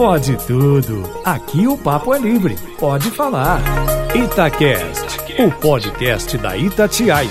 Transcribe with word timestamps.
Pode 0.00 0.34
tudo. 0.46 1.02
Aqui 1.22 1.68
o 1.68 1.76
papo 1.76 2.14
é 2.14 2.18
livre. 2.18 2.56
Pode 2.78 3.10
falar. 3.10 3.60
Itacast, 4.14 5.18
o 5.38 5.52
podcast 5.60 6.38
da 6.38 6.56
Itatiaia. 6.56 7.28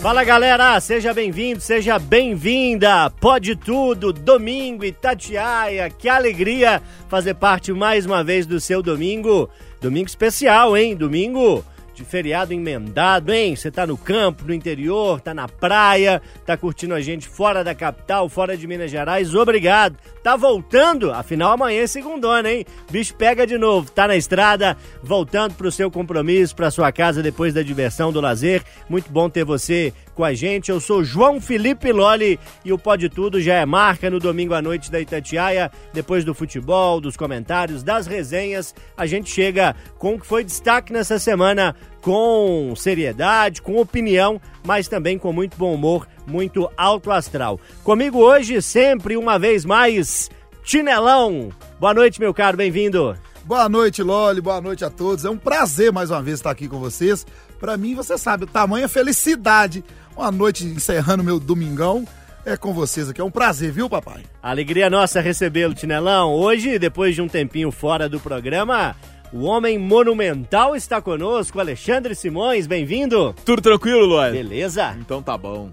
Fala 0.00 0.22
galera, 0.22 0.78
seja 0.78 1.12
bem-vindo, 1.12 1.60
seja 1.60 1.98
bem-vinda. 1.98 3.10
Pode 3.10 3.56
tudo, 3.56 4.12
domingo 4.12 4.84
Itatiaia. 4.84 5.90
Que 5.90 6.08
alegria 6.08 6.80
fazer 7.08 7.34
parte 7.34 7.72
mais 7.72 8.06
uma 8.06 8.22
vez 8.22 8.46
do 8.46 8.60
seu 8.60 8.84
domingo. 8.84 9.50
Domingo 9.80 10.06
especial, 10.06 10.76
hein? 10.76 10.94
Domingo 10.94 11.64
de 11.94 12.04
feriado 12.04 12.52
emendado, 12.52 13.32
hein? 13.32 13.54
Você 13.54 13.70
tá 13.70 13.86
no 13.86 13.96
campo, 13.96 14.44
no 14.46 14.54
interior, 14.54 15.20
tá 15.20 15.34
na 15.34 15.48
praia, 15.48 16.22
tá 16.46 16.56
curtindo 16.56 16.94
a 16.94 17.00
gente 17.00 17.28
fora 17.28 17.62
da 17.62 17.74
capital, 17.74 18.28
fora 18.28 18.56
de 18.56 18.66
Minas 18.66 18.90
Gerais, 18.90 19.34
obrigado. 19.34 19.96
Tá 20.22 20.36
voltando? 20.36 21.10
Afinal, 21.12 21.52
amanhã 21.52 21.82
é 21.82 21.86
segundona, 21.86 22.50
hein? 22.50 22.64
Bicho 22.90 23.14
pega 23.14 23.46
de 23.46 23.58
novo, 23.58 23.90
tá 23.90 24.06
na 24.06 24.16
estrada, 24.16 24.76
voltando 25.02 25.54
pro 25.54 25.72
seu 25.72 25.90
compromisso, 25.90 26.54
pra 26.54 26.70
sua 26.70 26.92
casa 26.92 27.22
depois 27.22 27.52
da 27.52 27.62
diversão, 27.62 28.12
do 28.12 28.20
lazer. 28.20 28.62
Muito 28.88 29.10
bom 29.10 29.28
ter 29.28 29.44
você 29.44 29.92
com 30.14 30.24
a 30.24 30.34
gente. 30.34 30.70
Eu 30.70 30.80
sou 30.80 31.02
João 31.04 31.40
Felipe 31.40 31.92
Loli 31.92 32.38
e 32.64 32.72
o 32.72 32.78
Pode 32.78 33.08
Tudo 33.08 33.40
já 33.40 33.54
é 33.54 33.66
marca 33.66 34.10
no 34.10 34.18
domingo 34.18 34.54
à 34.54 34.62
noite 34.62 34.90
da 34.90 35.00
Itatiaia. 35.00 35.70
Depois 35.92 36.24
do 36.24 36.34
futebol, 36.34 37.00
dos 37.00 37.16
comentários, 37.16 37.82
das 37.82 38.06
resenhas, 38.06 38.74
a 38.96 39.06
gente 39.06 39.30
chega 39.30 39.74
com 39.98 40.14
o 40.14 40.20
que 40.20 40.26
foi 40.26 40.44
destaque 40.44 40.92
nessa 40.92 41.18
semana 41.18 41.74
com 42.00 42.74
seriedade, 42.76 43.62
com 43.62 43.80
opinião, 43.80 44.40
mas 44.66 44.88
também 44.88 45.18
com 45.18 45.32
muito 45.32 45.56
bom 45.56 45.74
humor, 45.74 46.06
muito 46.26 46.70
alto 46.76 47.10
astral. 47.10 47.60
Comigo 47.84 48.18
hoje, 48.18 48.60
sempre, 48.60 49.16
uma 49.16 49.38
vez 49.38 49.64
mais, 49.64 50.28
Tinelão. 50.64 51.50
Boa 51.78 51.94
noite, 51.94 52.20
meu 52.20 52.34
caro, 52.34 52.56
bem-vindo. 52.56 53.16
Boa 53.44 53.68
noite, 53.68 54.02
Loli, 54.02 54.40
boa 54.40 54.60
noite 54.60 54.84
a 54.84 54.90
todos. 54.90 55.24
É 55.24 55.30
um 55.30 55.36
prazer 55.36 55.92
mais 55.92 56.10
uma 56.10 56.22
vez 56.22 56.38
estar 56.38 56.50
aqui 56.50 56.68
com 56.68 56.78
vocês. 56.78 57.26
Para 57.58 57.76
mim, 57.76 57.94
você 57.94 58.16
sabe, 58.16 58.44
o 58.44 58.46
tamanho 58.46 58.84
é 58.84 58.88
felicidade. 58.88 59.84
Uma 60.16 60.30
noite 60.30 60.64
encerrando 60.64 61.24
meu 61.24 61.40
domingão 61.40 62.06
é 62.44 62.56
com 62.56 62.72
vocês 62.72 63.08
aqui. 63.08 63.20
É 63.20 63.24
um 63.24 63.30
prazer, 63.30 63.72
viu, 63.72 63.88
papai? 63.88 64.22
Alegria 64.42 64.90
nossa 64.90 65.20
recebê-lo, 65.20 65.74
Tinelão. 65.74 66.32
Hoje, 66.34 66.78
depois 66.78 67.14
de 67.14 67.22
um 67.22 67.28
tempinho 67.28 67.70
fora 67.70 68.08
do 68.08 68.20
programa, 68.20 68.96
o 69.32 69.44
homem 69.44 69.78
monumental 69.78 70.76
está 70.76 71.00
conosco, 71.00 71.58
Alexandre 71.58 72.14
Simões, 72.14 72.66
bem-vindo. 72.66 73.34
Tudo 73.44 73.62
tranquilo, 73.62 74.04
Luan? 74.04 74.32
Beleza? 74.32 74.94
Então 75.00 75.22
tá 75.22 75.38
bom. 75.38 75.70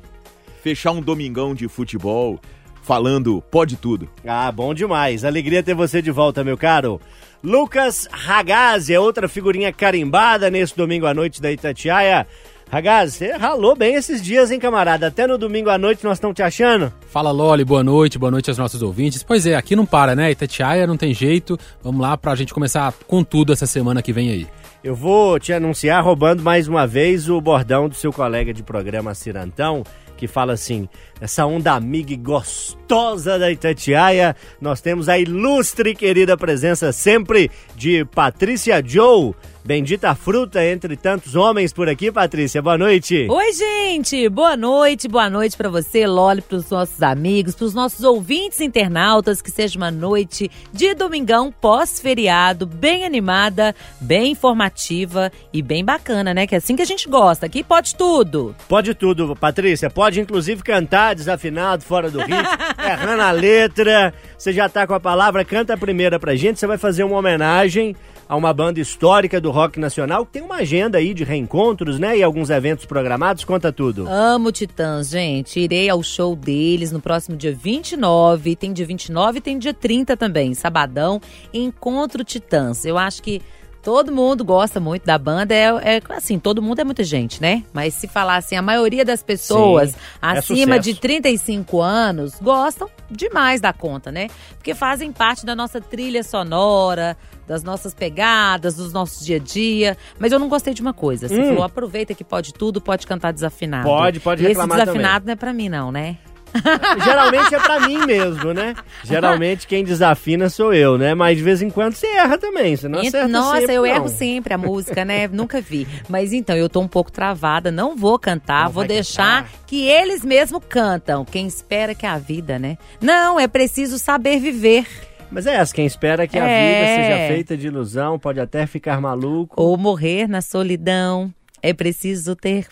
Fechar 0.64 0.92
um 0.92 1.02
domingão 1.02 1.54
de 1.54 1.68
futebol 1.68 2.40
falando 2.82 3.44
pode 3.52 3.76
tudo. 3.76 4.10
Ah, 4.26 4.52
bom 4.52 4.74
demais. 4.74 5.26
Alegria 5.26 5.62
ter 5.62 5.74
você 5.74 6.02
de 6.02 6.12
volta, 6.12 6.44
meu 6.44 6.58
caro. 6.58 7.02
Lucas 7.44 8.08
Ragazzi 8.12 8.94
é 8.94 9.00
outra 9.00 9.28
figurinha 9.28 9.72
carimbada 9.72 10.50
nesse 10.50 10.76
domingo 10.76 11.06
à 11.06 11.14
noite 11.14 11.42
da 11.42 11.52
Itatiaia. 11.52 12.26
Ragazzi, 12.72 13.18
você 13.18 13.32
ralou 13.32 13.76
bem 13.76 13.96
esses 13.96 14.22
dias, 14.22 14.52
hein, 14.52 14.60
camarada? 14.60 15.08
Até 15.08 15.26
no 15.26 15.40
domingo 15.40 15.72
à 15.72 15.78
noite 15.78 16.04
nós 16.04 16.18
estamos 16.18 16.36
te 16.36 16.44
achando. 16.44 16.94
Fala, 17.08 17.32
Loli, 17.32 17.66
boa 17.66 17.84
noite, 17.84 18.20
boa 18.20 18.30
noite 18.30 18.48
aos 18.48 18.60
nossos 18.60 18.84
ouvintes. 18.84 19.24
Pois 19.24 19.48
é, 19.48 19.56
aqui 19.56 19.76
não 19.76 19.88
para, 19.88 20.16
né? 20.16 20.30
Itatiaia 20.30 20.86
não 20.86 20.96
tem 20.96 21.12
jeito. 21.12 21.58
Vamos 21.82 22.00
lá 22.00 22.16
pra 22.16 22.36
gente 22.36 22.54
começar 22.54 22.94
com 23.08 23.24
tudo 23.24 23.52
essa 23.52 23.66
semana 23.66 24.04
que 24.04 24.14
vem 24.14 24.30
aí. 24.30 24.48
Eu 24.84 24.96
vou 24.96 25.40
te 25.40 25.52
anunciar 25.52 26.04
roubando 26.04 26.44
mais 26.44 26.68
uma 26.68 26.86
vez 26.86 27.28
o 27.28 27.42
bordão 27.42 27.90
do 27.90 27.96
seu 27.96 28.14
colega 28.14 28.54
de 28.54 28.62
programa 28.62 29.16
Cirantão, 29.16 29.84
que 30.16 30.28
fala 30.28 30.54
assim: 30.54 30.88
essa 31.20 31.48
onda 31.48 31.74
amiga 31.74 32.14
e 32.14 32.18
gostosa 32.18 33.40
da 33.40 33.52
Itatiaia, 33.52 34.36
nós 34.62 34.80
temos 34.80 35.10
a 35.10 35.18
ilustre 35.18 35.90
e 35.90 35.96
querida 35.96 36.38
presença 36.38 36.92
sempre 36.92 37.50
de 37.76 38.06
Patrícia 38.06 38.82
Joe. 38.86 39.34
Bendita 39.64 40.16
fruta 40.16 40.64
entre 40.66 40.96
tantos 40.96 41.36
homens 41.36 41.74
por 41.74 41.90
aqui, 41.90 42.12
Patrícia. 42.12 42.62
Boa 42.62 42.78
noite. 42.78 43.28
Oi, 43.30 43.54
gente. 43.54 44.28
Boa 44.30 44.56
noite. 44.56 45.08
Boa 45.08 45.30
noite 45.30 45.58
para 45.58 45.70
você, 45.70 46.08
Loli, 46.08 46.42
para 46.42 46.58
os 46.58 46.70
nossos 46.70 47.02
amigos, 47.04 47.56
para 47.56 47.66
os 47.66 47.74
nossos 47.74 48.04
ouvintes 48.04 48.62
internautas. 48.62 49.42
Que 49.42 49.52
seja 49.52 49.78
uma 49.78 49.92
noite 49.92 50.50
de 50.72 50.96
domingão 50.96 51.52
pós-feriado, 51.52 52.66
bem 52.66 53.04
animada, 53.06 53.76
bem 54.00 54.32
informativa 54.32 55.32
e 55.52 55.62
bem 55.62 55.84
bacana, 55.84 56.34
né? 56.34 56.48
Que 56.48 56.56
é 56.56 56.58
assim 56.58 56.76
que 56.76 56.82
a 56.82 56.86
gente 56.86 57.08
gosta. 57.10 57.46
Aqui 57.46 57.64
pode 57.64 57.96
tudo. 57.96 58.56
Pode 58.68 58.94
tudo, 58.94 59.36
Patrícia. 59.36 59.90
Pode 59.90 60.22
inclusive 60.22 60.64
cantar 60.64 61.14
desafinado, 61.16 61.84
fora 61.84 62.10
do 62.10 62.20
ritmo, 62.20 62.38
errando 62.82 63.22
a 63.22 63.32
letra. 63.32 64.14
Você 64.38 64.54
já 64.54 64.70
tá 64.70 64.88
com 64.88 64.94
a 64.94 65.00
palavra, 65.00 65.44
canta 65.44 65.74
a 65.74 65.78
primeira 65.78 66.18
pra 66.18 66.36
gente. 66.36 66.60
Você 66.60 66.66
vai 66.66 66.78
fazer 66.78 67.04
uma 67.04 67.18
homenagem 67.18 67.96
a 68.30 68.36
uma 68.36 68.54
banda 68.54 68.80
histórica 68.80 69.42
do 69.42 69.50
rock 69.50 69.80
nacional 69.80 70.24
que 70.24 70.34
tem 70.34 70.44
uma 70.44 70.58
agenda 70.58 71.00
aí 71.00 71.16
de 71.16 71.24
reencontros, 71.24 71.98
né? 71.98 72.16
E 72.16 72.22
alguns 72.22 72.52
eventos 72.52 72.86
programados. 72.86 73.44
Conta 73.44 73.74
tudo. 73.74 74.08
Amo 74.08 74.52
Titãs, 74.52 75.10
gente. 75.10 75.60
Irei 75.60 75.90
ao 75.90 76.04
show 76.04 76.36
deles 76.36 76.92
no 76.92 77.02
próximo 77.02 77.36
dia 77.36 77.52
29. 77.52 78.56
Tem 78.56 78.72
dia 78.72 78.86
29 78.86 79.40
e 79.40 79.42
tem 79.42 79.58
dia 79.58 79.74
30 79.74 80.16
também, 80.16 80.54
sabadão. 80.54 81.20
Encontro 81.52 82.24
Titãs. 82.24 82.86
Eu 82.86 83.00
acho 83.00 83.24
que 83.24 83.42
Todo 83.82 84.12
mundo 84.12 84.44
gosta 84.44 84.78
muito 84.78 85.06
da 85.06 85.18
banda, 85.18 85.56
é, 85.56 85.68
é, 85.96 86.02
assim, 86.10 86.38
todo 86.38 86.62
mundo 86.62 86.80
é 86.80 86.84
muita 86.84 87.02
gente, 87.02 87.42
né? 87.42 87.64
Mas 87.72 87.94
se 87.94 88.10
falar 88.10 88.36
assim, 88.36 88.58
a 88.58 88.62
maioria 88.62 89.06
das 89.06 89.24
pessoas 89.24 89.92
Sim, 89.92 89.98
é 90.22 90.28
acima 90.38 90.76
é 90.76 90.80
de 90.80 90.96
35 90.96 91.82
anos 91.82 92.34
gostam 92.42 92.90
demais 93.10 93.62
da 93.62 93.72
conta, 93.72 94.12
né? 94.12 94.28
Porque 94.58 94.76
fazem 94.76 95.14
parte 95.14 95.46
da 95.46 95.56
nossa 95.56 95.80
trilha 95.80 96.24
sonora, 96.24 97.16
das 97.50 97.64
nossas 97.64 97.96
pegadas, 97.96 98.76
dos 98.76 98.94
nossos 98.94 99.26
dia 99.26 99.38
a 99.38 99.40
dia. 99.40 99.98
Mas 100.20 100.32
eu 100.32 100.38
não 100.38 100.48
gostei 100.48 100.72
de 100.72 100.84
uma 100.84 100.94
coisa. 100.94 101.28
Você 101.28 101.42
hum. 101.42 101.48
falou, 101.48 101.64
aproveita 101.64 102.14
que 102.14 102.24
pode 102.24 102.54
tudo, 102.54 102.80
pode 102.80 103.08
cantar 103.08 103.34
desafinado. 103.34 103.86
Pode, 103.86 104.20
pode 104.20 104.44
reclamar 104.44 104.78
Esse 104.78 104.86
desafinado 104.86 105.22
também. 105.22 105.26
não 105.26 105.34
é 105.34 105.36
pra 105.36 105.52
mim, 105.52 105.68
não, 105.68 105.92
né? 105.92 106.18
Geralmente 107.04 107.56
é 107.56 107.60
pra 107.60 107.80
mim 107.80 108.06
mesmo, 108.06 108.54
né? 108.54 108.76
Geralmente 109.04 109.68
quem 109.68 109.84
desafina 109.84 110.50
sou 110.50 110.74
eu, 110.74 110.98
né? 110.98 111.14
Mas 111.14 111.38
de 111.38 111.44
vez 111.44 111.62
em 111.62 111.70
quando 111.70 111.94
você 111.94 112.08
erra 112.08 112.38
também, 112.38 112.76
você 112.76 112.88
não 112.88 113.00
acerta 113.00 113.28
Nossa, 113.28 113.60
sempre, 113.60 113.76
eu 113.76 113.82
não. 113.82 113.88
erro 113.88 114.10
sempre 114.10 114.54
a 114.54 114.58
música, 114.60 115.06
né? 115.06 115.28
Nunca 115.28 115.60
vi. 115.60 115.88
Mas 116.08 116.34
então, 116.34 116.56
eu 116.56 116.70
tô 116.70 116.82
um 116.82 116.88
pouco 116.88 117.12
travada, 117.12 117.72
não 117.72 117.96
vou 117.96 118.18
cantar, 118.18 118.66
não 118.66 118.72
vou 118.72 118.86
deixar 118.86 119.44
cantar. 119.44 119.60
que 119.66 119.88
eles 119.88 120.24
mesmo 120.24 120.62
cantam. 120.62 121.26
Quem 121.26 121.48
espera 121.48 121.96
que 121.96 122.06
é 122.06 122.10
a 122.10 122.18
vida, 122.18 122.60
né? 122.60 122.78
Não, 123.02 123.40
é 123.40 123.48
preciso 123.48 123.98
saber 123.98 124.40
viver. 124.40 125.09
Mas 125.32 125.46
é 125.46 125.56
essa, 125.56 125.74
quem 125.74 125.86
espera 125.86 126.28
que 126.28 126.38
é. 126.38 126.42
a 126.42 126.46
vida 126.46 127.04
seja 127.04 127.28
feita 127.28 127.58
de 127.58 127.68
ilusão, 127.68 128.18
pode 128.18 128.40
até 128.40 128.66
ficar 128.66 129.00
maluco. 129.00 129.62
Ou 129.62 129.78
morrer 129.78 130.28
na 130.28 130.42
solidão. 130.42 131.34
É 131.62 131.74
preciso 131.74 132.36
ter 132.36 132.68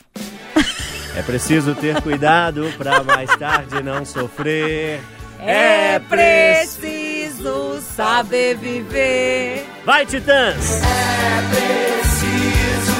é 1.17 1.23
preciso 1.23 1.73
ter 1.73 1.99
cuidado 1.99 2.71
para 2.77 3.03
mais 3.03 3.27
tarde 3.37 3.81
não 3.81 4.05
sofrer. 4.05 4.99
É 5.39 5.97
preciso 5.97 7.81
saber 7.81 8.55
viver. 8.55 9.65
Vai, 9.83 10.05
Titãs! 10.05 10.79
É 10.83 11.41
preciso 11.49 12.95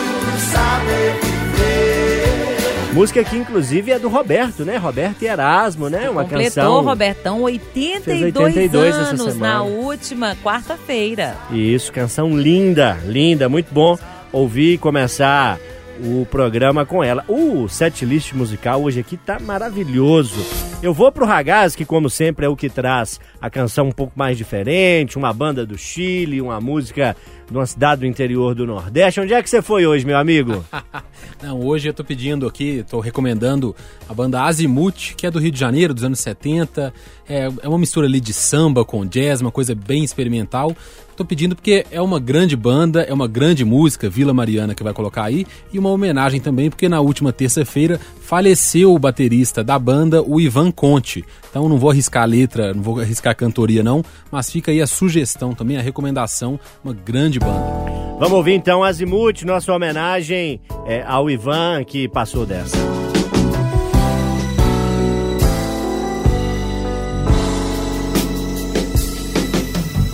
saber 0.52 1.14
viver. 1.22 1.87
Música 2.98 3.24
que 3.24 3.38
inclusive 3.38 3.92
é 3.92 4.00
do 4.00 4.10
Roberto, 4.10 4.66
né? 4.66 4.76
Roberto 4.76 5.22
e 5.22 5.28
Erasmo, 5.28 5.88
né? 5.88 6.10
Uma 6.10 6.24
Completou, 6.24 6.44
canção. 6.44 6.84
Robertão, 6.84 7.42
82, 7.44 8.36
82 8.36 8.96
anos 8.96 9.36
na 9.38 9.62
última 9.62 10.36
quarta-feira. 10.38 11.38
Isso, 11.52 11.94
canção 11.94 12.36
linda, 12.36 12.98
linda, 13.06 13.48
muito 13.48 13.72
bom 13.72 14.00
ouvir 14.32 14.74
e 14.74 14.78
começar 14.80 15.60
o 16.04 16.26
programa 16.26 16.88
com 16.88 17.04
ela. 17.04 17.24
O 17.28 17.68
setlist 17.68 18.34
musical 18.34 18.82
hoje 18.82 19.00
aqui 19.00 19.16
tá 19.16 19.38
maravilhoso. 19.40 20.44
Eu 20.80 20.94
vou 20.94 21.12
pro 21.12 21.26
Ragaz, 21.26 21.76
que 21.76 21.84
como 21.84 22.08
sempre 22.08 22.46
é 22.46 22.50
o 22.50 22.56
que 22.56 22.70
traz 22.70 23.20
a 23.42 23.50
canção 23.50 23.88
um 23.88 23.92
pouco 23.92 24.14
mais 24.16 24.38
diferente, 24.38 25.18
uma 25.18 25.34
banda 25.34 25.66
do 25.66 25.76
Chile, 25.76 26.40
uma 26.40 26.62
música 26.62 27.18
de 27.50 27.58
uma 27.58 27.66
cidade 27.66 28.02
do 28.02 28.06
interior 28.08 28.54
do 28.54 28.68
Nordeste. 28.68 29.20
Onde 29.20 29.34
é 29.34 29.42
que 29.42 29.50
você 29.50 29.60
foi 29.60 29.88
hoje, 29.88 30.06
meu 30.06 30.18
amigo? 30.18 30.64
Não, 31.42 31.60
hoje 31.62 31.90
eu 31.90 31.94
tô 31.96 32.04
pedindo 32.04 32.46
aqui, 32.46 32.86
tô 32.88 33.00
recomendando 33.00 33.76
a 34.08 34.14
banda 34.14 34.44
Azimuth, 34.44 35.16
que 35.18 35.26
é 35.26 35.32
do 35.32 35.40
Rio 35.40 35.52
de 35.52 35.60
Janeiro, 35.60 35.96
dos 35.96 36.04
anos 36.04 36.20
70. 36.20 36.94
É, 37.30 37.50
é 37.62 37.68
uma 37.68 37.78
mistura 37.78 38.08
ali 38.08 38.20
de 38.20 38.34
samba 38.34 38.86
com 38.86 39.06
jazz, 39.06 39.42
uma 39.42 39.52
coisa 39.52 39.76
bem 39.76 40.04
experimental. 40.04 40.76
Tô 41.18 41.26
pedindo 41.26 41.56
porque 41.56 41.84
é 41.90 42.00
uma 42.00 42.20
grande 42.20 42.56
banda, 42.56 43.02
é 43.02 43.12
uma 43.12 43.28
grande 43.28 43.66
música, 43.66 44.08
Vila 44.08 44.36
Mariana, 44.36 44.76
que 44.76 44.84
vai 44.84 44.94
colocar 44.94 45.24
aí, 45.24 45.48
e 45.74 45.80
uma 45.80 45.90
homenagem 45.90 46.40
também, 46.40 46.70
porque 46.70 46.88
na 46.88 47.02
última 47.02 47.34
terça-feira 47.34 48.00
faleceu 48.22 48.94
o 48.94 49.00
baterista 49.00 49.64
da 49.64 49.80
banda, 49.80 50.22
o 50.22 50.40
Ivan 50.40 50.70
Conte. 50.70 51.26
Então 51.50 51.68
não 51.68 51.80
vou 51.80 51.90
arriscar 51.90 52.22
a 52.22 52.28
letra, 52.28 52.72
não 52.72 52.84
vou 52.84 53.00
arriscar 53.00 53.32
a 53.32 53.36
cantoria 53.36 53.82
não, 53.82 54.06
mas 54.32 54.52
fica 54.52 54.70
aí 54.70 54.80
a 54.80 54.86
sugestão 54.86 55.56
também, 55.56 55.78
a 55.78 55.82
recomendação, 55.82 56.60
uma 56.84 56.94
grande 56.94 57.40
banda. 57.40 57.66
Vamos 58.20 58.34
ouvir 58.34 58.54
então 58.54 58.84
Azimuth, 58.84 59.42
nossa 59.44 59.74
homenagem 59.74 60.62
é, 60.86 61.04
ao 61.04 61.32
Ivan 61.32 61.84
que 61.84 62.08
passou 62.08 62.46
dessa. 62.46 62.97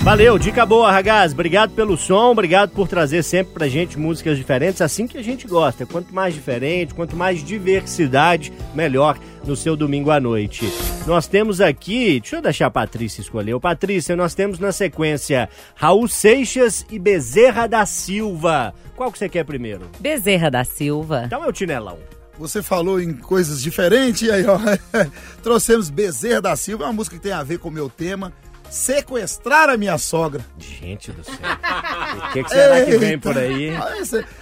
Valeu, 0.04 0.38
dica 0.38 0.66
boa, 0.66 0.92
Ragaz. 0.92 1.32
Obrigado 1.32 1.72
pelo 1.72 1.96
som, 1.96 2.30
obrigado 2.30 2.72
por 2.72 2.90
trazer 2.90 3.24
sempre 3.24 3.54
pra 3.54 3.70
gente 3.70 3.98
músicas 3.98 4.38
diferentes, 4.38 4.82
assim 4.82 5.08
que 5.08 5.18
a 5.18 5.24
gente 5.24 5.48
gosta. 5.48 5.86
Quanto 5.86 6.14
mais 6.14 6.34
diferente, 6.34 6.94
quanto 6.94 7.16
mais 7.16 7.42
diversidade, 7.42 8.52
melhor 8.76 9.18
no 9.46 9.56
seu 9.56 9.78
domingo 9.78 10.12
à 10.12 10.20
noite. 10.20 10.70
Nós 11.08 11.26
temos 11.26 11.62
aqui, 11.62 12.20
deixa 12.20 12.36
eu 12.36 12.42
deixar 12.42 12.66
a 12.66 12.70
Patrícia 12.70 13.22
escolher. 13.22 13.54
Ô, 13.54 13.62
Patrícia, 13.62 14.14
nós 14.14 14.36
temos 14.36 14.60
na 14.60 14.74
sequência 14.74 15.50
Raul 15.74 16.10
Seixas 16.10 16.86
e 16.92 17.00
Bezerra 17.00 17.66
da 17.66 17.86
Silva. 17.86 18.74
Qual 18.98 19.10
que 19.10 19.18
você 19.18 19.30
quer 19.30 19.46
primeiro? 19.46 19.90
Bezerra 20.02 20.52
da 20.52 20.66
Silva. 20.66 21.24
Então 21.28 21.46
é 21.46 21.48
o 21.48 21.54
Tinelão. 21.54 21.98
Você 22.38 22.62
falou 22.62 23.00
em 23.00 23.14
coisas 23.14 23.62
diferentes, 23.62 24.24
e 24.24 24.32
aí, 24.32 24.44
ó, 24.46 24.60
trouxemos 25.42 25.90
Bezerra 25.90 26.42
da 26.42 26.56
Silva, 26.58 26.84
uma 26.84 26.94
música 26.94 27.16
que 27.16 27.22
tem 27.22 27.32
a 27.32 27.42
ver 27.42 27.58
com 27.58 27.70
o 27.70 27.72
meu 27.72 27.90
tema. 27.90 28.34
Sequestrar 28.74 29.70
a 29.70 29.78
minha 29.78 30.00
sogra. 30.00 30.44
Gente 30.58 31.12
do 31.12 31.24
céu. 31.24 31.36
O 31.36 32.34
que, 32.34 32.44
que 32.44 32.50
será 32.50 32.84
que 32.84 32.98
vem 32.98 33.10
Eita. 33.12 33.22
por 33.30 33.38
aí? 33.38 33.70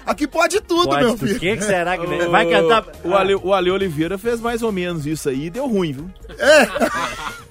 Aqui 0.06 0.26
pode 0.26 0.62
tudo, 0.62 0.86
Pode, 0.88 1.04
meu 1.04 1.14
o 1.16 1.18
filho. 1.18 1.38
que, 1.38 1.58
que 1.58 1.64
será 1.66 1.98
que 1.98 2.08
vem? 2.08 2.30
Vai 2.30 2.50
cantar. 2.50 2.86
O 3.04 3.14
Ale, 3.14 3.36
o 3.36 3.54
Ale 3.54 3.70
Oliveira 3.70 4.18
fez 4.18 4.40
mais 4.40 4.64
ou 4.64 4.72
menos 4.72 5.06
isso 5.06 5.28
aí 5.28 5.48
e 5.48 5.50
deu 5.50 5.68
ruim, 5.68 5.92
viu? 5.92 6.10
Ah, 6.40 7.34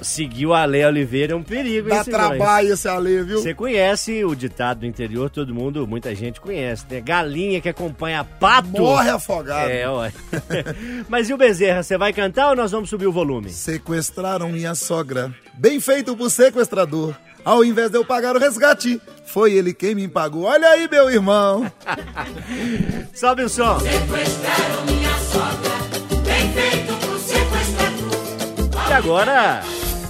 Seguir 0.00 0.46
o 0.46 0.54
Ale 0.54 0.84
Oliveira 0.84 1.32
é 1.32 1.36
um 1.36 1.42
perigo, 1.42 1.88
hein, 1.88 1.96
Dá 1.96 2.04
trabalho 2.04 2.74
esse 2.74 2.88
Ale, 2.88 3.22
viu? 3.22 3.40
Você 3.40 3.54
conhece 3.54 4.24
o 4.24 4.34
ditado 4.34 4.80
do 4.80 4.86
interior, 4.86 5.30
todo 5.30 5.54
mundo, 5.54 5.86
muita 5.86 6.14
gente 6.14 6.40
conhece, 6.40 6.84
né? 6.90 7.00
Galinha 7.00 7.60
que 7.60 7.68
acompanha 7.68 8.24
pato. 8.24 8.68
Morre 8.68 9.10
afogado. 9.10 9.70
É, 9.70 9.88
ó. 9.88 10.08
Mas 11.08 11.28
e 11.28 11.34
o 11.34 11.36
Bezerra, 11.36 11.82
você 11.82 11.96
vai 11.96 12.12
cantar 12.12 12.50
ou 12.50 12.56
nós 12.56 12.70
vamos 12.70 12.90
subir 12.90 13.06
o 13.06 13.12
volume? 13.12 13.50
Sequestraram 13.50 14.48
minha 14.48 14.74
sogra. 14.74 15.32
Bem 15.54 15.80
feito 15.80 16.16
pro 16.16 16.30
sequestrador. 16.30 17.14
Ao 17.44 17.64
invés 17.64 17.90
de 17.90 17.96
eu 17.96 18.04
pagar 18.04 18.36
o 18.36 18.38
resgate, 18.38 19.00
foi 19.24 19.52
ele 19.52 19.72
quem 19.72 19.94
me 19.94 20.06
pagou. 20.06 20.42
Olha 20.42 20.68
aí, 20.68 20.88
meu 20.90 21.10
irmão. 21.10 21.70
Sobe 23.14 23.42
o 23.42 23.48
som. 23.48 23.78
E 28.88 28.92
agora 28.92 29.62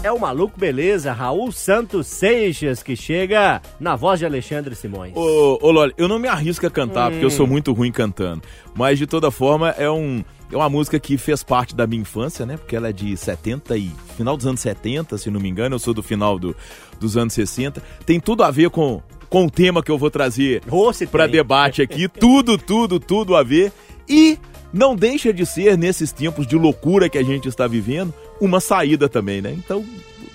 é 0.03 0.12
o 0.12 0.19
maluco 0.19 0.59
beleza, 0.59 1.12
Raul 1.12 1.50
Santos 1.50 2.06
Seixas, 2.06 2.83
que 2.83 2.95
chega 2.95 3.61
na 3.81 3.97
voz 3.97 4.19
de 4.19 4.27
Alexandre 4.27 4.75
Simões. 4.75 5.12
Ô, 5.17 5.59
ô 5.61 5.71
Loli, 5.71 5.93
eu 5.97 6.06
não 6.06 6.19
me 6.19 6.29
arrisco 6.29 6.67
a 6.67 6.71
cantar, 6.71 7.11
porque 7.11 7.25
eu 7.25 7.31
sou 7.31 7.47
muito 7.47 7.73
ruim 7.73 7.91
cantando. 7.91 8.43
Mas, 8.75 8.99
de 8.99 9.06
toda 9.06 9.31
forma, 9.31 9.71
é, 9.71 9.91
um, 9.91 10.23
é 10.53 10.56
uma 10.56 10.69
música 10.69 11.00
que 11.00 11.19
fez 11.19 11.43
parte 11.43 11.75
da 11.75 11.87
minha 11.87 12.03
infância, 12.03 12.47
né? 12.47 12.56
Porque 12.56 12.77
ela 12.77 12.89
é 12.89 12.93
de 12.93 13.17
70 13.17 13.77
e... 13.77 13.91
Final 14.17 14.37
dos 14.37 14.47
anos 14.47 14.61
70, 14.61 15.19
se 15.19 15.31
não 15.31 15.41
me 15.41 15.49
engano. 15.49 15.75
Eu 15.75 15.79
sou 15.79 15.93
do 15.93 16.03
final 16.03 16.39
do, 16.39 16.55
dos 17.00 17.17
anos 17.17 17.33
60. 17.35 17.83
Tem 18.06 18.21
tudo 18.21 18.45
a 18.45 18.50
ver 18.50 18.71
com, 18.71 19.03
com 19.29 19.47
o 19.47 19.50
tema 19.50 19.83
que 19.83 19.91
eu 19.91 19.99
vou 19.99 20.11
trazer 20.11 20.62
se 20.93 21.06
para 21.06 21.27
debate 21.27 21.83
aqui. 21.83 22.09
Tudo, 22.19 22.56
tudo, 22.56 23.00
tudo 23.00 23.35
a 23.35 23.43
ver. 23.43 23.73
E 24.09 24.39
não 24.73 24.95
deixa 24.95 25.33
de 25.33 25.45
ser, 25.47 25.77
nesses 25.77 26.12
tempos 26.12 26.47
de 26.47 26.56
loucura 26.56 27.09
que 27.09 27.19
a 27.19 27.23
gente 27.23 27.49
está 27.49 27.67
vivendo, 27.67 28.12
uma 28.40 28.61
saída 28.61 29.08
também, 29.08 29.40
né? 29.40 29.52
Então, 29.52 29.85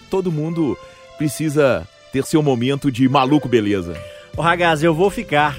todo 0.10 0.32
mundo 0.32 0.78
precisa 1.18 1.88
ter 2.12 2.26
seu 2.26 2.42
momento 2.42 2.92
de 2.92 3.08
maluco 3.10 3.48
beleza. 3.48 3.96
Ô, 4.36 4.42
Ragaz, 4.42 4.84
eu 4.84 4.94
vou 4.94 5.10
ficar. 5.10 5.58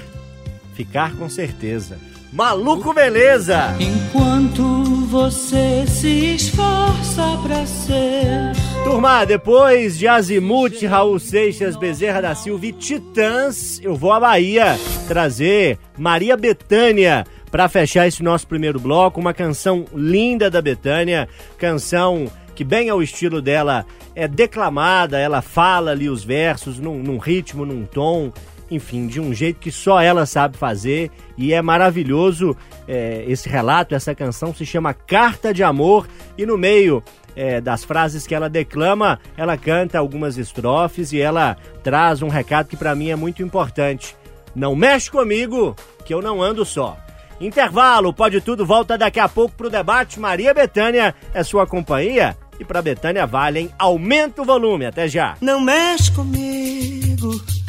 Ficar 0.73 1.15
com 1.15 1.29
certeza. 1.29 1.97
Maluco 2.31 2.93
beleza! 2.93 3.75
Enquanto 3.79 4.83
você 5.05 5.85
se 5.87 6.35
esforça 6.35 7.39
pra 7.41 7.65
ser 7.65 8.51
Turma, 8.83 9.25
depois 9.25 9.97
de 9.97 10.07
Azimuth, 10.07 10.83
Raul 10.83 11.17
Seixas, 11.17 11.77
Bezerra 11.77 12.21
da 12.21 12.35
Silva 12.35 12.65
e 12.67 12.71
Titãs, 12.73 13.79
eu 13.81 13.95
vou 13.95 14.11
à 14.11 14.19
Bahia 14.19 14.77
trazer 15.07 15.79
Maria 15.97 16.35
Bethânia 16.35 17.25
para 17.55 17.69
fechar 17.69 18.05
esse 18.05 18.21
nosso 18.21 18.45
primeiro 18.45 18.81
bloco. 18.81 19.17
Uma 19.17 19.33
canção 19.33 19.85
linda 19.93 20.51
da 20.51 20.61
Bethânia, 20.61 21.25
canção 21.57 22.29
que, 22.53 22.65
bem 22.65 22.89
ao 22.89 23.01
estilo 23.01 23.41
dela, 23.41 23.85
é 24.13 24.27
declamada, 24.27 25.17
ela 25.17 25.41
fala 25.41 25.91
ali 25.91 26.09
os 26.09 26.21
versos 26.21 26.79
num, 26.79 27.01
num 27.01 27.17
ritmo, 27.17 27.65
num 27.65 27.85
tom, 27.85 28.29
enfim, 28.69 29.07
de 29.07 29.21
um 29.21 29.33
jeito 29.33 29.57
que 29.57 29.71
só 29.71 30.01
ela 30.01 30.25
sabe 30.25 30.57
fazer 30.57 31.09
e 31.37 31.53
é 31.53 31.61
maravilhoso 31.61 32.57
é, 32.89 33.23
esse 33.25 33.47
relato, 33.47 33.95
essa 33.95 34.13
canção 34.13 34.53
se 34.53 34.65
chama 34.65 34.93
Carta 34.93 35.53
de 35.53 35.63
Amor 35.63 36.09
e 36.37 36.45
no 36.45 36.57
meio 36.57 37.01
é, 37.37 37.61
das 37.61 37.85
frases 37.85 38.27
que 38.27 38.35
ela 38.35 38.49
declama, 38.49 39.17
ela 39.37 39.55
canta 39.55 39.97
algumas 39.97 40.37
estrofes 40.37 41.13
e 41.13 41.21
ela 41.21 41.55
traz 41.81 42.21
um 42.21 42.27
recado 42.27 42.67
que 42.67 42.75
para 42.75 42.93
mim 42.93 43.11
é 43.11 43.15
muito 43.15 43.41
importante. 43.41 44.13
Não 44.53 44.75
mexe 44.75 45.09
comigo, 45.09 45.73
que 46.03 46.13
eu 46.13 46.21
não 46.21 46.41
ando 46.41 46.65
só. 46.65 47.04
Intervalo, 47.39 48.13
pode 48.13 48.41
tudo, 48.41 48.65
volta 48.65 48.97
daqui 48.97 49.19
a 49.19 49.27
pouco 49.27 49.55
pro 49.55 49.69
debate. 49.69 50.19
Maria 50.19 50.53
Bethânia 50.53 51.13
é 51.33 51.43
sua 51.43 51.67
companhia 51.67 52.37
e 52.59 52.63
para 52.63 52.81
Bethânia 52.81 53.25
vale, 53.25 53.59
hein? 53.59 53.69
Aumenta 53.77 54.41
o 54.41 54.45
volume, 54.45 54.85
até 54.85 55.07
já. 55.07 55.35
Não 55.41 55.59
mexe 55.59 56.11
comigo 56.11 57.64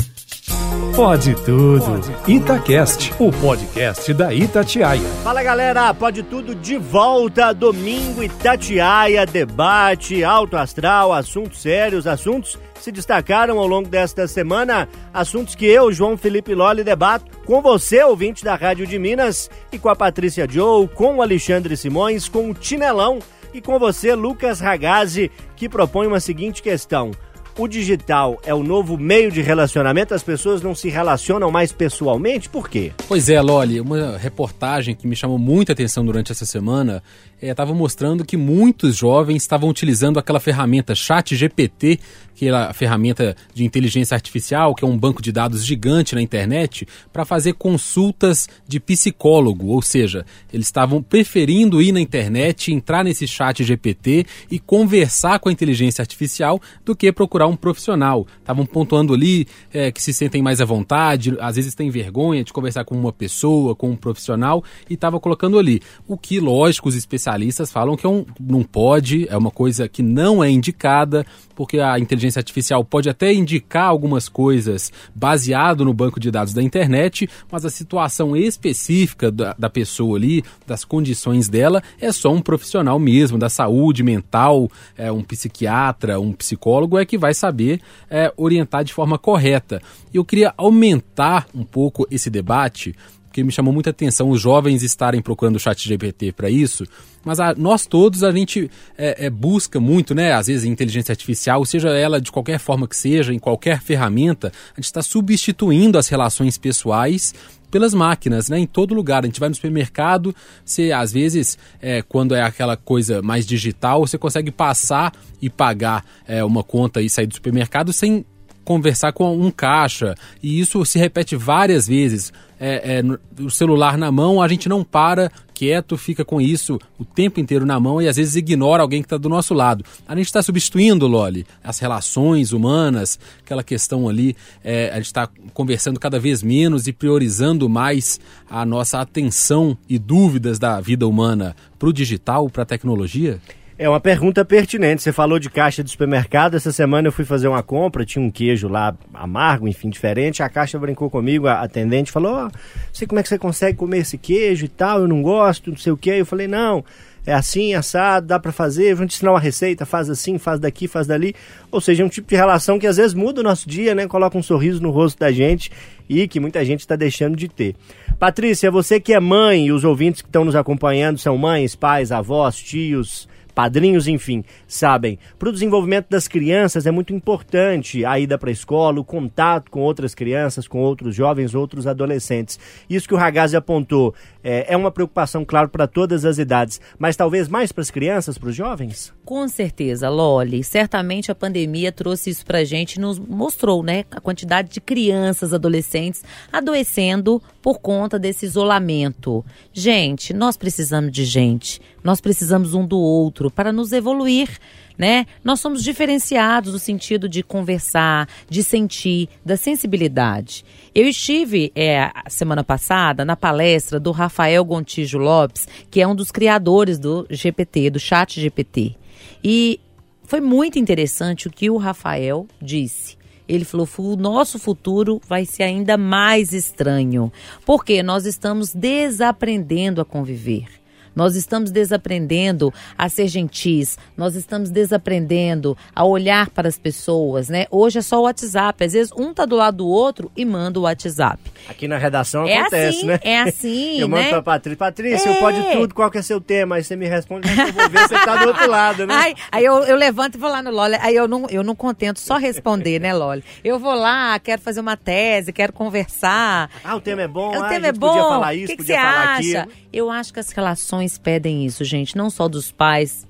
Pode 0.96 1.34
tudo. 1.44 2.00
Itacast, 2.26 3.12
o 3.18 3.30
podcast 3.30 4.14
da 4.14 4.32
Itatiaia. 4.32 5.06
Fala 5.22 5.42
galera, 5.42 5.92
pode 5.92 6.22
tudo 6.22 6.54
de 6.54 6.78
volta, 6.78 7.52
domingo 7.52 8.22
Itatiaia, 8.22 9.26
debate, 9.26 10.24
alto 10.24 10.56
astral, 10.56 11.12
assuntos 11.12 11.60
sérios, 11.60 12.06
assuntos 12.06 12.58
se 12.80 12.90
destacaram 12.90 13.58
ao 13.58 13.66
longo 13.66 13.88
desta 13.88 14.26
semana, 14.26 14.88
assuntos 15.12 15.54
que 15.54 15.66
eu, 15.66 15.92
João 15.92 16.16
Felipe 16.16 16.54
Lolli, 16.54 16.82
debato 16.82 17.26
com 17.44 17.60
você, 17.60 18.02
ouvinte 18.02 18.42
da 18.44 18.54
Rádio 18.54 18.86
de 18.86 18.98
Minas, 18.98 19.50
e 19.72 19.78
com 19.78 19.88
a 19.88 19.96
Patrícia 19.96 20.46
Joe, 20.48 20.88
com 20.88 21.16
o 21.16 21.22
Alexandre 21.22 21.76
Simões, 21.76 22.28
com 22.28 22.50
o 22.50 22.54
Tinelão 22.54 23.18
e 23.52 23.60
com 23.60 23.78
você, 23.78 24.14
Lucas 24.14 24.60
Ragazzi, 24.60 25.30
que 25.56 25.68
propõe 25.68 26.06
uma 26.06 26.20
seguinte 26.20 26.62
questão. 26.62 27.10
O 27.58 27.67
digital 27.67 28.38
é 28.44 28.53
o 28.53 28.62
novo 28.62 28.99
meio 28.99 29.32
de 29.32 29.41
relacionamento? 29.41 30.12
As 30.12 30.23
pessoas 30.23 30.61
não 30.61 30.75
se 30.75 30.91
relacionam 30.91 31.50
mais 31.50 31.73
pessoalmente? 31.73 32.50
Por 32.50 32.69
quê? 32.69 32.93
Pois 33.08 33.31
é, 33.31 33.41
Loli, 33.41 33.81
uma 33.81 34.19
reportagem 34.19 34.94
que 34.94 35.06
me 35.06 35.17
chamou 35.17 35.38
muita 35.38 35.73
atenção 35.73 36.05
durante 36.05 36.31
essa 36.31 36.44
semana 36.44 37.03
estava 37.41 37.75
mostrando 37.75 38.25
que 38.25 38.37
muitos 38.37 38.97
jovens 38.97 39.43
estavam 39.43 39.69
utilizando 39.69 40.19
aquela 40.19 40.41
ferramenta 40.41 40.94
Chat 40.94 41.37
GPT, 41.37 41.99
que 42.35 42.49
é 42.49 42.50
a 42.50 42.73
ferramenta 42.73 43.37
de 43.55 43.64
inteligência 43.64 44.14
artificial, 44.14 44.75
que 44.75 44.85
é 44.85 44.88
um 44.88 44.97
banco 44.97 45.23
de 45.23 45.33
dados 45.33 45.64
gigante 45.64 46.14
na 46.14 46.23
internet, 46.23 46.87
para 47.12 47.25
fazer 47.25 47.54
consultas 47.54 48.49
de 48.66 48.78
psicólogo. 48.78 49.69
Ou 49.69 49.83
seja, 49.83 50.25
eles 50.52 50.66
estavam 50.66 51.02
preferindo 51.02 51.80
ir 51.80 51.92
na 51.92 52.00
internet, 52.00 52.73
entrar 52.73 53.04
nesse 53.04 53.26
Chat 53.26 53.62
GPT 53.62 54.26
e 54.50 54.59
conversar 54.59 55.38
com 55.38 55.49
a 55.49 55.52
inteligência 55.52 56.02
artificial 56.02 56.61
do 56.85 56.95
que 56.95 57.11
procurar 57.12 57.46
um 57.47 57.57
profissional. 57.57 58.26
Estavam 58.38 58.67
pontuando 58.67 59.15
ali 59.15 59.47
é, 59.73 59.91
que 59.91 60.03
se 60.03 60.12
sentem 60.12 60.43
mais 60.43 60.61
à 60.61 60.65
vontade, 60.65 61.37
às 61.41 61.57
vezes 61.57 61.75
têm 61.75 61.91
vergonha 61.91 62.45
de 62.45 62.53
conversar 62.53 62.85
com 62.85 62.95
uma 62.95 63.12
pessoa, 63.12 63.75
com 63.75 63.91
um 63.91 63.97
profissional, 63.97 64.62
e 64.88 64.95
estava 64.95 65.19
colocando 65.21 65.59
ali. 65.59 65.81
O 66.07 66.17
que, 66.17 66.41
lógico, 66.41 66.88
os 66.88 66.95
especialistas 66.95 67.71
falam 67.71 67.97
que 67.97 68.07
é 68.07 68.09
um, 68.09 68.25
não 68.41 68.62
pode, 68.62 69.26
é 69.29 69.37
uma 69.37 69.50
coisa 69.50 69.88
que 69.88 70.03
não 70.03 70.43
é 70.43 70.50
indicada, 70.50 71.26
porque 71.56 71.80
a 71.80 71.98
inteligência 71.98 72.38
artificial 72.38 72.84
pode 72.84 73.08
até 73.08 73.32
indicar 73.32 73.88
algumas 73.88 74.28
coisas 74.28 74.92
baseado 75.14 75.84
no 75.84 75.94
banco 75.94 76.20
de 76.20 76.30
dados 76.30 76.52
da 76.52 76.62
internet, 76.62 77.28
mas 77.50 77.64
a 77.64 77.70
situação 77.70 78.36
específica 78.36 79.32
da, 79.32 79.56
da 79.58 79.70
pessoa 79.70 80.18
ali, 80.18 80.44
das 80.66 80.84
condições 80.84 81.48
dela, 81.48 81.82
é 81.98 82.12
só 82.12 82.30
um 82.32 82.42
profissional 82.42 82.98
mesmo, 82.98 83.38
da 83.38 83.48
saúde 83.48 84.02
mental, 84.02 84.70
é, 84.96 85.10
um 85.10 85.22
psiquiatra, 85.22 86.20
um 86.20 86.32
psicólogo, 86.32 86.98
é 86.98 87.06
que 87.06 87.16
vai 87.16 87.32
saber 87.32 87.80
é, 88.10 88.30
orientar 88.36 88.84
de 88.84 88.92
forma 88.92 89.18
correta. 89.18 89.80
Eu 90.12 90.25
queria 90.25 90.52
aumentar 90.58 91.46
um 91.54 91.64
pouco 91.64 92.06
esse 92.10 92.28
debate, 92.28 92.94
porque 93.37 93.45
me 93.45 93.52
chamou 93.52 93.71
muita 93.71 93.90
atenção 93.90 94.31
os 94.31 94.40
jovens 94.40 94.83
estarem 94.83 95.21
procurando 95.21 95.57
o 95.57 95.61
chat 95.61 95.87
GPT 95.87 96.33
para 96.33 96.49
isso, 96.49 96.87
mas 97.23 97.38
a, 97.38 97.55
nós 97.55 97.85
todos 97.85 98.23
a 98.23 98.33
gente 98.33 98.71
é, 98.97 99.26
é, 99.26 99.31
busca 99.31 99.78
muito, 99.78 100.14
né? 100.14 100.33
Às 100.33 100.47
vezes 100.47 100.64
inteligência 100.64 101.12
artificial, 101.12 101.62
seja 101.66 101.90
ela 101.90 102.19
de 102.19 102.33
qualquer 102.33 102.59
forma 102.59 102.88
que 102.88 102.97
seja, 102.97 103.35
em 103.35 103.38
qualquer 103.38 103.83
ferramenta, 103.83 104.50
a 104.73 104.81
gente 104.81 104.87
está 104.87 105.02
substituindo 105.02 105.99
as 105.99 106.09
relações 106.09 106.57
pessoais 106.57 107.35
pelas 107.71 107.93
máquinas, 107.93 108.49
né? 108.49 108.59
Em 108.59 108.66
todo 108.66 108.95
lugar. 108.95 109.23
A 109.23 109.26
gente 109.26 109.38
vai 109.38 109.50
no 109.50 109.55
supermercado, 109.55 110.35
você 110.64 110.90
às 110.90 111.12
vezes, 111.12 111.59
é, 111.78 112.00
quando 112.00 112.35
é 112.35 112.40
aquela 112.40 112.75
coisa 112.75 113.21
mais 113.21 113.45
digital, 113.45 114.07
você 114.07 114.16
consegue 114.16 114.50
passar 114.50 115.12
e 115.43 115.50
pagar 115.50 116.07
é, 116.26 116.43
uma 116.43 116.64
conta 116.64 117.02
e 117.02 117.11
sair 117.11 117.26
do 117.26 117.35
supermercado 117.35 117.93
sem 117.93 118.25
conversar 118.66 119.12
com 119.12 119.38
um 119.38 119.50
caixa. 119.50 120.16
E 120.42 120.58
isso 120.61 120.85
se 120.85 120.99
repete 120.99 121.37
várias 121.37 121.87
vezes. 121.87 122.32
É, 122.58 123.00
é, 123.00 123.42
o 123.42 123.50
celular 123.50 123.96
na 123.96 124.11
mão, 124.11 124.42
a 124.42 124.49
gente 124.49 124.68
não 124.68 124.82
para 124.82 125.30
quieto, 125.54 125.96
fica 125.96 126.25
com 126.25 126.40
isso 126.40 126.78
o 126.99 127.04
tempo 127.04 127.38
inteiro 127.38 127.64
na 127.64 127.78
mão 127.78 128.00
e 128.00 128.08
às 128.08 128.16
vezes 128.16 128.35
ignora 128.35 128.82
alguém 128.82 129.02
que 129.02 129.06
está 129.06 129.16
do 129.16 129.28
nosso 129.28 129.54
lado. 129.54 129.85
A 130.08 130.16
gente 130.16 130.26
está 130.26 130.42
substituindo, 130.42 131.06
Loli, 131.06 131.46
as 131.62 131.78
relações 131.78 132.52
humanas, 132.52 133.18
aquela 133.44 133.62
questão 133.62 134.08
ali, 134.08 134.35
é, 134.64 134.90
a 134.90 134.96
gente 134.96 135.06
está 135.06 135.28
conversando 135.54 136.00
cada 136.00 136.18
vez 136.18 136.42
menos 136.42 136.87
e 136.87 136.92
priorizando 136.92 137.68
mais 137.68 138.18
a 138.50 138.64
nossa 138.66 139.00
atenção 139.00 139.76
e 139.88 139.99
dúvidas 139.99 140.58
da 140.58 140.80
vida 140.80 141.06
humana 141.06 141.54
para 141.78 141.88
o 141.88 141.92
digital, 141.92 142.50
para 142.50 142.62
a 142.62 142.66
tecnologia? 142.66 143.38
É 143.78 143.87
uma 143.87 144.00
pergunta 144.00 144.42
pertinente. 144.42 145.02
Você 145.02 145.12
falou 145.12 145.38
de 145.38 145.50
caixa 145.50 145.85
de 145.85 145.90
supermercado. 145.90 146.56
Essa 146.56 146.73
semana 146.73 147.09
eu 147.09 147.12
fui 147.12 147.26
fazer 147.26 147.47
uma 147.47 147.62
compra, 147.62 148.06
tinha 148.06 148.25
um 148.25 148.30
queijo 148.30 148.68
lá 148.68 148.97
amargo, 149.12 149.68
enfim, 149.68 149.90
diferente. 149.90 150.42
A 150.42 150.49
caixa 150.49 150.78
brincou 150.78 151.11
comigo, 151.11 151.47
a 151.47 151.61
atendente 151.61 152.11
falou: 152.11 152.47
oh, 152.47 152.59
sei 152.90 153.06
como 153.06 153.21
é 153.21 153.23
que 153.23 153.28
você 153.28 153.38
consegue 153.38 153.76
comer 153.76 153.99
esse 153.99 154.16
queijo 154.16 154.64
e 154.64 154.68
tal, 154.68 155.00
eu 155.00 155.09
não 155.09 155.21
gosto, 155.21 155.71
não 155.71 155.76
sei 155.76 155.92
o 155.92 155.97
que. 155.97 156.09
Eu 156.09 156.25
falei: 156.25 156.49
Não, 156.49 156.83
é 157.26 157.35
assim, 157.35 157.75
assado, 157.75 158.28
dá 158.28 158.40
para 158.40 158.50
fazer, 158.50 158.95
vou 158.95 159.06
te 159.06 159.14
ensinar 159.14 159.33
uma 159.33 159.40
receita, 159.40 159.85
faz 159.85 160.09
assim, 160.09 160.38
faz 160.38 160.59
daqui, 160.59 160.88
faz 160.88 161.06
dali. 161.06 161.35
Ou 161.71 161.80
seja, 161.80 162.02
é 162.02 162.06
um 162.06 162.09
tipo 162.09 162.28
de 162.30 162.35
relação 162.35 162.78
que 162.78 162.87
às 162.87 162.97
vezes 162.97 163.12
muda 163.12 163.42
o 163.42 163.45
nosso 163.45 163.68
dia, 163.68 163.95
né? 163.95 164.06
Coloca 164.06 164.38
um 164.38 164.42
sorriso 164.42 164.80
no 164.80 164.90
rosto 164.90 165.18
da 165.18 165.30
gente 165.30 165.71
e 166.09 166.26
que 166.26 166.40
muita 166.40 166.64
gente 166.64 166.80
está 166.80 166.97
deixando 166.97 167.37
de 167.37 167.47
ter. 167.47 167.76
Patrícia, 168.18 168.71
você 168.71 168.99
que 168.99 169.12
é 169.12 169.21
mãe 169.21 169.66
e 169.66 169.73
os 169.73 169.85
ouvintes 169.85 170.23
que 170.23 170.28
estão 170.28 170.47
nos 170.47 170.56
acompanhando 170.56 171.18
são 171.18 171.37
mães, 171.37 171.75
pais, 171.75 172.11
avós, 172.11 172.56
tios 172.56 173.28
padrinhos, 173.56 174.06
enfim, 174.06 174.44
sabem. 174.68 175.18
Para 175.38 175.48
o 175.48 175.52
desenvolvimento 175.52 176.08
das 176.10 176.28
crianças 176.28 176.86
é 176.86 176.90
muito 176.90 177.14
importante 177.14 178.04
a 178.04 178.20
ida 178.20 178.36
para 178.36 178.50
a 178.50 178.52
escola, 178.52 179.00
o 179.00 179.04
contato 179.04 179.70
com 179.70 179.80
outras 179.80 180.14
crianças, 180.14 180.68
com 180.68 180.78
outros 180.78 181.14
jovens, 181.14 181.54
outros 181.54 181.86
adolescentes. 181.86 182.60
Isso 182.88 183.08
que 183.08 183.14
o 183.14 183.16
Ragazzi 183.16 183.56
apontou 183.56 184.14
é, 184.49 184.73
é 184.73 184.76
uma 184.76 184.93
preocupação, 184.93 185.45
claro, 185.45 185.69
para 185.69 185.88
todas 185.88 186.25
as 186.25 186.38
idades, 186.38 186.81
mas 186.97 187.17
talvez 187.17 187.49
mais 187.49 187.73
para 187.73 187.83
as 187.83 187.91
crianças, 187.91 188.38
para 188.38 188.49
os 188.49 188.55
jovens? 188.55 189.12
Com 189.25 189.49
certeza, 189.49 190.09
Loli. 190.09 190.62
Certamente 190.62 191.33
a 191.33 191.35
pandemia 191.35 191.91
trouxe 191.91 192.31
isso 192.31 192.47
para 192.47 192.59
a 192.59 192.65
gente, 192.65 193.00
nos 193.00 193.19
mostrou, 193.19 193.83
né, 193.83 194.05
a 194.09 194.21
quantidade 194.21 194.71
de 194.71 194.81
crianças, 194.81 195.53
adolescentes 195.53 196.23
adoecendo 196.53 197.43
por 197.61 197.81
conta 197.81 198.21
desse 198.21 198.47
isolamento. 198.47 199.45
Gente, 199.73 200.33
nós 200.33 200.57
precisamos 200.57 201.11
de 201.11 201.25
gente. 201.25 201.81
Nós 202.05 202.21
precisamos 202.21 202.73
um 202.73 202.87
do 202.87 203.00
outro 203.00 203.50
para 203.50 203.73
nos 203.73 203.91
evoluir, 203.91 204.49
né? 204.97 205.26
Nós 205.45 205.61
somos 205.61 205.83
diferenciados 205.83 206.73
no 206.73 206.79
sentido 206.79 207.29
de 207.29 207.43
conversar, 207.43 208.29
de 208.49 208.62
sentir, 208.62 209.29
da 209.45 209.57
sensibilidade. 209.57 210.65
Eu 210.95 211.07
estive 211.07 211.71
é, 211.75 212.11
semana 212.29 212.65
passada 212.65 213.25
na 213.25 213.37
palestra 213.37 214.00
do 214.00 214.11
Rafael 214.11 214.65
Gontijo 214.65 215.19
Lopes, 215.19 215.69
que 215.91 216.00
é 216.00 216.07
um 216.07 216.15
dos 216.15 216.31
criadores 216.31 216.99
do 216.99 217.26
GPT, 217.29 217.91
do 217.91 218.00
Chat 218.00 218.41
GPT. 218.41 218.97
E 219.43 219.81
foi 220.25 220.41
muito 220.41 220.79
interessante 220.79 221.47
o 221.47 221.50
que 221.50 221.71
o 221.71 221.76
Rafael 221.76 222.47
disse. 222.61 223.17
Ele 223.49 223.65
falou: 223.65 223.88
o 223.99 224.17
nosso 224.17 224.59
futuro 224.59 225.21
vai 225.29 225.45
ser 225.45 225.62
ainda 225.62 225.97
mais 225.97 226.53
estranho, 226.53 227.33
porque 227.65 228.03
nós 228.03 228.26
estamos 228.26 228.75
desaprendendo 228.75 230.00
a 230.00 230.05
conviver. 230.05 230.67
Nós 231.16 231.35
estamos 231.35 231.70
desaprendendo 231.70 232.73
a 232.96 233.08
ser 233.08 233.26
gentis, 233.26 233.99
nós 234.16 234.35
estamos 234.37 234.68
desaprendendo 234.70 235.76
a 235.94 236.04
olhar 236.04 236.50
para 236.50 236.68
as 236.68 236.78
pessoas, 236.78 237.49
né? 237.49 237.66
Hoje 237.70 237.99
é 237.99 238.02
só 238.02 238.18
o 238.20 238.25
WhatsApp, 238.25 238.85
às 238.85 238.92
vezes 238.92 239.12
um 239.16 239.32
tá 239.32 239.46
do 239.46 239.56
lado 239.56 239.78
do 239.78 239.88
outro 239.88 240.30
e 240.37 240.44
manda 240.44 240.78
o 240.78 240.82
WhatsApp. 240.82 241.38
Aqui 241.68 241.88
na 241.88 241.96
redação 241.96 242.46
é 242.46 242.58
acontece, 242.58 242.99
assim, 242.99 243.06
né? 243.06 243.18
É 243.23 243.40
assim, 243.40 243.99
Eu 244.00 244.08
mando 244.08 244.23
né? 244.25 244.28
pra 244.28 244.42
Patrícia, 244.42 244.76
Patrícia, 244.76 245.28
É. 245.30 245.37
eu 245.37 245.40
pode 245.40 245.62
tudo, 245.73 245.94
qual 245.94 246.11
que 246.11 246.18
é 246.18 246.23
seu 246.23 246.40
tema? 246.40 246.76
Aí 246.76 246.85
você 246.85 246.94
me 246.94 247.06
responde, 247.08 247.49
eu 247.49 247.73
vou 247.73 247.88
ver 247.88 247.99
se 248.00 248.08
você 248.08 248.25
tá 248.25 248.37
do 248.37 248.49
outro 248.49 248.70
lado, 248.70 249.06
né? 249.06 249.14
Ai, 249.14 249.35
aí 249.50 249.64
eu, 249.64 249.75
eu 249.85 249.96
levanto 249.96 250.35
e 250.35 250.38
vou 250.38 250.50
lá 250.50 250.62
no 250.62 250.70
Loli. 250.70 250.96
Aí 251.00 251.16
eu 251.16 251.26
não, 251.26 251.46
eu 251.49 251.62
não 251.64 251.75
contento 251.75 252.20
só 252.20 252.37
responder, 252.37 253.00
né, 253.00 253.14
Loli? 253.14 253.42
Eu 253.64 253.78
vou 253.78 253.94
lá, 253.94 254.38
quero 254.38 254.61
fazer 254.61 254.80
uma 254.80 254.96
tese, 254.99 255.50
quero 255.50 255.73
conversar. 255.73 256.68
Ah, 256.85 256.94
o 256.94 257.00
tema 257.00 257.23
é 257.23 257.28
bom, 257.28 257.56
o 257.56 257.62
ah, 257.62 257.68
tema 257.68 257.87
é 257.87 257.92
bom. 257.92 258.08
podia 258.08 258.23
falar 258.23 258.54
isso, 258.54 258.64
o 258.64 258.66
que 258.68 258.76
que 258.76 258.82
podia 258.82 258.96
você 258.96 259.02
falar 259.02 259.23
acha? 259.37 259.61
aquilo. 259.61 259.87
Eu 259.92 260.11
acho 260.11 260.32
que 260.32 260.40
as 260.40 260.50
relações 260.50 261.05
pedem 261.16 261.64
isso, 261.64 261.84
gente. 261.84 262.16
Não 262.16 262.28
só 262.30 262.48
dos 262.48 262.72
pais, 262.72 263.26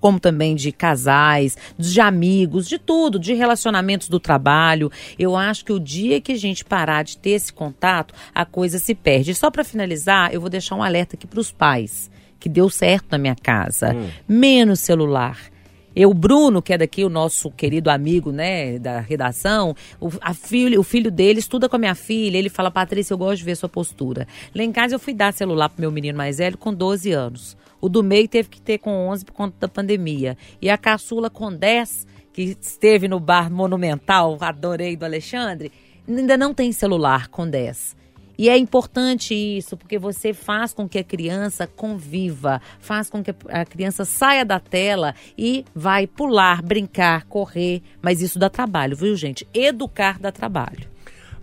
como 0.00 0.20
também 0.20 0.54
de 0.54 0.72
casais, 0.72 1.56
de 1.78 2.00
amigos, 2.00 2.68
de 2.68 2.78
tudo, 2.78 3.18
de 3.18 3.34
relacionamentos 3.34 4.08
do 4.08 4.20
trabalho. 4.20 4.90
Eu 5.18 5.36
acho 5.36 5.64
que 5.64 5.72
o 5.72 5.80
dia 5.80 6.20
que 6.20 6.32
a 6.32 6.38
gente 6.38 6.64
parar 6.64 7.02
de 7.02 7.18
ter 7.18 7.30
esse 7.30 7.52
contato, 7.52 8.14
a 8.34 8.44
coisa 8.44 8.78
se 8.78 8.94
perde. 8.94 9.30
E 9.30 9.34
só 9.34 9.50
para 9.50 9.64
finalizar, 9.64 10.32
eu 10.32 10.40
vou 10.40 10.50
deixar 10.50 10.74
um 10.76 10.82
alerta 10.82 11.16
aqui 11.16 11.26
para 11.26 11.40
os 11.40 11.50
pais, 11.50 12.10
que 12.38 12.48
deu 12.48 12.68
certo 12.68 13.06
na 13.10 13.18
minha 13.18 13.36
casa. 13.36 13.94
Menos 14.28 14.80
celular. 14.80 15.53
Eu, 15.96 16.12
Bruno, 16.12 16.60
que 16.60 16.72
é 16.72 16.78
daqui 16.78 17.04
o 17.04 17.08
nosso 17.08 17.50
querido 17.50 17.88
amigo, 17.88 18.32
né, 18.32 18.78
da 18.78 19.00
redação, 19.00 19.76
o, 20.00 20.10
a 20.20 20.34
filho, 20.34 20.80
o 20.80 20.82
filho 20.82 21.10
dele 21.10 21.38
estuda 21.38 21.68
com 21.68 21.76
a 21.76 21.78
minha 21.78 21.94
filha, 21.94 22.36
ele 22.36 22.48
fala, 22.48 22.70
Patrícia, 22.70 23.14
eu 23.14 23.18
gosto 23.18 23.38
de 23.38 23.44
ver 23.44 23.56
sua 23.56 23.68
postura. 23.68 24.26
Lá 24.54 24.62
em 24.64 24.72
casa 24.72 24.94
eu 24.96 24.98
fui 24.98 25.14
dar 25.14 25.32
celular 25.32 25.68
pro 25.68 25.80
meu 25.80 25.92
menino 25.92 26.18
mais 26.18 26.38
velho 26.38 26.58
com 26.58 26.74
12 26.74 27.12
anos. 27.12 27.56
O 27.80 27.88
do 27.88 28.02
meio 28.02 28.26
teve 28.26 28.48
que 28.48 28.60
ter 28.60 28.78
com 28.78 29.08
11 29.08 29.24
por 29.24 29.32
conta 29.32 29.56
da 29.60 29.68
pandemia. 29.68 30.36
E 30.60 30.68
a 30.68 30.76
caçula 30.78 31.30
com 31.30 31.52
10, 31.52 32.06
que 32.32 32.56
esteve 32.60 33.06
no 33.06 33.20
bar 33.20 33.50
monumental, 33.50 34.36
adorei 34.40 34.96
do 34.96 35.04
Alexandre, 35.04 35.70
ainda 36.08 36.36
não 36.36 36.52
tem 36.52 36.72
celular 36.72 37.28
com 37.28 37.48
10. 37.48 37.94
E 38.36 38.48
é 38.48 38.56
importante 38.56 39.34
isso, 39.34 39.76
porque 39.76 39.98
você 39.98 40.32
faz 40.32 40.72
com 40.72 40.88
que 40.88 40.98
a 40.98 41.04
criança 41.04 41.66
conviva, 41.66 42.60
faz 42.80 43.08
com 43.08 43.22
que 43.22 43.34
a 43.48 43.64
criança 43.64 44.04
saia 44.04 44.44
da 44.44 44.58
tela 44.58 45.14
e 45.36 45.64
vai 45.74 46.06
pular, 46.06 46.62
brincar, 46.62 47.24
correr. 47.24 47.82
Mas 48.02 48.20
isso 48.20 48.38
dá 48.38 48.50
trabalho, 48.50 48.96
viu, 48.96 49.14
gente? 49.16 49.46
Educar 49.54 50.18
dá 50.18 50.32
trabalho. 50.32 50.93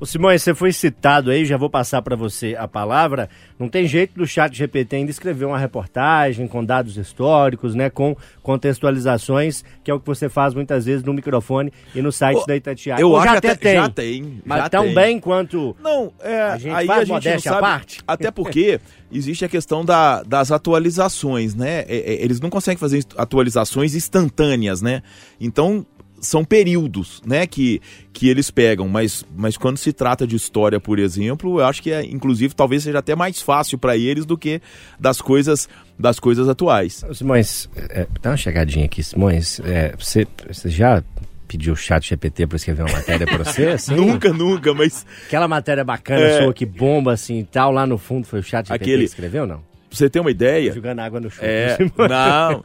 Ô 0.02 0.06
Simões, 0.08 0.42
você 0.42 0.56
foi 0.56 0.72
citado 0.74 1.30
aí, 1.30 1.46
já 1.46 1.58
vou 1.58 1.70
passar 1.70 2.02
para 2.02 2.16
você 2.16 2.56
a 2.58 2.68
palavra. 2.68 3.30
Não 3.60 3.70
tem 3.70 3.86
jeito 3.86 4.16
do 4.18 4.26
chat 4.26 4.52
GPT 4.58 4.96
ainda 4.96 5.12
escrever 5.12 5.46
uma 5.46 5.60
reportagem 5.60 6.48
com 6.48 6.66
dados 6.66 6.98
históricos, 6.98 7.76
né, 7.76 7.88
com 7.88 8.18
contextualizações, 8.42 9.64
que 9.84 9.92
é 9.92 9.94
o 9.94 10.00
que 10.00 10.06
você 10.08 10.28
faz 10.28 10.56
muitas 10.56 10.86
vezes 10.86 11.04
no 11.04 11.14
microfone 11.14 11.72
e 11.94 12.02
no 12.02 12.12
site 12.12 12.48
da 12.48 12.56
Itatiaia. 12.56 13.00
eu 13.00 13.10
Ou 13.10 13.18
acho 13.18 13.26
já 13.26 13.32
que 13.34 13.38
até 13.38 13.50
até- 13.52 13.60
tem. 13.74 13.76
já 13.76 13.90
tem, 13.90 14.42
Mas 14.44 14.58
já 14.64 14.70
tão 14.70 14.86
tem. 14.86 14.96
bem 14.96 15.20
quanto 15.20 15.76
Não, 15.80 16.12
é, 16.20 16.42
A 16.42 16.58
gente 16.58 16.74
aí 16.74 16.88
faz 16.88 17.00
a 17.02 17.04
gente 17.04 17.14
modéstia 17.14 17.52
à 17.52 17.60
parte? 17.60 18.00
até 18.08 18.32
porque 18.32 18.80
existe 19.12 19.46
a 19.46 19.50
questão 19.50 19.86
da- 19.86 20.24
das 20.24 20.52
atualizações, 20.52 21.54
né? 21.54 21.82
É, 21.88 21.98
é, 22.14 22.24
eles 22.24 22.40
não 22.42 22.50
conseguem 22.50 22.80
fazer 22.80 23.04
atualizações 23.16 23.94
instantâneas, 23.94 24.82
né? 24.82 25.04
Então 25.40 25.86
são 26.22 26.46
períodos, 26.46 27.22
né, 27.26 27.46
que, 27.48 27.82
que 28.14 28.30
eles 28.30 28.50
pegam, 28.52 28.88
mas, 28.88 29.26
mas 29.36 29.58
quando 29.58 29.78
se 29.78 29.92
trata 29.92 30.26
de 30.28 30.36
história, 30.36 30.80
por 30.80 31.00
exemplo, 31.00 31.60
eu 31.60 31.66
acho 31.66 31.82
que 31.82 31.92
é, 31.92 32.06
inclusive, 32.06 32.54
talvez 32.54 32.84
seja 32.84 33.00
até 33.00 33.16
mais 33.16 33.42
fácil 33.42 33.78
para 33.80 33.98
eles 33.98 34.24
do 34.26 34.38
que 34.38 34.62
das 35.00 35.20
coisas 35.20 35.68
das 36.00 36.20
coisas 36.20 36.48
atuais. 36.48 37.04
Simões, 37.14 37.68
é, 37.76 38.08
dá 38.22 38.30
uma 38.32 38.38
chegadinha 38.38 38.86
aqui, 38.86 39.04
Simões. 39.04 39.60
É, 39.62 39.94
você, 40.00 40.26
você 40.48 40.70
já 40.70 41.04
pediu 41.48 41.74
o 41.74 41.76
chat 41.76 42.08
GPT 42.08 42.48
para 42.48 42.56
escrever 42.56 42.84
uma 42.84 42.92
matéria 42.94 43.28
para 43.28 43.38
você? 43.44 43.66
Assim? 43.74 43.94
Nunca, 43.96 44.32
nunca, 44.32 44.74
mas 44.74 45.06
Aquela 45.28 45.48
matéria 45.48 45.84
bacana 45.84 46.22
É. 46.22 46.44
sua 46.44 46.54
que 46.54 46.66
bomba 46.66 47.14
assim 47.14 47.40
e 47.40 47.44
tal, 47.44 47.72
lá 47.72 47.86
no 47.86 47.98
fundo 47.98 48.26
foi 48.26 48.40
o 48.40 48.44
chat 48.44 48.68
GPT 48.68 48.84
Aquele- 48.84 48.98
que 49.00 49.10
escreveu, 49.10 49.46
não? 49.46 49.62
Pra 49.92 49.98
você 49.98 50.10
ter 50.10 50.22
uma 50.22 50.32
ideia, 50.32 50.72
Jogando 50.72 51.00
água 51.00 51.20
no 51.20 51.30
chão. 51.30 51.44
É, 51.44 51.78
não. 52.10 52.64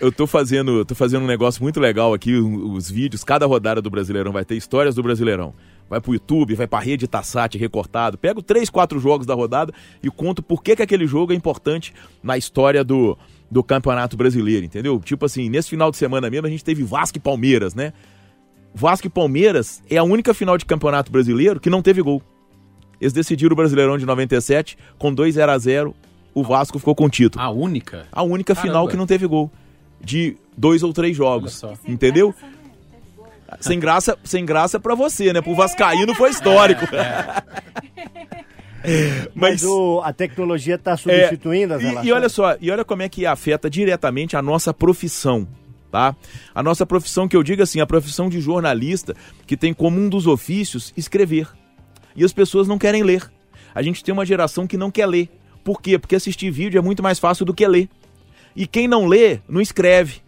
Eu 0.00 0.10
tô 0.10 0.26
fazendo, 0.26 0.82
tô 0.86 0.94
fazendo 0.94 1.22
um 1.22 1.26
negócio 1.26 1.62
muito 1.62 1.78
legal 1.78 2.14
aqui, 2.14 2.34
os 2.34 2.90
vídeos, 2.90 3.22
cada 3.22 3.44
rodada 3.44 3.82
do 3.82 3.90
Brasileirão 3.90 4.32
vai 4.32 4.44
ter 4.44 4.56
histórias 4.56 4.94
do 4.94 5.02
Brasileirão. 5.02 5.54
Vai 5.90 6.00
pro 6.00 6.14
YouTube, 6.14 6.54
vai 6.54 6.66
pra 6.66 6.78
rede 6.78 7.06
Tassat 7.06 7.58
recortado. 7.58 8.16
Pego 8.16 8.40
três, 8.40 8.70
quatro 8.70 8.98
jogos 8.98 9.26
da 9.26 9.34
rodada 9.34 9.74
e 10.02 10.10
conto 10.10 10.42
por 10.42 10.62
que, 10.62 10.74
que 10.74 10.82
aquele 10.82 11.06
jogo 11.06 11.34
é 11.34 11.36
importante 11.36 11.92
na 12.22 12.38
história 12.38 12.82
do, 12.82 13.18
do 13.50 13.62
Campeonato 13.62 14.16
Brasileiro, 14.16 14.64
entendeu? 14.64 14.98
Tipo 15.04 15.26
assim, 15.26 15.50
nesse 15.50 15.68
final 15.68 15.90
de 15.90 15.98
semana 15.98 16.30
mesmo 16.30 16.46
a 16.46 16.50
gente 16.50 16.64
teve 16.64 16.82
Vasco 16.82 17.18
e 17.18 17.20
Palmeiras, 17.20 17.74
né? 17.74 17.92
Vasco 18.74 19.06
e 19.06 19.10
Palmeiras 19.10 19.82
é 19.90 19.98
a 19.98 20.02
única 20.02 20.32
final 20.32 20.56
de 20.56 20.64
Campeonato 20.64 21.12
Brasileiro 21.12 21.60
que 21.60 21.68
não 21.68 21.82
teve 21.82 22.00
gol. 22.00 22.22
Eles 22.98 23.12
decidiram 23.12 23.52
o 23.52 23.56
Brasileirão 23.56 23.98
de 23.98 24.06
97 24.06 24.78
com 24.96 25.12
2 25.12 25.34
0 25.34 25.52
a 25.52 25.58
0 25.58 25.94
o 26.34 26.42
Vasco 26.42 26.78
ficou 26.78 26.94
com 26.94 27.04
o 27.04 27.10
título 27.10 27.42
A 27.44 27.50
única? 27.50 28.06
a 28.12 28.22
única 28.22 28.54
Caramba. 28.54 28.68
final 28.72 28.88
que 28.88 28.96
não 28.96 29.06
teve 29.06 29.26
gol. 29.26 29.50
De 30.00 30.36
dois 30.56 30.82
ou 30.82 30.92
três 30.92 31.16
jogos. 31.16 31.62
Entendeu? 31.86 32.34
Sem 33.60 33.78
graça, 33.78 34.18
sem 34.24 34.44
graça 34.46 34.80
para 34.80 34.94
você, 34.94 35.32
né? 35.32 35.40
Pro 35.42 35.54
Vascaíno 35.54 36.14
foi 36.14 36.30
histórico. 36.30 36.86
Mas 39.34 39.62
Mas, 39.62 39.64
o, 39.64 40.00
a 40.04 40.12
tecnologia 40.12 40.74
está 40.74 40.92
é, 40.92 40.96
substituindo 40.96 41.74
as 41.74 41.82
e- 41.82 42.06
e, 42.08 42.12
olha 42.12 42.28
só, 42.28 42.56
e 42.60 42.68
olha 42.70 42.84
como 42.84 43.02
é 43.02 43.08
que 43.08 43.24
afeta 43.24 43.70
diretamente 43.70 44.36
a 44.36 44.42
nossa 44.42 44.74
profissão, 44.74 45.46
tá? 45.90 46.16
A 46.52 46.62
nossa 46.64 46.84
profissão, 46.84 47.28
que 47.28 47.36
eu 47.36 47.44
digo 47.44 47.62
assim, 47.62 47.80
a 47.80 47.86
profissão 47.86 48.28
de 48.28 48.40
jornalista, 48.40 49.14
que 49.46 49.56
tem 49.56 49.72
como 49.72 50.00
um 50.00 50.08
dos 50.08 50.26
ofícios 50.26 50.92
escrever. 50.96 51.46
E 52.16 52.24
as 52.24 52.32
pessoas 52.32 52.66
não 52.66 52.76
querem 52.76 53.04
ler. 53.04 53.30
A 53.72 53.82
gente 53.82 54.02
tem 54.02 54.12
uma 54.12 54.26
geração 54.26 54.66
que 54.66 54.76
não 54.76 54.90
quer 54.90 55.06
ler. 55.06 55.28
Por 55.62 55.80
quê? 55.80 55.98
Porque 55.98 56.16
assistir 56.16 56.50
vídeo 56.50 56.78
é 56.78 56.82
muito 56.82 57.02
mais 57.02 57.18
fácil 57.18 57.44
do 57.44 57.54
que 57.54 57.66
ler. 57.66 57.88
E 58.54 58.66
quem 58.66 58.86
não 58.86 59.06
lê, 59.06 59.40
não 59.48 59.60
escreve. 59.60 60.20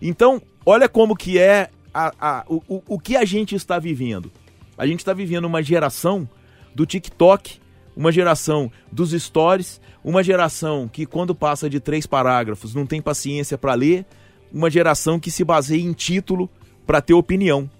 Então, 0.00 0.40
olha 0.64 0.88
como 0.88 1.16
que 1.16 1.38
é 1.38 1.68
a, 1.92 2.12
a, 2.20 2.44
o, 2.48 2.82
o 2.86 2.98
que 2.98 3.16
a 3.16 3.24
gente 3.24 3.54
está 3.54 3.78
vivendo. 3.78 4.30
A 4.78 4.86
gente 4.86 5.00
está 5.00 5.12
vivendo 5.12 5.44
uma 5.44 5.62
geração 5.62 6.28
do 6.74 6.86
TikTok, 6.86 7.58
uma 7.94 8.10
geração 8.10 8.70
dos 8.90 9.10
stories, 9.10 9.80
uma 10.02 10.22
geração 10.22 10.88
que 10.88 11.04
quando 11.04 11.34
passa 11.34 11.68
de 11.68 11.80
três 11.80 12.06
parágrafos 12.06 12.74
não 12.74 12.86
tem 12.86 13.02
paciência 13.02 13.58
para 13.58 13.74
ler, 13.74 14.06
uma 14.52 14.70
geração 14.70 15.20
que 15.20 15.30
se 15.30 15.44
baseia 15.44 15.82
em 15.82 15.92
título 15.92 16.48
para 16.86 17.00
ter 17.00 17.14
opinião. 17.14 17.70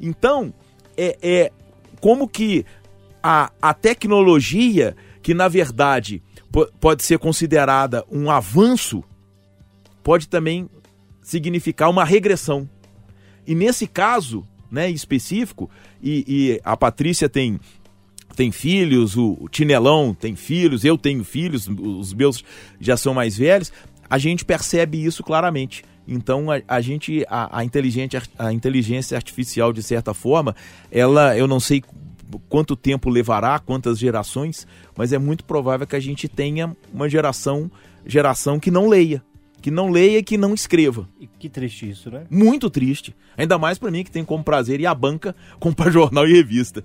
Então, 0.00 0.54
é, 0.96 1.18
é 1.22 1.52
como 2.00 2.28
que 2.28 2.64
a, 3.22 3.50
a 3.60 3.74
tecnologia, 3.74 4.94
que 5.22 5.34
na 5.34 5.48
verdade 5.48 6.22
pode 6.80 7.02
ser 7.02 7.18
considerada 7.18 8.04
um 8.10 8.30
avanço, 8.30 9.02
pode 10.02 10.28
também 10.28 10.68
significar 11.22 11.90
uma 11.90 12.04
regressão. 12.04 12.68
E 13.46 13.54
nesse 13.54 13.86
caso 13.86 14.46
né, 14.70 14.88
específico, 14.90 15.70
e, 16.02 16.24
e 16.26 16.60
a 16.64 16.76
Patrícia 16.76 17.28
tem 17.28 17.58
tem 18.34 18.50
filhos, 18.50 19.16
o 19.16 19.48
Tinelão 19.48 20.12
tem 20.12 20.34
filhos, 20.34 20.84
eu 20.84 20.98
tenho 20.98 21.22
filhos, 21.22 21.68
os 21.68 22.12
meus 22.12 22.42
já 22.80 22.96
são 22.96 23.14
mais 23.14 23.38
velhos, 23.38 23.72
a 24.10 24.18
gente 24.18 24.44
percebe 24.44 25.04
isso 25.04 25.22
claramente. 25.22 25.84
Então 26.06 26.50
a, 26.50 26.60
a 26.66 26.80
gente, 26.80 27.24
a, 27.28 27.60
a, 27.60 27.64
inteligente, 27.64 28.16
a 28.36 28.52
inteligência 28.52 29.16
artificial, 29.16 29.72
de 29.72 29.84
certa 29.84 30.12
forma, 30.12 30.54
ela, 30.90 31.36
eu 31.38 31.46
não 31.46 31.60
sei 31.60 31.82
quanto 32.48 32.76
tempo 32.76 33.10
levará, 33.10 33.58
quantas 33.58 33.98
gerações, 33.98 34.66
mas 34.96 35.12
é 35.12 35.18
muito 35.18 35.44
provável 35.44 35.86
que 35.86 35.96
a 35.96 36.00
gente 36.00 36.28
tenha 36.28 36.76
uma 36.92 37.08
geração, 37.08 37.70
geração 38.06 38.58
que 38.58 38.70
não 38.70 38.88
leia. 38.88 39.22
Que 39.60 39.70
não 39.70 39.88
leia 39.88 40.18
e 40.18 40.22
que 40.22 40.36
não 40.36 40.52
escreva. 40.52 41.08
E 41.18 41.26
que 41.26 41.48
triste 41.48 41.88
isso, 41.88 42.10
né? 42.10 42.24
Muito 42.28 42.68
triste. 42.68 43.14
Ainda 43.36 43.58
mais 43.58 43.78
para 43.78 43.90
mim 43.90 44.04
que 44.04 44.10
tem 44.10 44.24
como 44.24 44.44
prazer 44.44 44.78
ir 44.80 44.86
à 44.86 44.94
banca 44.94 45.34
comprar 45.58 45.88
jornal 45.92 46.28
e 46.28 46.32
revista. 46.34 46.82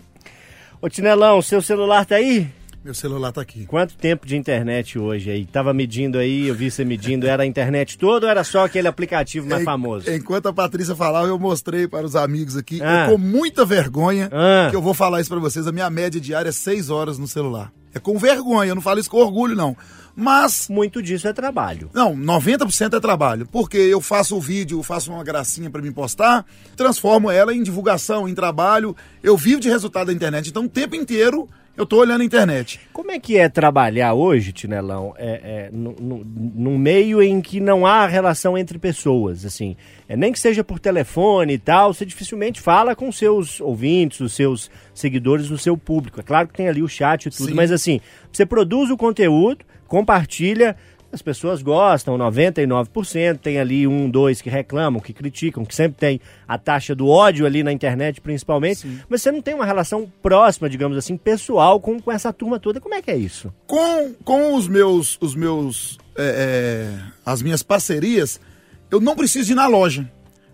Ô 0.81 0.87
Tinelão, 0.87 1.41
seu 1.41 1.61
celular 1.61 2.05
tá 2.05 2.15
aí? 2.15 2.47
Meu 2.83 2.93
celular 2.93 3.33
tá 3.33 3.41
aqui. 3.41 3.65
Quanto 3.65 3.95
tempo 3.97 4.25
de 4.25 4.37
internet 4.37 4.97
hoje 4.97 5.29
aí? 5.29 5.45
Tava 5.45 5.73
medindo 5.73 6.17
aí, 6.17 6.47
eu 6.47 6.55
vi 6.55 6.71
você 6.71 6.85
medindo, 6.85 7.27
era 7.27 7.43
a 7.43 7.45
internet 7.45 7.97
toda 7.97 8.25
ou 8.25 8.31
era 8.31 8.41
só 8.43 8.63
aquele 8.63 8.87
aplicativo 8.87 9.47
mais 9.49 9.61
en, 9.61 9.65
famoso? 9.65 10.09
Enquanto 10.09 10.47
a 10.47 10.53
Patrícia 10.53 10.95
falava, 10.95 11.27
eu 11.27 11.37
mostrei 11.37 11.89
para 11.89 12.05
os 12.05 12.15
amigos 12.15 12.55
aqui, 12.55 12.81
ah. 12.81 13.07
com 13.09 13.17
muita 13.17 13.65
vergonha, 13.65 14.29
ah. 14.31 14.69
que 14.69 14.75
eu 14.75 14.81
vou 14.81 14.93
falar 14.93 15.19
isso 15.19 15.29
para 15.29 15.39
vocês, 15.39 15.67
a 15.67 15.73
minha 15.73 15.89
média 15.89 16.21
diária 16.21 16.49
é 16.49 16.53
6 16.53 16.89
horas 16.89 17.19
no 17.19 17.27
celular. 17.27 17.69
É 17.93 17.99
com 17.99 18.17
vergonha, 18.17 18.69
eu 18.69 18.75
não 18.75 18.81
falo 18.81 18.99
isso 18.99 19.09
com 19.09 19.17
orgulho 19.17 19.55
não. 19.55 19.75
Mas. 20.15 20.67
Muito 20.69 21.01
disso 21.01 21.27
é 21.27 21.33
trabalho. 21.33 21.89
Não, 21.93 22.15
90% 22.15 22.95
é 22.95 22.99
trabalho. 22.99 23.47
Porque 23.47 23.77
eu 23.77 24.01
faço 24.01 24.35
o 24.35 24.41
vídeo, 24.41 24.83
faço 24.83 25.11
uma 25.11 25.23
gracinha 25.23 25.69
para 25.69 25.81
me 25.81 25.91
postar, 25.91 26.45
transformo 26.75 27.31
ela 27.31 27.53
em 27.53 27.63
divulgação, 27.63 28.27
em 28.27 28.35
trabalho. 28.35 28.95
Eu 29.23 29.37
vivo 29.37 29.61
de 29.61 29.69
resultado 29.69 30.07
da 30.07 30.13
internet. 30.13 30.49
Então, 30.49 30.65
o 30.65 30.69
tempo 30.69 30.95
inteiro 30.95 31.49
eu 31.79 31.85
tô 31.85 31.95
olhando 31.95 32.19
a 32.19 32.25
internet. 32.25 32.77
Como 32.91 33.09
é 33.09 33.17
que 33.17 33.37
é 33.37 33.47
trabalhar 33.47 34.13
hoje, 34.13 34.51
Tinelão, 34.51 35.13
é, 35.17 35.29
é, 35.29 35.69
num 35.71 36.77
meio 36.77 37.23
em 37.23 37.39
que 37.39 37.61
não 37.61 37.85
há 37.85 38.05
relação 38.05 38.57
entre 38.57 38.77
pessoas, 38.77 39.45
assim, 39.45 39.77
é, 40.07 40.17
nem 40.17 40.33
que 40.33 40.39
seja 40.39 40.61
por 40.61 40.77
telefone 40.77 41.53
e 41.53 41.57
tal, 41.57 41.93
você 41.93 42.05
dificilmente 42.05 42.59
fala 42.59 42.97
com 42.97 43.09
seus 43.13 43.61
ouvintes, 43.61 44.19
os 44.19 44.33
seus 44.33 44.69
seguidores, 44.93 45.49
o 45.49 45.57
seu 45.57 45.77
público. 45.77 46.19
É 46.19 46.23
claro 46.23 46.49
que 46.49 46.53
tem 46.53 46.67
ali 46.67 46.83
o 46.83 46.89
chat 46.89 47.27
e 47.27 47.29
tudo, 47.29 47.47
Sim. 47.47 47.55
mas 47.55 47.71
assim, 47.71 48.01
você 48.29 48.45
produz 48.45 48.89
o 48.91 48.97
conteúdo, 48.97 49.63
compartilha, 49.87 50.75
as 51.11 51.21
pessoas 51.21 51.61
gostam, 51.61 52.17
99%, 52.17 53.37
tem 53.39 53.59
ali 53.59 53.87
um, 53.87 54.09
dois 54.09 54.41
que 54.41 54.49
reclamam, 54.49 55.01
que 55.01 55.13
criticam, 55.13 55.65
que 55.65 55.73
sempre 55.73 55.97
tem 55.97 56.21
a 56.47 56.57
taxa 56.57 56.93
do 56.93 57.07
ódio 57.07 57.45
ali 57.45 57.63
na 57.63 57.71
internet, 57.71 58.21
principalmente. 58.21 58.81
Sim. 58.81 58.99
Mas 59.09 59.21
você 59.21 59.31
não 59.31 59.41
tem 59.41 59.53
uma 59.53 59.65
relação 59.65 60.11
próxima, 60.21 60.69
digamos 60.69 60.97
assim, 60.97 61.17
pessoal 61.17 61.79
com, 61.79 61.99
com 61.99 62.11
essa 62.11 62.31
turma 62.31 62.59
toda. 62.59 62.79
Como 62.79 62.93
é 62.93 63.01
que 63.01 63.09
é 63.09 63.17
isso? 63.17 63.53
Com, 63.65 64.13
com 64.23 64.53
os 64.53 64.67
meus, 64.67 65.17
os 65.19 65.35
meus, 65.35 65.97
é, 66.15 66.93
é, 66.95 67.11
as 67.25 67.41
minhas 67.41 67.63
parcerias, 67.63 68.39
eu 68.91 68.99
não 68.99 69.15
preciso 69.15 69.51
ir 69.51 69.55
na 69.55 69.67
loja. 69.67 70.09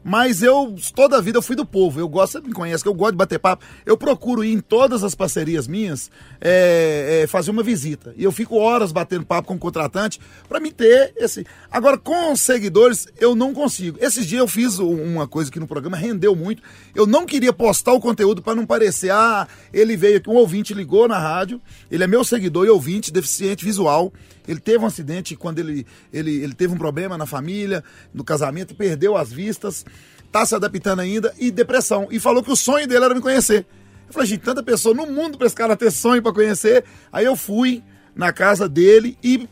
Mas 0.07 0.43
eu, 0.43 0.75
toda 0.93 1.17
a 1.17 1.21
vida, 1.21 1.39
eu 1.39 1.41
fui 1.41 1.55
do 1.55 1.65
povo. 1.65 1.99
Eu 1.99 2.07
gosto, 2.07 2.33
você 2.33 2.47
me 2.47 2.53
conhece, 2.53 2.83
que 2.83 2.87
eu 2.87 2.93
gosto 2.93 3.13
de 3.13 3.17
bater 3.17 3.39
papo. 3.39 3.65
Eu 3.83 3.97
procuro 3.97 4.43
ir 4.43 4.53
em 4.53 4.59
todas 4.59 5.03
as 5.03 5.15
parcerias 5.15 5.67
minhas, 5.67 6.11
é, 6.39 7.21
é, 7.23 7.27
fazer 7.27 7.49
uma 7.49 7.63
visita. 7.63 8.13
E 8.15 8.23
eu 8.23 8.31
fico 8.31 8.55
horas 8.55 8.91
batendo 8.91 9.25
papo 9.25 9.47
com 9.47 9.55
o 9.55 9.57
contratante 9.57 10.21
para 10.47 10.59
me 10.59 10.71
ter 10.71 11.11
esse. 11.17 11.43
Agora, 11.71 11.97
com 11.97 12.31
os 12.31 12.41
seguidores, 12.41 13.07
eu 13.19 13.35
não 13.35 13.51
consigo. 13.51 13.97
Esses 13.99 14.27
dias 14.27 14.41
eu 14.41 14.47
fiz 14.47 14.77
uma 14.77 15.27
coisa 15.27 15.51
que 15.51 15.59
no 15.59 15.65
programa 15.65 15.97
rendeu 15.97 16.35
muito. 16.35 16.61
Eu 16.93 17.07
não 17.07 17.25
queria 17.25 17.51
postar 17.51 17.93
o 17.93 17.99
conteúdo 17.99 18.43
para 18.43 18.53
não 18.53 18.63
parecer, 18.63 19.09
ah, 19.09 19.47
ele 19.73 19.97
veio 19.97 20.17
aqui, 20.17 20.29
um 20.29 20.35
ouvinte 20.35 20.71
ligou 20.71 21.07
na 21.07 21.17
rádio, 21.17 21.59
ele 21.89 22.03
é 22.03 22.07
meu 22.07 22.23
seguidor 22.23 22.67
e 22.67 22.69
ouvinte, 22.69 23.11
deficiente 23.11 23.65
visual. 23.65 24.13
Ele 24.47 24.60
teve 24.60 24.84
um 24.84 24.88
acidente 24.88 25.36
quando 25.36 25.60
ele, 25.60 25.86
ele, 26.12 26.43
ele 26.43 26.53
teve 26.53 26.73
um 26.73 26.77
problema 26.77 27.17
na 27.17 27.25
família, 27.25 27.84
no 28.13 28.23
casamento, 28.23 28.75
perdeu 28.75 29.17
as 29.17 29.31
vistas, 29.31 29.86
tá 30.31 30.45
se 30.45 30.55
adaptando 30.55 30.99
ainda 30.99 31.34
e 31.38 31.51
depressão. 31.51 32.08
E 32.12 32.19
falou 32.19 32.43
que 32.43 32.51
o 32.51 32.55
sonho 32.55 32.88
dele 32.88 33.05
era 33.05 33.15
me 33.15 33.21
conhecer. 33.21 33.65
Eu 34.08 34.13
falei, 34.13 34.27
gente, 34.27 34.41
tanta 34.41 34.62
pessoa 34.62 34.93
no 34.93 35.08
mundo 35.08 35.38
para 35.38 35.47
esse 35.47 35.55
cara 35.55 35.75
ter 35.75 35.91
sonho 35.91 36.21
para 36.21 36.34
conhecer. 36.34 36.84
Aí 37.12 37.25
eu 37.25 37.36
fui 37.36 37.84
na 38.15 38.31
casa 38.31 38.69
dele 38.69 39.17
e 39.23 39.49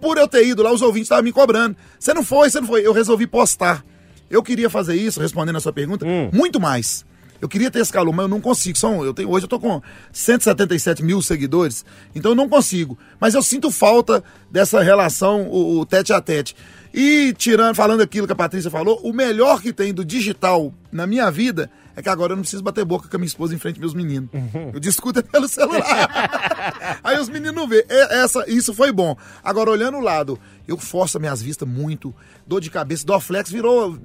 por 0.00 0.18
eu 0.18 0.26
ter 0.26 0.46
ido 0.46 0.62
lá, 0.62 0.72
os 0.72 0.82
ouvintes 0.82 1.06
estavam 1.06 1.24
me 1.24 1.32
cobrando. 1.32 1.76
Você 1.98 2.12
não 2.12 2.24
foi, 2.24 2.50
você 2.50 2.60
não 2.60 2.66
foi. 2.66 2.84
Eu 2.84 2.92
resolvi 2.92 3.26
postar. 3.26 3.84
Eu 4.28 4.42
queria 4.42 4.68
fazer 4.68 4.96
isso, 4.96 5.20
respondendo 5.20 5.56
a 5.56 5.60
sua 5.60 5.72
pergunta, 5.72 6.04
hum. 6.04 6.30
muito 6.32 6.58
mais. 6.58 7.05
Eu 7.40 7.48
queria 7.48 7.70
ter 7.70 7.80
esse 7.80 7.92
calor, 7.92 8.12
mas 8.12 8.24
eu 8.24 8.28
não 8.28 8.40
consigo. 8.40 8.78
São, 8.78 9.04
eu 9.04 9.12
tenho, 9.12 9.30
hoje 9.30 9.44
eu 9.44 9.48
tô 9.48 9.58
com 9.58 9.80
177 10.12 11.02
mil 11.02 11.20
seguidores, 11.22 11.84
então 12.14 12.32
eu 12.32 12.36
não 12.36 12.48
consigo. 12.48 12.98
Mas 13.20 13.34
eu 13.34 13.42
sinto 13.42 13.70
falta 13.70 14.22
dessa 14.50 14.82
relação, 14.82 15.48
o, 15.48 15.80
o 15.80 15.86
tete 15.86 16.12
a 16.12 16.20
tete. 16.20 16.56
E 16.92 17.34
tirando, 17.36 17.74
falando 17.74 18.00
aquilo 18.00 18.26
que 18.26 18.32
a 18.32 18.36
Patrícia 18.36 18.70
falou, 18.70 19.00
o 19.02 19.12
melhor 19.12 19.60
que 19.60 19.72
tem 19.72 19.92
do 19.92 20.04
digital 20.04 20.72
na 20.90 21.06
minha 21.06 21.30
vida 21.30 21.70
é 21.94 22.02
que 22.02 22.08
agora 22.10 22.32
eu 22.32 22.36
não 22.36 22.42
preciso 22.42 22.62
bater 22.62 22.84
boca 22.84 23.08
com 23.08 23.16
a 23.16 23.18
minha 23.18 23.26
esposa 23.26 23.54
em 23.54 23.58
frente 23.58 23.76
aos 23.76 23.80
meus 23.80 23.94
meninos. 23.94 24.28
Uhum. 24.32 24.70
Eu 24.74 24.78
discuto 24.80 25.22
pelo 25.32 25.48
celular. 25.48 27.00
Aí 27.02 27.18
os 27.18 27.28
meninos 27.28 27.54
não 27.54 27.66
vê. 27.66 27.86
Essa, 27.88 28.44
isso 28.48 28.74
foi 28.74 28.92
bom. 28.92 29.16
Agora, 29.42 29.70
olhando 29.70 29.96
o 29.96 30.00
lado, 30.00 30.38
eu 30.68 30.76
forço 30.76 31.18
minhas 31.18 31.40
vistas 31.40 31.66
muito. 31.66 32.14
Dor 32.46 32.60
de 32.60 32.70
cabeça, 32.70 33.06
Dorflex 33.06 33.50
virou 33.50 33.98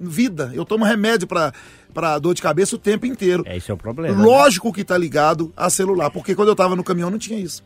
vida. 0.00 0.50
Eu 0.54 0.64
tomo 0.64 0.86
remédio 0.86 1.28
para 1.28 1.52
para 1.98 2.16
dor 2.20 2.32
de 2.32 2.40
cabeça 2.40 2.76
o 2.76 2.78
tempo 2.78 3.06
inteiro. 3.06 3.42
É, 3.44 3.56
esse 3.56 3.72
é 3.72 3.74
o 3.74 3.76
problema. 3.76 4.16
Né? 4.16 4.24
Lógico 4.24 4.68
né? 4.68 4.74
que 4.74 4.84
tá 4.84 4.96
ligado 4.96 5.52
a 5.56 5.68
celular, 5.68 6.10
porque 6.10 6.32
quando 6.32 6.46
eu 6.46 6.54
tava 6.54 6.76
no 6.76 6.84
caminhão 6.84 7.10
não 7.10 7.18
tinha 7.18 7.40
isso. 7.40 7.60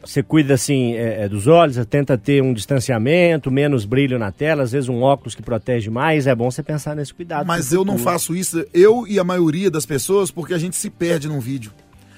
Você 0.00 0.22
cuida 0.22 0.54
assim 0.54 0.94
é, 0.94 1.24
é 1.24 1.28
dos 1.28 1.48
olhos, 1.48 1.84
tenta 1.86 2.16
ter 2.16 2.40
um 2.40 2.54
distanciamento, 2.54 3.50
menos 3.50 3.84
brilho 3.84 4.16
na 4.16 4.30
tela, 4.30 4.62
às 4.62 4.70
vezes 4.70 4.88
um 4.88 5.02
óculos 5.02 5.34
que 5.34 5.42
protege 5.42 5.90
mais. 5.90 6.28
É 6.28 6.34
bom 6.36 6.48
você 6.48 6.62
pensar 6.62 6.94
nesse 6.94 7.12
cuidado. 7.12 7.44
Mas 7.48 7.72
eu 7.72 7.84
não 7.84 7.98
faço 7.98 8.36
isso, 8.36 8.64
eu 8.72 9.08
e 9.08 9.18
a 9.18 9.24
maioria 9.24 9.68
das 9.68 9.84
pessoas, 9.84 10.30
porque 10.30 10.54
a 10.54 10.58
gente 10.58 10.76
se 10.76 10.88
perde 10.88 11.26
num 11.26 11.40
vídeo. 11.40 11.72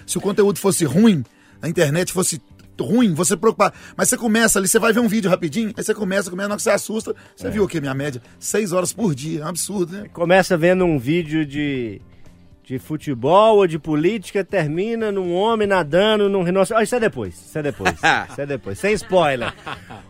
Se 0.07 0.19
o 0.19 0.21
conteúdo 0.21 0.59
fosse 0.59 0.85
ruim, 0.85 1.25
a 1.63 1.71
internet 1.71 2.13
fosse 2.13 2.39
ruim, 2.85 3.15
você 3.15 3.37
preocupar. 3.37 3.73
Mas 3.97 4.09
você 4.09 4.17
começa 4.17 4.59
ali, 4.59 4.69
você 4.69 4.79
vai 4.79 4.93
ver 4.93 5.01
um 5.01 5.09
vídeo 5.09 5.31
rapidinho, 5.31 5.73
aí 5.77 5.83
você 5.83 5.95
começa, 5.95 6.31
começa, 6.31 6.49
na 6.49 6.57
que 6.57 6.63
você 6.63 6.71
assusta, 6.71 7.15
você 7.35 7.47
é. 7.47 7.51
viu 7.51 7.65
o 7.65 7.69
que 7.69 7.81
minha 7.81 7.95
média? 7.95 8.21
Seis 8.39 8.73
horas 8.73 8.93
por 8.93 9.15
dia, 9.15 9.41
é 9.41 9.45
um 9.45 9.49
absurdo, 9.49 9.93
né? 9.93 10.09
Começa 10.13 10.57
vendo 10.57 10.85
um 10.85 10.99
vídeo 10.99 11.45
de, 11.47 12.01
de 12.63 12.79
futebol 12.79 13.59
ou 13.59 13.67
de 13.67 13.79
política, 13.79 14.45
termina 14.45 15.11
num 15.13 15.35
homem 15.35 15.67
nadando 15.67 16.29
num 16.29 16.43
rinoceronte. 16.43 16.83
Ah, 16.83 16.85
isso 16.85 16.95
é 16.95 17.01
depois, 17.01 17.35
isso 17.35 17.59
é 17.59 17.63
depois, 17.63 17.95
isso 18.31 18.41
é 18.41 18.47
depois, 18.47 18.79
sem 18.79 18.93
spoiler. 18.95 19.53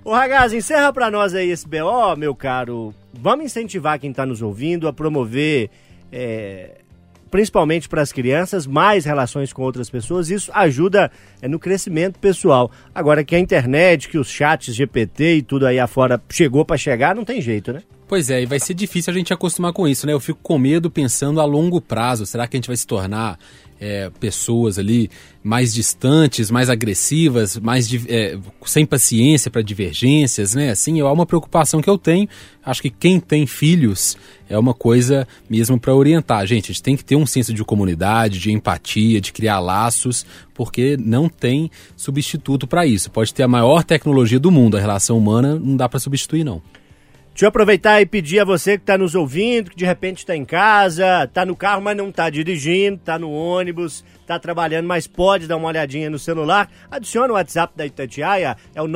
Ô 0.04 0.12
Ragaz, 0.12 0.52
encerra 0.52 0.92
pra 0.92 1.10
nós 1.10 1.34
aí 1.34 1.50
esse 1.50 1.66
BO, 1.66 2.16
meu 2.16 2.34
caro. 2.34 2.94
Vamos 3.12 3.46
incentivar 3.46 3.98
quem 3.98 4.12
tá 4.12 4.26
nos 4.26 4.42
ouvindo 4.42 4.88
a 4.88 4.92
promover... 4.92 5.70
É, 6.12 6.82
principalmente 7.30 7.88
para 7.88 8.02
as 8.02 8.12
crianças, 8.12 8.66
mais 8.66 9.04
relações 9.04 9.52
com 9.52 9.62
outras 9.62 9.90
pessoas, 9.90 10.30
isso 10.30 10.50
ajuda 10.54 11.10
é, 11.40 11.48
no 11.48 11.58
crescimento 11.58 12.18
pessoal. 12.18 12.70
Agora 12.94 13.24
que 13.24 13.34
a 13.34 13.38
internet, 13.38 14.08
que 14.08 14.18
os 14.18 14.28
chats 14.28 14.74
GPT 14.74 15.36
e 15.36 15.42
tudo 15.42 15.66
aí 15.66 15.78
afora 15.78 16.20
chegou 16.30 16.64
para 16.64 16.76
chegar, 16.76 17.14
não 17.14 17.24
tem 17.24 17.40
jeito, 17.40 17.72
né? 17.72 17.82
Pois 18.08 18.30
é, 18.30 18.42
e 18.42 18.46
vai 18.46 18.60
ser 18.60 18.74
difícil 18.74 19.12
a 19.12 19.16
gente 19.16 19.32
acostumar 19.32 19.72
com 19.72 19.88
isso, 19.88 20.06
né? 20.06 20.12
Eu 20.12 20.20
fico 20.20 20.38
com 20.40 20.56
medo 20.58 20.88
pensando 20.88 21.40
a 21.40 21.44
longo 21.44 21.80
prazo. 21.80 22.24
Será 22.24 22.46
que 22.46 22.56
a 22.56 22.58
gente 22.58 22.68
vai 22.68 22.76
se 22.76 22.86
tornar 22.86 23.36
é, 23.80 24.10
pessoas 24.20 24.78
ali 24.78 25.10
mais 25.42 25.72
distantes, 25.72 26.50
mais 26.50 26.68
agressivas, 26.68 27.56
mais 27.56 27.88
é, 28.08 28.36
sem 28.64 28.84
paciência 28.84 29.50
para 29.50 29.62
divergências, 29.62 30.54
né? 30.54 30.70
Assim, 30.70 31.00
é 31.00 31.04
uma 31.04 31.26
preocupação 31.26 31.80
que 31.80 31.88
eu 31.88 31.96
tenho. 31.96 32.28
Acho 32.64 32.82
que 32.82 32.90
quem 32.90 33.20
tem 33.20 33.46
filhos 33.46 34.16
é 34.48 34.58
uma 34.58 34.74
coisa 34.74 35.26
mesmo 35.48 35.78
para 35.78 35.94
orientar. 35.94 36.44
Gente, 36.46 36.66
a 36.66 36.72
gente 36.72 36.82
tem 36.82 36.96
que 36.96 37.04
ter 37.04 37.16
um 37.16 37.26
senso 37.26 37.54
de 37.54 37.62
comunidade, 37.64 38.40
de 38.40 38.50
empatia, 38.50 39.20
de 39.20 39.32
criar 39.32 39.60
laços, 39.60 40.26
porque 40.52 40.96
não 40.96 41.28
tem 41.28 41.70
substituto 41.96 42.66
para 42.66 42.86
isso. 42.86 43.10
Pode 43.10 43.32
ter 43.32 43.44
a 43.44 43.48
maior 43.48 43.84
tecnologia 43.84 44.40
do 44.40 44.50
mundo, 44.50 44.76
a 44.76 44.80
relação 44.80 45.16
humana 45.16 45.54
não 45.54 45.76
dá 45.76 45.88
para 45.88 46.00
substituir, 46.00 46.42
não. 46.42 46.60
Deixa 47.36 47.44
eu 47.44 47.50
aproveitar 47.50 48.00
e 48.00 48.06
pedir 48.06 48.40
a 48.40 48.46
você 48.46 48.78
que 48.78 48.82
está 48.82 48.96
nos 48.96 49.14
ouvindo, 49.14 49.70
que 49.70 49.76
de 49.76 49.84
repente 49.84 50.20
está 50.20 50.34
em 50.34 50.42
casa, 50.42 51.24
está 51.24 51.44
no 51.44 51.54
carro, 51.54 51.82
mas 51.82 51.94
não 51.94 52.08
está 52.08 52.30
dirigindo, 52.30 52.96
está 52.96 53.18
no 53.18 53.30
ônibus, 53.30 54.02
está 54.22 54.38
trabalhando, 54.38 54.86
mas 54.86 55.06
pode 55.06 55.46
dar 55.46 55.58
uma 55.58 55.68
olhadinha 55.68 56.08
no 56.08 56.18
celular. 56.18 56.70
Adicione 56.90 57.30
o 57.30 57.34
WhatsApp 57.34 57.74
da 57.76 57.84
Itatiaia, 57.84 58.56
é 58.74 58.80
o 58.80 58.86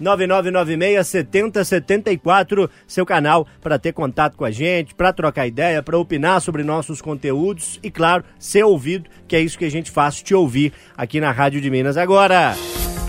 999967074, 0.00 2.70
seu 2.86 3.04
canal 3.04 3.46
para 3.60 3.78
ter 3.78 3.92
contato 3.92 4.34
com 4.34 4.46
a 4.46 4.50
gente, 4.50 4.94
para 4.94 5.12
trocar 5.12 5.46
ideia, 5.46 5.82
para 5.82 5.98
opinar 5.98 6.40
sobre 6.40 6.62
nossos 6.62 7.02
conteúdos 7.02 7.78
e, 7.82 7.90
claro, 7.90 8.24
ser 8.38 8.64
ouvido, 8.64 9.10
que 9.28 9.36
é 9.36 9.40
isso 9.40 9.58
que 9.58 9.64
a 9.66 9.70
gente 9.70 9.90
faz, 9.90 10.22
te 10.22 10.34
ouvir 10.34 10.72
aqui 10.96 11.20
na 11.20 11.30
Rádio 11.30 11.60
de 11.60 11.68
Minas 11.68 11.98
agora. 11.98 12.54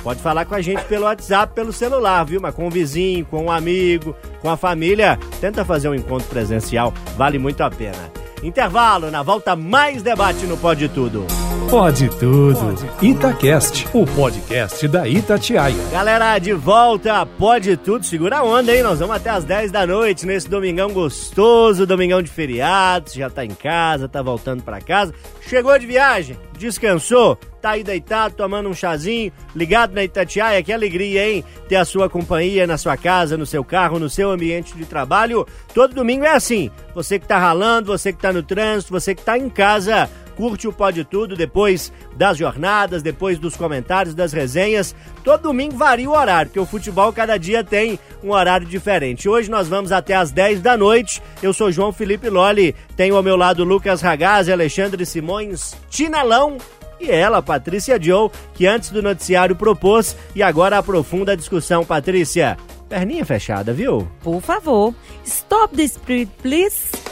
Pode 0.06 0.22
falar 0.22 0.46
com 0.46 0.54
a 0.54 0.62
gente 0.62 0.84
pelo 0.84 1.06
WhatsApp, 1.06 1.56
pelo 1.56 1.74
celular, 1.74 2.24
viu? 2.24 2.39
Mas 2.39 2.54
com 2.54 2.68
um 2.68 2.70
vizinho, 2.70 3.26
com 3.26 3.46
um 3.46 3.52
amigo, 3.52 4.15
com 4.39 4.48
a 4.48 4.56
família, 4.56 5.18
tenta 5.41 5.65
fazer 5.65 5.89
um 5.89 5.96
encontro 5.96 6.28
presencial, 6.28 6.94
vale 7.18 7.39
muito 7.39 7.62
a 7.62 7.72
pena. 7.72 8.12
Intervalo, 8.44 9.10
na 9.10 9.24
volta 9.24 9.56
mais 9.56 10.04
debate 10.04 10.46
no 10.46 10.58
Pode 10.58 10.88
Tudo. 10.89 11.26
Pode 11.70 12.10
tudo. 12.20 12.76
Itacast, 13.02 13.88
o 13.91 14.06
podcast 14.06 14.88
da 14.88 15.08
Itatiaia. 15.08 15.76
Galera, 15.91 16.38
de 16.38 16.54
volta, 16.54 17.26
pode 17.26 17.76
tudo. 17.76 18.06
Segura 18.06 18.38
a 18.38 18.44
onda, 18.44 18.74
hein? 18.74 18.84
Nós 18.84 19.00
vamos 19.00 19.15
até 19.15 19.32
as 19.32 19.44
10 19.44 19.72
da 19.72 19.86
noite 19.86 20.26
nesse 20.26 20.48
domingão 20.48 20.91
gostoso, 20.91 21.86
domingão 21.86 22.22
de 22.22 22.30
feriado. 22.30 23.10
Você 23.10 23.20
já 23.20 23.30
tá 23.30 23.44
em 23.44 23.50
casa, 23.50 24.08
tá 24.08 24.22
voltando 24.22 24.63
para 24.63 24.80
casa. 24.80 25.13
Chegou 25.41 25.78
de 25.78 25.86
viagem, 25.88 26.38
descansou, 26.58 27.36
tá 27.62 27.72
aí 27.72 27.84
deitado, 27.84 28.36
tomando 28.36 28.70
um 28.70 28.74
chazinho, 28.74 29.32
ligado 29.56 29.94
na 29.94 30.04
Itatiaia. 30.04 30.63
Que 30.63 30.72
alegria, 30.72 31.30
hein? 31.30 31.44
Ter 31.68 31.78
a 31.78 31.86
sua 31.86 32.10
companhia 32.10 32.68
na 32.68 32.78
sua 32.78 32.96
casa, 32.96 33.36
no 33.36 33.46
seu 33.46 33.63
carro, 33.63 34.00
no 34.00 34.10
seu 34.10 34.30
ambiente 34.30 34.78
de 34.78 34.86
trabalho. 34.86 35.46
Todo 35.74 35.96
domingo 35.96 36.26
é 36.26 36.36
assim. 36.36 36.70
Você 36.94 37.20
que 37.20 37.28
tá 37.28 37.38
ralando, 37.38 37.91
você 37.91 38.13
que 38.13 38.20
tá 38.20 38.32
no 38.32 38.44
trânsito, 38.44 38.94
você 38.94 39.15
que 39.15 39.24
tá 39.24 39.38
em 39.38 39.50
casa 39.50 40.10
curte 40.36 40.67
o 40.67 40.74
Pode 40.74 41.04
Tudo 41.04 41.36
depois 41.36 41.91
das 42.15 42.38
jornadas, 42.38 43.02
depois 43.02 43.39
dos 43.39 43.56
comentários, 43.56 44.15
das 44.15 44.34
resenhas. 44.34 44.95
Todo 45.24 45.43
domingo 45.43 45.78
varia 45.78 46.10
o 46.10 46.15
horário, 46.15 46.50
porque 46.50 46.60
o 46.60 46.65
futebol 46.65 47.12
cada 47.12 47.38
dia 47.38 47.63
tem 47.63 48.00
um 48.24 48.32
horário 48.32 48.67
diferente. 48.67 49.28
Hoje 49.30 49.50
nós 49.50 49.67
vamos 49.67 49.91
até 49.91 50.15
às 50.15 50.32
10 50.32 50.62
da 50.62 50.78
noite. 50.78 51.21
Eu 51.41 51.54
sou 51.54 51.71
João 51.71 51.91
Felipe 51.91 52.30
Loli, 52.30 52.76
tenho 52.95 53.15
ao 53.15 53.24
meu 53.24 53.36
lado 53.36 53.63
Lucas 53.63 54.02
Ragazzi, 54.02 54.52
Alexandre 54.52 55.06
Simões, 55.06 55.76
Tinelão 55.89 56.58
e 57.00 57.12
ela, 57.12 57.41
Patrícia 57.41 58.02
Joe, 58.02 58.30
que 58.54 58.65
antes 58.65 58.89
do 58.89 59.02
noticiário 59.02 59.56
propôs 59.56 60.15
e 60.36 60.41
agora 60.41 60.78
aprofunda 60.78 61.34
a 61.34 61.36
discussão. 61.36 61.86
Patrícia, 61.86 62.58
perninha 62.88 63.26
fechada, 63.26 63.74
viu? 63.74 64.08
Por 64.21 64.41
favor. 64.41 64.93
Stop 65.26 65.76
the 65.76 65.88
spirit, 65.88 66.32
please. 66.41 67.05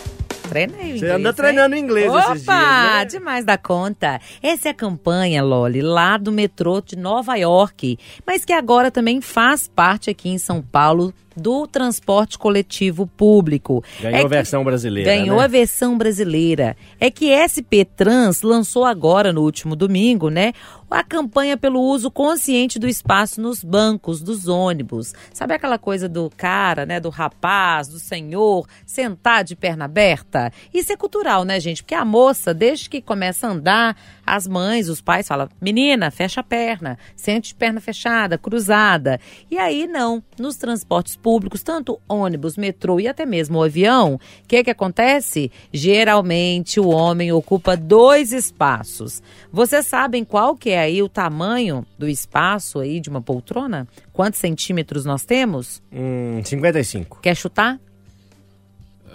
Treinei 0.53 0.99
Você 0.99 1.09
anda 1.09 1.33
treinando 1.33 1.75
inglês 1.75 2.09
Opa, 2.09 2.19
esses 2.19 2.43
dias, 2.45 2.57
né? 2.57 3.05
demais 3.05 3.43
da 3.43 3.57
conta. 3.57 4.21
Essa 4.41 4.69
é 4.69 4.71
a 4.71 4.73
campanha, 4.73 5.43
Loli, 5.43 5.81
lá 5.81 6.17
do 6.17 6.31
metrô 6.31 6.79
de 6.79 6.95
Nova 6.95 7.35
York, 7.35 7.97
mas 8.25 8.45
que 8.45 8.53
agora 8.53 8.91
também 8.91 9.19
faz 9.19 9.67
parte 9.67 10.09
aqui 10.09 10.29
em 10.29 10.37
São 10.37 10.61
Paulo 10.61 11.13
do 11.35 11.67
transporte 11.67 12.37
coletivo 12.37 13.07
público. 13.07 13.83
Ganhou 14.01 14.19
É 14.19 14.23
a 14.23 14.27
versão 14.27 14.63
brasileira, 14.63 15.09
Ganhou 15.09 15.37
né? 15.37 15.43
a 15.43 15.47
versão 15.47 15.97
brasileira. 15.97 16.75
É 16.99 17.09
que 17.09 17.31
SP 17.33 17.85
Trans 17.85 18.41
lançou 18.41 18.85
agora 18.85 19.33
no 19.33 19.41
último 19.41 19.75
domingo, 19.75 20.29
né? 20.29 20.53
A 20.89 21.03
campanha 21.03 21.57
pelo 21.57 21.81
uso 21.81 22.11
consciente 22.11 22.77
do 22.77 22.87
espaço 22.87 23.41
nos 23.41 23.63
bancos 23.63 24.21
dos 24.21 24.47
ônibus. 24.47 25.11
Sabe 25.33 25.55
aquela 25.55 25.79
coisa 25.79 26.07
do 26.07 26.29
cara, 26.37 26.85
né? 26.85 26.99
Do 26.99 27.09
rapaz, 27.09 27.87
do 27.87 27.97
senhor, 27.97 28.67
sentar 28.85 29.43
de 29.43 29.55
perna 29.55 29.85
aberta? 29.85 30.51
Isso 30.71 30.93
é 30.93 30.95
cultural, 30.95 31.43
né, 31.45 31.59
gente? 31.59 31.81
Porque 31.81 31.95
a 31.95 32.05
moça, 32.05 32.53
desde 32.53 32.87
que 32.91 33.01
começa 33.01 33.47
a 33.47 33.49
andar, 33.49 33.97
as 34.23 34.47
mães, 34.47 34.87
os 34.87 35.01
pais 35.01 35.27
falam: 35.27 35.49
menina, 35.59 36.11
fecha 36.11 36.41
a 36.41 36.43
perna, 36.43 36.99
sente 37.15 37.49
de 37.49 37.55
perna 37.55 37.81
fechada, 37.81 38.37
cruzada. 38.37 39.19
E 39.49 39.57
aí, 39.57 39.87
não. 39.87 40.21
Nos 40.37 40.57
transportes 40.57 41.15
públicos, 41.23 41.63
tanto 41.63 41.99
ônibus, 42.07 42.57
metrô 42.57 42.99
e 42.99 43.07
até 43.07 43.25
mesmo 43.25 43.57
o 43.57 43.63
avião, 43.63 44.15
o 44.15 44.19
que, 44.47 44.65
que 44.65 44.69
acontece? 44.69 45.49
Geralmente 45.71 46.81
o 46.81 46.89
homem 46.89 47.31
ocupa 47.31 47.77
dois 47.77 48.33
espaços. 48.33 49.23
Vocês 49.51 49.88
sabem 49.88 50.25
qual 50.25 50.57
que 50.57 50.71
é 50.71 50.81
aí 50.81 51.01
o 51.01 51.07
tamanho 51.07 51.86
do 51.97 52.07
espaço 52.07 52.79
aí 52.79 52.99
de 52.99 53.09
uma 53.09 53.21
poltrona? 53.21 53.88
Quantos 54.12 54.39
centímetros 54.39 55.05
nós 55.05 55.23
temos? 55.23 55.81
Hum, 55.91 56.41
55. 56.43 57.19
Quer 57.21 57.36
chutar? 57.36 57.79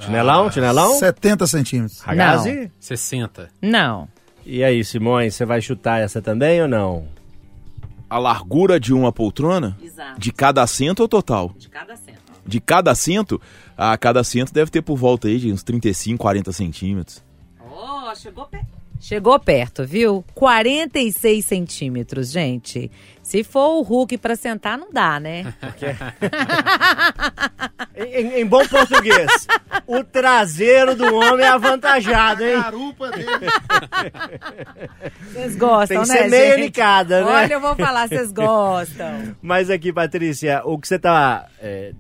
Chinelão, 0.01 0.51
chinelão? 0.51 0.95
70 0.95 1.47
centímetros. 1.47 2.01
Ragazzi? 2.01 2.71
60. 2.81 3.51
Não. 3.61 4.09
E 4.47 4.65
aí, 4.65 4.83
Simões, 4.83 5.35
você 5.35 5.45
vai 5.45 5.61
chutar 5.61 6.01
essa 6.01 6.23
também 6.23 6.63
ou 6.63 6.69
não? 6.69 7.18
A 8.09 8.19
largura 8.19 8.81
de 8.81 8.95
uma 8.95 9.13
poltrona? 9.13 9.77
Exato. 9.83 10.19
De 10.19 10.33
cada 10.33 10.63
assento 10.63 11.01
ou 11.01 11.09
total? 11.09 11.53
De 11.59 11.69
cada 11.69 11.97
centro. 11.97 12.23
De 12.47 12.61
cada 12.61 12.91
assento? 12.93 13.41
A 13.77 13.97
cada 13.99 14.21
assento 14.21 14.53
deve 14.53 14.71
ter 14.71 14.81
por 14.83 14.97
volta 14.97 15.29
aí 15.29 15.39
de 15.39 15.53
uns 15.53 15.63
35, 15.63 16.19
40 16.19 16.53
centímetros. 16.53 17.23
Oh, 17.61 18.15
chegou 18.15 18.47
perto. 18.47 18.78
Chegou 19.01 19.39
perto, 19.39 19.85
viu? 19.87 20.25
46 20.35 21.45
centímetros, 21.45 22.31
gente. 22.31 22.91
Se 23.23 23.45
for 23.45 23.79
o 23.79 23.83
Hulk 23.83 24.19
pra 24.19 24.35
sentar, 24.37 24.77
não 24.79 24.91
dá, 24.93 25.21
né? 25.21 25.55
Em, 27.97 28.03
em- 28.05 28.41
em 28.41 28.47
bom 28.47 28.65
português, 28.69 29.47
o 29.87 30.05
traseiro 30.05 30.95
do 30.95 31.13
homem 31.17 31.45
é 31.45 31.49
avantajado, 31.49 32.45
hein? 32.45 32.55
Garupa 32.55 33.11
dele. 33.11 33.27
Vocês 35.33 35.57
gostam, 35.57 35.97
Tem 35.97 36.03
que 36.03 36.09
né, 36.09 36.23
ser 36.23 36.31
meio 36.31 36.59
nicada, 36.59 37.25
né? 37.25 37.31
Olha, 37.31 37.53
eu 37.55 37.61
vou 37.61 37.75
falar, 37.75 38.09
vocês 38.09 38.31
gostam. 38.31 39.35
Mas 39.43 39.69
aqui, 39.69 39.93
Patrícia, 39.93 40.63
o 40.65 40.79
que 40.79 40.87
você 40.87 40.95
está 40.95 41.49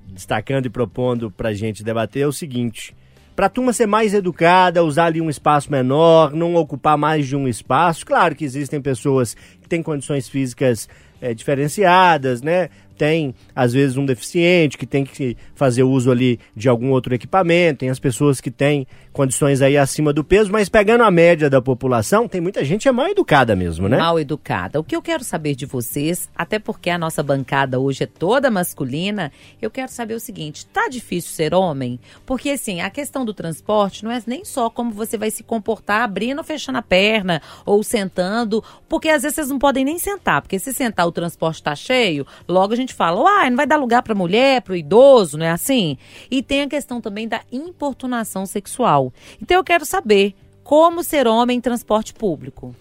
destacando 0.06 0.66
e 0.66 0.70
propondo 0.70 1.30
pra 1.32 1.52
gente 1.52 1.82
debater 1.82 2.22
é 2.22 2.26
o 2.26 2.32
seguinte. 2.32 2.94
Pra 3.38 3.48
turma 3.48 3.72
ser 3.72 3.86
mais 3.86 4.14
educada, 4.14 4.82
usar 4.82 5.04
ali 5.04 5.20
um 5.20 5.30
espaço 5.30 5.70
menor, 5.70 6.32
não 6.32 6.56
ocupar 6.56 6.98
mais 6.98 7.24
de 7.24 7.36
um 7.36 7.46
espaço. 7.46 8.04
Claro 8.04 8.34
que 8.34 8.44
existem 8.44 8.80
pessoas 8.82 9.34
que 9.62 9.68
têm 9.68 9.80
condições 9.80 10.28
físicas 10.28 10.88
eh, 11.22 11.32
diferenciadas, 11.34 12.42
né? 12.42 12.68
Tem, 12.98 13.32
às 13.54 13.72
vezes, 13.72 13.96
um 13.96 14.04
deficiente 14.04 14.76
que 14.76 14.84
tem 14.84 15.04
que 15.04 15.36
fazer 15.54 15.84
uso 15.84 16.10
ali 16.10 16.40
de 16.54 16.68
algum 16.68 16.90
outro 16.90 17.14
equipamento. 17.14 17.78
Tem 17.78 17.90
as 17.90 18.00
pessoas 18.00 18.40
que 18.40 18.50
têm 18.50 18.86
condições 19.12 19.62
aí 19.62 19.76
acima 19.76 20.12
do 20.12 20.22
peso, 20.22 20.52
mas 20.52 20.68
pegando 20.68 21.02
a 21.02 21.10
média 21.10 21.50
da 21.50 21.60
população, 21.60 22.28
tem 22.28 22.40
muita 22.40 22.64
gente 22.64 22.86
é 22.86 22.92
mal 22.92 23.08
educada 23.08 23.56
mesmo, 23.56 23.88
né? 23.88 23.96
Mal 23.96 24.18
educada. 24.20 24.78
O 24.78 24.84
que 24.84 24.94
eu 24.94 25.02
quero 25.02 25.24
saber 25.24 25.54
de 25.54 25.66
vocês, 25.66 26.28
até 26.36 26.58
porque 26.58 26.88
a 26.88 26.98
nossa 26.98 27.22
bancada 27.22 27.80
hoje 27.80 28.04
é 28.04 28.06
toda 28.06 28.50
masculina, 28.50 29.32
eu 29.60 29.70
quero 29.70 29.90
saber 29.90 30.14
o 30.14 30.20
seguinte: 30.20 30.66
tá 30.66 30.88
difícil 30.88 31.32
ser 31.32 31.52
homem? 31.54 31.98
Porque 32.24 32.50
assim, 32.50 32.80
a 32.80 32.90
questão 32.90 33.24
do 33.24 33.34
transporte 33.34 34.04
não 34.04 34.10
é 34.10 34.22
nem 34.26 34.44
só 34.44 34.70
como 34.70 34.92
você 34.92 35.18
vai 35.18 35.30
se 35.30 35.42
comportar 35.42 36.02
abrindo 36.02 36.38
ou 36.38 36.44
fechando 36.44 36.78
a 36.78 36.82
perna 36.82 37.42
ou 37.64 37.82
sentando, 37.82 38.62
porque 38.88 39.08
às 39.08 39.22
vezes 39.22 39.36
vocês 39.36 39.48
não 39.48 39.58
podem 39.58 39.84
nem 39.84 39.98
sentar, 39.98 40.42
porque 40.42 40.58
se 40.58 40.72
sentar 40.72 41.06
o 41.06 41.12
transporte 41.12 41.62
tá 41.62 41.74
cheio, 41.74 42.26
logo 42.46 42.72
a 42.72 42.76
gente 42.76 42.87
fala, 42.94 43.20
uai, 43.20 43.50
não 43.50 43.56
vai 43.56 43.66
dar 43.66 43.76
lugar 43.76 44.02
pra 44.02 44.14
mulher, 44.14 44.62
pro 44.62 44.76
idoso, 44.76 45.38
não 45.38 45.46
é 45.46 45.50
assim? 45.50 45.96
E 46.30 46.42
tem 46.42 46.62
a 46.62 46.68
questão 46.68 47.00
também 47.00 47.28
da 47.28 47.40
importunação 47.50 48.46
sexual. 48.46 49.12
Então 49.40 49.56
eu 49.56 49.64
quero 49.64 49.84
saber 49.84 50.34
como 50.62 51.02
ser 51.02 51.26
homem 51.26 51.58
em 51.58 51.60
transporte 51.60 52.12
público. 52.12 52.74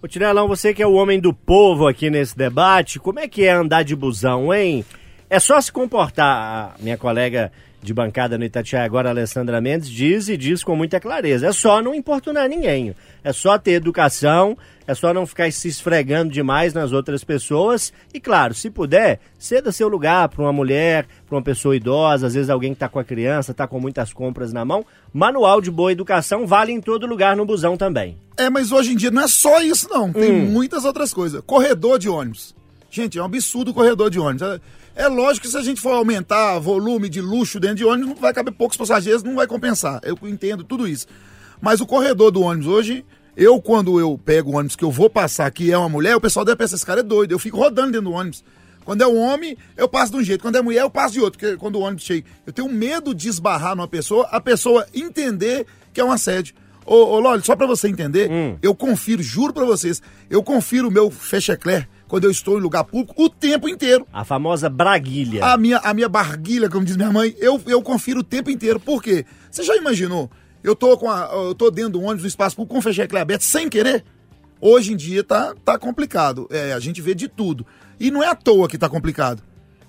Ô 0.00 0.06
Tirelão, 0.06 0.46
você 0.46 0.74
que 0.74 0.82
é 0.82 0.86
o 0.86 0.92
homem 0.92 1.18
do 1.18 1.32
povo 1.32 1.88
aqui 1.88 2.10
nesse 2.10 2.36
debate, 2.36 3.00
como 3.00 3.18
é 3.18 3.26
que 3.26 3.44
é 3.44 3.52
andar 3.52 3.82
de 3.82 3.96
busão, 3.96 4.52
hein? 4.52 4.84
É 5.30 5.40
só 5.40 5.60
se 5.60 5.72
comportar, 5.72 6.76
minha 6.78 6.98
colega 6.98 7.50
de 7.84 7.94
bancada 7.94 8.38
no 8.38 8.44
Itatiaia 8.44 8.84
agora, 8.84 9.10
Alessandra 9.10 9.60
Mendes, 9.60 9.88
diz 9.88 10.28
e 10.28 10.36
diz 10.36 10.64
com 10.64 10.74
muita 10.74 10.98
clareza. 10.98 11.46
É 11.46 11.52
só 11.52 11.82
não 11.82 11.94
importunar 11.94 12.48
ninguém. 12.48 12.94
É 13.22 13.32
só 13.32 13.58
ter 13.58 13.72
educação, 13.72 14.56
é 14.86 14.94
só 14.94 15.12
não 15.12 15.26
ficar 15.26 15.52
se 15.52 15.68
esfregando 15.68 16.32
demais 16.32 16.72
nas 16.72 16.92
outras 16.92 17.22
pessoas. 17.22 17.92
E 18.12 18.18
claro, 18.18 18.54
se 18.54 18.70
puder, 18.70 19.20
ceda 19.38 19.70
seu 19.70 19.86
lugar 19.86 20.28
para 20.28 20.42
uma 20.42 20.52
mulher, 20.52 21.06
para 21.26 21.36
uma 21.36 21.42
pessoa 21.42 21.76
idosa, 21.76 22.26
às 22.26 22.34
vezes 22.34 22.50
alguém 22.50 22.70
que 22.70 22.76
está 22.76 22.88
com 22.88 22.98
a 22.98 23.04
criança, 23.04 23.52
está 23.52 23.66
com 23.66 23.78
muitas 23.78 24.12
compras 24.12 24.52
na 24.52 24.64
mão. 24.64 24.84
Manual 25.12 25.60
de 25.60 25.70
boa 25.70 25.92
educação 25.92 26.46
vale 26.46 26.72
em 26.72 26.80
todo 26.80 27.06
lugar 27.06 27.36
no 27.36 27.44
busão 27.44 27.76
também. 27.76 28.16
É, 28.36 28.48
mas 28.48 28.72
hoje 28.72 28.92
em 28.92 28.96
dia 28.96 29.10
não 29.10 29.22
é 29.22 29.28
só 29.28 29.60
isso, 29.60 29.88
não. 29.90 30.12
Tem 30.12 30.32
muitas 30.32 30.84
outras 30.84 31.12
coisas. 31.12 31.42
Corredor 31.46 31.98
de 31.98 32.08
ônibus. 32.08 32.54
Gente, 32.90 33.18
é 33.18 33.22
um 33.22 33.24
absurdo 33.24 33.72
o 33.72 33.74
corredor 33.74 34.08
de 34.08 34.20
ônibus. 34.20 34.60
É, 34.96 35.08
lógico 35.08 35.46
que 35.46 35.50
se 35.50 35.58
a 35.58 35.62
gente 35.62 35.80
for 35.80 35.92
aumentar 35.92 36.58
volume 36.60 37.08
de 37.08 37.20
luxo 37.20 37.58
dentro 37.58 37.76
de 37.76 37.84
ônibus, 37.84 38.14
não 38.14 38.16
vai 38.16 38.32
caber 38.32 38.54
poucos 38.54 38.76
passageiros, 38.76 39.24
não 39.24 39.34
vai 39.34 39.46
compensar. 39.46 40.00
Eu 40.04 40.16
entendo 40.22 40.62
tudo 40.62 40.86
isso. 40.86 41.06
Mas 41.60 41.80
o 41.80 41.86
corredor 41.86 42.30
do 42.30 42.42
ônibus 42.42 42.68
hoje, 42.68 43.04
eu 43.36 43.60
quando 43.60 43.98
eu 43.98 44.18
pego 44.24 44.52
o 44.52 44.56
ônibus 44.56 44.76
que 44.76 44.84
eu 44.84 44.92
vou 44.92 45.10
passar, 45.10 45.50
que 45.50 45.72
é 45.72 45.76
uma 45.76 45.88
mulher, 45.88 46.14
o 46.14 46.20
pessoal 46.20 46.44
deve 46.44 46.56
pensar, 46.56 46.76
esse 46.76 46.86
cara 46.86 47.00
é 47.00 47.02
doido. 47.02 47.32
Eu 47.32 47.40
fico 47.40 47.56
rodando 47.56 47.90
dentro 47.90 48.08
do 48.08 48.12
ônibus. 48.12 48.44
Quando 48.84 49.02
é 49.02 49.06
um 49.06 49.18
homem, 49.18 49.56
eu 49.76 49.88
passo 49.88 50.12
de 50.12 50.18
um 50.18 50.22
jeito. 50.22 50.42
Quando 50.42 50.56
é 50.56 50.62
mulher, 50.62 50.82
eu 50.82 50.90
passo 50.90 51.14
de 51.14 51.20
outro. 51.20 51.40
Porque 51.40 51.56
quando 51.56 51.76
o 51.76 51.80
ônibus 51.80 52.04
chega, 52.04 52.26
eu 52.46 52.52
tenho 52.52 52.68
medo 52.68 53.14
de 53.14 53.28
esbarrar 53.28 53.74
numa 53.74 53.88
pessoa, 53.88 54.28
a 54.30 54.40
pessoa 54.40 54.86
entender 54.94 55.66
que 55.92 56.00
é 56.00 56.04
um 56.04 56.12
assédio. 56.12 56.54
Ô, 56.86 56.94
ô 56.94 57.18
Loli, 57.18 57.42
só 57.42 57.56
pra 57.56 57.66
você 57.66 57.88
entender, 57.88 58.28
eu 58.62 58.74
confiro, 58.74 59.22
juro 59.22 59.54
pra 59.54 59.64
vocês, 59.64 60.02
eu 60.28 60.42
confiro 60.42 60.88
o 60.88 60.90
meu 60.90 61.10
fechecler 61.10 61.88
quando 62.14 62.26
eu 62.26 62.30
estou 62.30 62.56
em 62.56 62.60
lugar 62.60 62.84
público 62.84 63.12
o 63.20 63.28
tempo 63.28 63.68
inteiro. 63.68 64.06
A 64.12 64.24
famosa 64.24 64.70
braguilha. 64.70 65.44
A 65.44 65.56
minha, 65.56 65.78
a 65.78 65.92
minha 65.92 66.08
barguilha, 66.08 66.70
como 66.70 66.84
diz 66.84 66.96
minha 66.96 67.10
mãe, 67.10 67.34
eu, 67.40 67.60
eu 67.66 67.82
confiro 67.82 68.20
o 68.20 68.22
tempo 68.22 68.48
inteiro. 68.52 68.78
Por 68.78 69.02
quê? 69.02 69.26
Você 69.50 69.64
já 69.64 69.74
imaginou? 69.74 70.30
Eu 70.62 70.76
tô, 70.76 70.96
com 70.96 71.10
a, 71.10 71.28
eu 71.32 71.56
tô 71.56 71.72
dentro 71.72 71.94
do 71.94 72.02
ônibus, 72.02 72.22
no 72.22 72.28
espaço 72.28 72.54
público, 72.54 72.72
com 72.72 72.78
o 72.78 72.82
fechecler 72.82 73.20
aberto, 73.20 73.42
sem 73.42 73.68
querer? 73.68 74.04
Hoje 74.60 74.92
em 74.92 74.96
dia 74.96 75.24
tá, 75.24 75.56
tá 75.64 75.76
complicado. 75.76 76.46
É, 76.52 76.72
a 76.72 76.78
gente 76.78 77.02
vê 77.02 77.16
de 77.16 77.26
tudo. 77.26 77.66
E 77.98 78.12
não 78.12 78.22
é 78.22 78.28
à 78.28 78.34
toa 78.36 78.68
que 78.68 78.78
tá 78.78 78.88
complicado. 78.88 79.42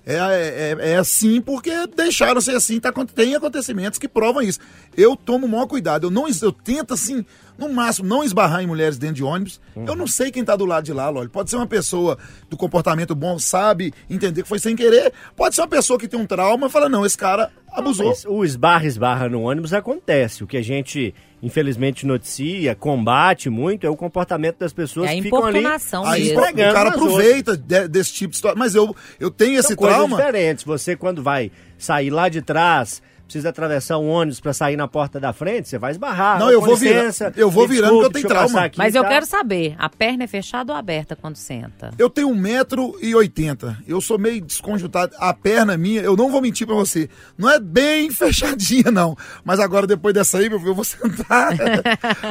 É, 0.06 0.76
é, 0.80 0.92
é 0.92 0.96
assim 0.98 1.42
porque 1.42 1.72
deixaram 1.88 2.40
ser 2.40 2.56
assim. 2.56 2.80
Tá, 2.80 2.94
tem 3.14 3.36
acontecimentos 3.36 3.98
que 3.98 4.08
provam 4.08 4.44
isso. 4.44 4.60
Eu 4.96 5.16
tomo 5.16 5.48
o 5.48 5.50
maior 5.50 5.66
cuidado. 5.66 6.08
Eu, 6.08 6.12
não, 6.12 6.28
eu 6.28 6.52
tento, 6.52 6.94
assim, 6.94 7.26
no 7.58 7.70
máximo, 7.70 8.08
não 8.08 8.24
esbarrar 8.24 8.62
em 8.62 8.68
mulheres 8.68 8.98
dentro 8.98 9.16
de 9.16 9.24
ônibus. 9.24 9.60
Eu 9.76 9.96
não 9.96 10.06
sei 10.06 10.32
quem 10.32 10.44
tá 10.44 10.56
do 10.56 10.66
lado 10.66 10.84
de 10.84 10.94
lá, 10.94 11.10
Loli. 11.10 11.30
Pode 11.30 11.50
ser 11.50 11.56
uma 11.56 11.68
pessoa 11.68 12.18
do 12.50 12.56
comportamento 12.56 13.16
bom, 13.16 13.40
sabe 13.40 13.94
entender 14.10 14.44
que 14.44 14.50
foi 14.50 14.60
sem 14.60 14.76
querer. 14.76 15.12
Pode 15.36 15.56
ser 15.56 15.62
uma 15.62 15.68
pessoa 15.68 15.98
que 15.98 16.08
tem 16.08 16.20
um 16.20 16.28
trauma 16.28 16.68
e 16.68 16.70
fala, 16.70 16.88
não, 16.88 17.06
esse 17.06 17.18
cara 17.18 17.52
abusou. 17.72 18.10
Mas 18.10 18.26
o 18.26 18.44
esbarra, 18.44 18.86
esbarra 18.86 19.28
no 19.28 19.42
ônibus 19.42 19.74
acontece. 19.74 20.44
O 20.44 20.48
que 20.48 20.58
a 20.58 20.62
gente, 20.62 21.16
infelizmente, 21.46 22.08
noticia, 22.08 22.74
combate 22.76 23.50
muito, 23.52 23.86
é 23.86 23.90
o 23.90 23.96
comportamento 23.96 24.58
das 24.58 24.74
pessoas 24.74 25.10
É 25.10 25.14
a 25.14 25.16
que 25.16 25.22
ficam 25.22 25.46
ali. 25.46 25.60
importunação 25.60 26.04
Aí 26.06 26.24
mesmo. 26.34 26.42
o 26.42 26.74
cara 26.74 26.90
aproveita 26.90 27.56
de- 27.56 27.88
desse 27.88 28.12
tipo 28.14 28.32
de 28.32 28.38
situação. 28.38 28.58
Mas 28.58 28.74
eu, 28.74 28.96
eu 29.20 29.30
tenho 29.30 29.60
esse 29.60 29.70
São 29.70 29.76
coisas 29.78 29.96
trauma. 29.98 30.18
diferentes. 30.18 30.64
Você, 30.64 30.96
quando 30.96 31.22
vai 31.22 31.52
sair 31.78 32.10
lá 32.10 32.28
de 32.30 32.42
trás, 32.42 33.00
precisa 33.26 33.50
atravessar 33.50 33.98
um 33.98 34.08
ônibus 34.08 34.40
para 34.40 34.54
sair 34.54 34.76
na 34.78 34.88
porta 34.88 35.20
da 35.20 35.34
frente, 35.34 35.68
você 35.68 35.78
vai 35.80 35.92
esbarrar. 35.92 36.40
Não, 36.40 36.52
eu 36.52 36.62
vou 36.62 36.76
licença, 36.76 37.34
eu 37.36 37.50
vou 37.50 37.68
virando 37.68 37.94
porque 37.94 38.06
eu 38.06 38.12
tenho 38.12 38.28
trauma. 38.28 38.62
aqui 38.66 38.78
Mas 38.78 38.94
eu 38.96 39.02
tal. 39.02 39.12
quero 39.12 39.26
saber, 39.26 39.76
a 39.80 39.90
perna 39.90 40.24
é 40.26 40.28
fechada 40.28 40.72
ou 40.72 40.78
aberta 40.78 41.16
quando 41.16 41.36
senta? 41.36 41.92
Eu 41.98 42.10
tenho 42.10 42.30
1,80m. 42.30 43.78
Eu 43.88 44.00
sou 44.02 44.18
meio 44.18 44.42
desconjuntado. 44.42 45.14
A 45.18 45.34
perna 45.34 45.78
minha, 45.78 46.02
eu 46.02 46.16
não 46.16 46.30
vou 46.30 46.42
mentir 46.42 46.68
pra 46.68 46.76
você, 46.76 47.10
não 47.38 47.50
é 47.50 47.60
bem 47.60 48.10
fechadinha, 48.14 48.92
não. 48.92 49.18
Mas 49.44 49.60
agora, 49.60 49.88
depois 49.88 50.14
dessa 50.14 50.38
aí, 50.38 50.50
meu 50.50 50.60
filho, 50.60 50.72
eu 50.72 50.76
vou 50.76 50.84
sentar. 50.86 51.54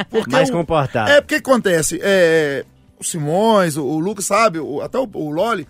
Porque 0.09 0.31
Mais 0.31 0.49
o- 0.49 0.53
comportado. 0.53 1.11
É, 1.11 1.21
porque 1.21 1.35
acontece, 1.35 1.99
é, 2.01 2.65
o 2.99 3.03
Simões, 3.03 3.77
o, 3.77 3.83
o 3.85 3.99
Lucas 3.99 4.25
sabe, 4.25 4.59
o- 4.59 4.81
até 4.81 4.97
o, 4.97 5.09
o 5.13 5.29
Loli, 5.29 5.67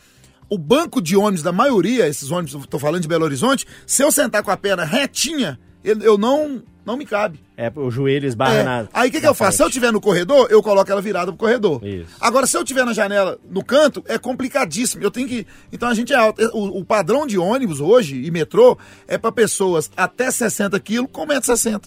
o 0.56 0.58
banco 0.58 1.02
de 1.02 1.15
ônibus 1.18 1.44
da 1.44 1.52
maioria, 1.52 2.08
esses 2.08 2.32
ônibus, 2.32 2.65
tô 2.68 2.80
falando 2.80 3.02
de 3.02 3.08
Belo 3.08 3.26
Horizonte, 3.26 3.65
se 3.86 4.02
eu 4.04 4.12
sentar 4.12 4.41
com 4.44 4.52
a 4.52 4.58
perna 4.58 4.84
retinha, 4.86 5.60
eu, 5.84 6.18
não, 6.18 6.63
não 6.86 6.98
me 6.98 7.06
cabe. 7.06 7.39
É, 7.58 7.72
o 7.76 7.91
joelho 7.91 8.26
esbarra 8.28 8.54
É. 8.56 8.63
na. 8.63 8.88
Aí 8.94 9.10
o 9.10 9.12
que, 9.12 9.22
que 9.22 9.28
eu 9.28 9.34
faço? 9.36 9.58
Se 9.58 9.63
eu 9.63 9.70
tiver 9.70 9.91
no 9.91 10.02
corredor, 10.02 10.48
eu 10.50 10.62
coloco 10.63 10.91
ela 10.91 11.02
virada 11.02 11.32
pro 11.32 11.38
corredor. 11.38 11.84
Isso. 11.86 12.10
Agora, 12.20 12.48
se 12.48 12.58
eu 12.58 12.63
tiver 12.65 12.84
na 12.86 12.91
janela, 12.91 13.38
no 13.50 13.63
canto, 13.63 14.04
é 14.08 14.18
complicadíssimo. 14.18 15.04
Eu 15.04 15.12
tenho 15.12 15.28
que. 15.28 15.46
Então 15.72 15.88
a 15.88 15.94
gente 15.94 16.12
é 16.12 16.15
alto. 16.15 16.41
O, 16.54 16.80
o 16.80 16.84
padrão 16.86 17.26
de 17.28 17.38
ônibus 17.38 17.80
hoje 17.80 18.22
e 18.22 18.32
metrô 18.32 18.78
é 19.08 19.18
para 19.18 19.32
pessoas 19.32 19.89
até 19.96 20.30
60 20.32 20.78
quilos 20.80 21.10
com 21.12 21.26
1,60m. 21.28 21.84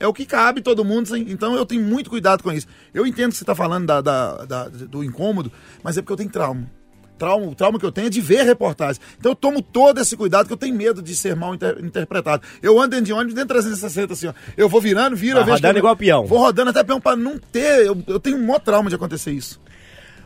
É 0.00 0.06
o 0.06 0.12
que 0.12 0.26
cabe 0.26 0.60
todo 0.60 0.84
mundo, 0.84 1.16
então 1.16 1.54
eu 1.54 1.64
tenho 1.64 1.82
muito 1.82 2.10
cuidado 2.10 2.42
com 2.42 2.52
isso. 2.52 2.66
Eu 2.92 3.06
entendo 3.06 3.30
que 3.30 3.36
você 3.38 3.44
está 3.44 3.54
falando 3.54 3.86
da, 3.86 4.00
da- 4.02 4.44
da- 4.44 4.68
do 4.68 5.02
incômodo, 5.04 5.50
mas 5.82 5.96
é 5.96 6.02
porque 6.02 6.12
eu 6.12 6.16
tenho 6.18 6.28
trauma. 6.30 6.70
Trauma, 7.18 7.46
o 7.46 7.54
trauma 7.54 7.78
que 7.78 7.84
eu 7.86 7.92
tenho 7.92 8.06
é 8.08 8.10
de 8.10 8.20
ver 8.20 8.42
reportagens. 8.44 9.00
Então 9.18 9.32
eu 9.32 9.36
tomo 9.36 9.62
todo 9.62 10.00
esse 10.00 10.16
cuidado, 10.16 10.46
que 10.46 10.52
eu 10.52 10.56
tenho 10.56 10.74
medo 10.74 11.00
de 11.02 11.14
ser 11.16 11.34
mal 11.34 11.54
inter- 11.54 11.78
interpretado. 11.82 12.42
Eu 12.62 12.78
ando 12.78 12.90
dentro 12.90 13.06
de 13.06 13.12
ônibus 13.12 13.34
dentro 13.34 13.48
de 13.48 13.62
360, 13.62 14.12
assim, 14.12 14.26
ó. 14.28 14.32
Eu 14.56 14.68
vou 14.68 14.80
virando, 14.80 15.16
viro, 15.16 15.34
Vai 15.34 15.42
eu 15.42 15.46
vejo 15.46 15.56
rodando 15.56 15.78
eu- 15.78 15.80
igual 15.80 15.96
peão. 15.96 16.26
Vou 16.26 16.38
rodando 16.38 16.70
até 16.70 16.84
peão 16.84 17.00
pra 17.00 17.16
não 17.16 17.38
ter. 17.38 17.86
Eu, 17.86 17.96
eu 18.06 18.20
tenho 18.20 18.36
um 18.36 18.44
maior 18.46 18.58
trauma 18.60 18.88
de 18.88 18.94
acontecer 18.96 19.32
isso. 19.32 19.60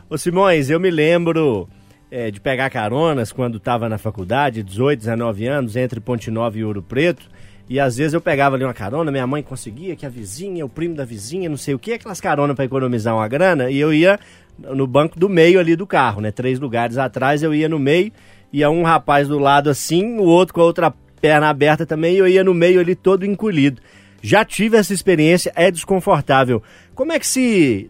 Ô 0.09 0.17
Simões, 0.17 0.69
eu 0.69 0.79
me 0.79 0.91
lembro 0.91 1.69
é, 2.09 2.29
de 2.29 2.41
pegar 2.41 2.69
caronas 2.69 3.31
quando 3.31 3.57
estava 3.57 3.87
na 3.87 3.97
faculdade, 3.97 4.61
18, 4.61 4.99
19 4.99 5.47
anos, 5.47 5.75
entre 5.77 5.99
Ponte 6.01 6.29
Nova 6.29 6.57
e 6.57 6.63
Ouro 6.63 6.81
Preto. 6.83 7.25
E 7.69 7.79
às 7.79 7.95
vezes 7.95 8.13
eu 8.13 8.19
pegava 8.19 8.55
ali 8.57 8.65
uma 8.65 8.73
carona, 8.73 9.09
minha 9.11 9.25
mãe 9.25 9.41
conseguia, 9.41 9.95
que 9.95 10.05
a 10.05 10.09
vizinha, 10.09 10.65
o 10.65 10.67
primo 10.67 10.93
da 10.93 11.05
vizinha, 11.05 11.47
não 11.47 11.55
sei 11.55 11.73
o 11.73 11.79
que, 11.79 11.93
aquelas 11.93 12.19
caronas 12.19 12.53
para 12.53 12.65
economizar 12.65 13.15
uma 13.15 13.25
grana, 13.29 13.69
e 13.71 13.79
eu 13.79 13.93
ia 13.93 14.19
no 14.75 14.87
banco 14.87 15.19
do 15.19 15.27
meio 15.27 15.59
ali 15.59 15.75
do 15.75 15.87
carro, 15.87 16.21
né? 16.21 16.31
Três 16.31 16.59
lugares 16.59 16.97
atrás, 16.97 17.43
eu 17.43 17.53
ia 17.53 17.67
no 17.67 17.79
meio, 17.79 18.11
ia 18.51 18.69
um 18.69 18.83
rapaz 18.83 19.27
do 19.27 19.39
lado 19.39 19.69
assim, 19.69 20.17
o 20.17 20.23
outro 20.23 20.53
com 20.53 20.61
a 20.61 20.65
outra 20.65 20.93
perna 21.21 21.49
aberta 21.49 21.85
também, 21.85 22.15
e 22.15 22.17
eu 22.17 22.27
ia 22.27 22.43
no 22.43 22.53
meio 22.53 22.79
ali 22.79 22.95
todo 22.95 23.25
encolhido. 23.25 23.81
Já 24.21 24.45
tive 24.45 24.77
essa 24.77 24.93
experiência, 24.93 25.51
é 25.55 25.71
desconfortável. 25.71 26.61
Como 26.93 27.11
é 27.11 27.19
que 27.19 27.25
se. 27.25 27.89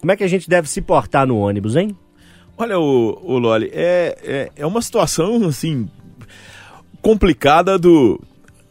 Como 0.00 0.12
é 0.12 0.16
que 0.16 0.24
a 0.24 0.28
gente 0.28 0.48
deve 0.48 0.68
se 0.68 0.80
portar 0.80 1.26
no 1.26 1.38
ônibus, 1.38 1.76
hein? 1.76 1.96
Olha, 2.56 2.78
o, 2.78 3.18
o 3.22 3.38
Loli, 3.38 3.70
é, 3.72 4.16
é, 4.22 4.50
é 4.56 4.66
uma 4.66 4.80
situação, 4.80 5.44
assim, 5.46 5.88
complicada 7.02 7.78
do, 7.78 8.18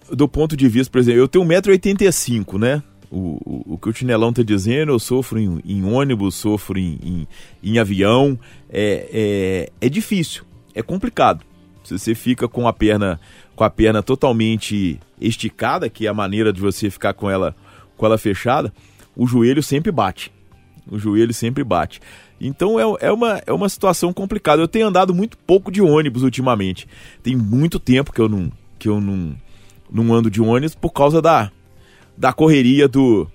do 0.09 0.27
ponto 0.27 0.57
de 0.57 0.67
vista, 0.67 0.91
por 0.91 0.99
exemplo, 0.99 1.19
eu 1.19 1.27
tenho 1.27 1.45
1,85m, 1.45 2.57
né? 2.57 2.81
O, 3.11 3.73
o, 3.73 3.77
que 3.77 3.89
o 3.89 3.93
Chinelão 3.93 4.33
tá 4.33 4.41
dizendo, 4.41 4.91
eu 4.91 4.99
sofro 4.99 5.39
em, 5.39 5.61
em 5.65 5.83
ônibus, 5.83 6.35
sofro 6.35 6.77
em, 6.77 6.99
em, 7.03 7.27
em 7.63 7.79
avião, 7.79 8.37
é, 8.69 9.69
é, 9.81 9.85
é 9.85 9.89
difícil, 9.89 10.43
é 10.73 10.81
complicado. 10.81 11.45
Se 11.83 11.97
você 11.97 12.15
fica 12.15 12.47
com 12.47 12.67
a 12.67 12.73
perna 12.73 13.19
com 13.55 13.63
a 13.63 13.69
perna 13.69 14.03
totalmente 14.03 14.99
esticada, 15.21 15.89
que 15.89 16.05
é 16.05 16.09
a 16.09 16.13
maneira 16.13 16.51
de 16.51 16.59
você 16.59 16.89
ficar 16.89 17.13
com 17.13 17.29
ela 17.29 17.55
com 17.95 18.05
ela 18.05 18.17
fechada, 18.17 18.73
o 19.15 19.25
joelho 19.25 19.63
sempre 19.63 19.91
bate. 19.91 20.31
O 20.89 20.99
joelho 20.99 21.33
sempre 21.33 21.63
bate. 21.63 22.01
Então 22.39 22.79
é, 22.79 23.07
é, 23.07 23.11
uma, 23.11 23.41
é 23.45 23.53
uma 23.53 23.69
situação 23.69 24.11
complicada. 24.11 24.61
Eu 24.61 24.67
tenho 24.67 24.87
andado 24.87 25.13
muito 25.13 25.37
pouco 25.37 25.71
de 25.71 25.81
ônibus 25.81 26.23
ultimamente. 26.23 26.87
Tem 27.23 27.35
muito 27.35 27.79
tempo 27.79 28.11
que 28.11 28.19
eu 28.19 28.27
não, 28.27 28.51
que 28.77 28.89
eu 28.89 28.99
não, 28.99 29.35
não 29.89 30.13
ando 30.13 30.29
de 30.29 30.41
ônibus 30.41 30.75
por 30.75 30.91
causa 30.91 31.21
da, 31.21 31.51
da 32.17 32.33
correria 32.33 32.87
do 32.87 33.27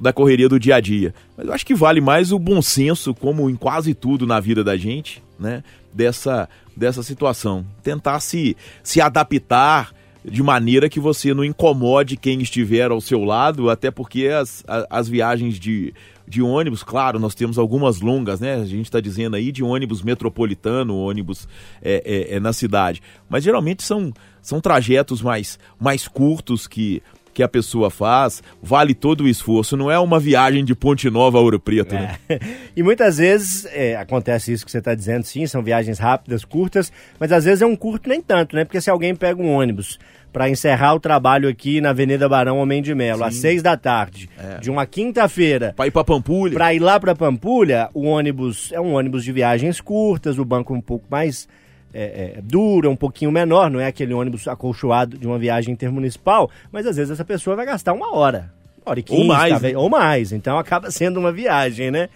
da 0.00 0.12
correria 0.12 0.48
do 0.48 0.58
dia 0.58 0.76
a 0.76 0.80
dia. 0.80 1.14
Mas 1.36 1.46
eu 1.46 1.52
acho 1.52 1.66
que 1.66 1.74
vale 1.74 2.00
mais 2.00 2.32
o 2.32 2.38
bom 2.38 2.62
senso, 2.62 3.12
como 3.12 3.50
em 3.50 3.54
quase 3.54 3.92
tudo 3.92 4.26
na 4.26 4.40
vida 4.40 4.64
da 4.64 4.76
gente, 4.76 5.22
né? 5.38 5.62
Dessa, 5.92 6.48
dessa 6.74 7.02
situação. 7.02 7.66
Tentar 7.82 8.20
se, 8.20 8.56
se 8.82 9.00
adaptar 9.00 9.92
de 10.24 10.42
maneira 10.42 10.88
que 10.88 11.00
você 11.00 11.34
não 11.34 11.44
incomode 11.44 12.16
quem 12.16 12.40
estiver 12.40 12.90
ao 12.90 13.00
seu 13.00 13.24
lado, 13.24 13.70
até 13.70 13.90
porque 13.90 14.28
as, 14.28 14.64
as 14.88 15.08
viagens 15.08 15.58
de, 15.58 15.94
de 16.26 16.42
ônibus, 16.42 16.82
claro, 16.82 17.18
nós 17.18 17.34
temos 17.34 17.58
algumas 17.58 18.00
longas, 18.00 18.40
né? 18.40 18.54
A 18.54 18.64
gente 18.64 18.84
está 18.84 19.00
dizendo 19.00 19.36
aí 19.36 19.50
de 19.50 19.62
ônibus 19.62 20.02
metropolitano, 20.02 20.96
ônibus 20.96 21.48
é, 21.82 22.28
é, 22.32 22.36
é 22.36 22.40
na 22.40 22.52
cidade. 22.52 23.02
Mas 23.28 23.44
geralmente 23.44 23.82
são, 23.82 24.12
são 24.42 24.60
trajetos 24.60 25.22
mais, 25.22 25.58
mais 25.78 26.06
curtos 26.06 26.66
que, 26.66 27.02
que 27.32 27.42
a 27.42 27.48
pessoa 27.48 27.90
faz, 27.90 28.42
vale 28.62 28.94
todo 28.94 29.24
o 29.24 29.28
esforço. 29.28 29.76
Não 29.76 29.90
é 29.90 29.98
uma 29.98 30.18
viagem 30.20 30.64
de 30.64 30.74
Ponte 30.74 31.08
Nova 31.10 31.38
a 31.38 31.40
Ouro 31.40 31.60
Preto, 31.60 31.94
né? 31.94 32.16
E 32.76 32.82
muitas 32.82 33.18
vezes 33.18 33.66
é, 33.72 33.96
acontece 33.96 34.52
isso 34.52 34.64
que 34.64 34.70
você 34.70 34.78
está 34.78 34.94
dizendo, 34.94 35.24
sim, 35.24 35.46
são 35.46 35.62
viagens 35.62 35.98
rápidas, 35.98 36.44
curtas, 36.44 36.92
mas 37.18 37.30
às 37.32 37.44
vezes 37.44 37.62
é 37.62 37.66
um 37.66 37.76
curto 37.76 38.08
nem 38.08 38.20
tanto, 38.22 38.56
né? 38.56 38.64
Porque 38.64 38.80
se 38.80 38.88
alguém 38.90 39.14
pega 39.14 39.40
um 39.42 39.50
ônibus 39.52 39.98
para 40.32 40.48
encerrar 40.48 40.94
o 40.94 41.00
trabalho 41.00 41.48
aqui 41.48 41.80
na 41.80 41.90
Avenida 41.90 42.28
Barão 42.28 42.58
Homem 42.58 42.80
de 42.80 42.94
Melo, 42.94 43.24
às 43.24 43.34
seis 43.34 43.62
da 43.62 43.76
tarde, 43.76 44.30
de 44.60 44.70
uma 44.70 44.86
quinta-feira, 44.86 45.72
Pra 45.76 45.88
ir 45.88 45.90
pra 45.90 46.04
Pampulha. 46.04 46.54
para 46.54 46.72
ir 46.72 46.78
lá 46.78 47.00
para 47.00 47.16
Pampulha, 47.16 47.88
o 47.92 48.04
ônibus 48.04 48.70
é 48.72 48.80
um 48.80 48.94
ônibus 48.94 49.24
de 49.24 49.32
viagens 49.32 49.80
curtas, 49.80 50.38
o 50.38 50.44
banco 50.44 50.72
um 50.72 50.80
pouco 50.80 51.04
mais 51.10 51.48
é, 51.92 52.34
é, 52.36 52.40
dura, 52.42 52.88
um 52.88 52.96
pouquinho 52.96 53.30
menor, 53.30 53.70
não 53.70 53.80
é 53.80 53.86
aquele 53.86 54.14
ônibus 54.14 54.46
acolchoado 54.46 55.18
de 55.18 55.26
uma 55.26 55.38
viagem 55.38 55.72
intermunicipal, 55.72 56.50
mas 56.70 56.86
às 56.86 56.96
vezes 56.96 57.10
essa 57.10 57.24
pessoa 57.24 57.56
vai 57.56 57.66
gastar 57.66 57.92
uma 57.92 58.14
hora. 58.14 58.52
Uma 58.78 58.92
hora 58.92 59.00
e 59.00 59.02
quinze, 59.02 59.20
Ou 59.20 59.26
mais, 59.26 59.50
talvez, 59.50 59.76
ou 59.76 59.90
mais. 59.90 60.32
Então 60.32 60.58
acaba 60.58 60.90
sendo 60.92 61.18
uma 61.18 61.32
viagem, 61.32 61.90
né? 61.90 62.08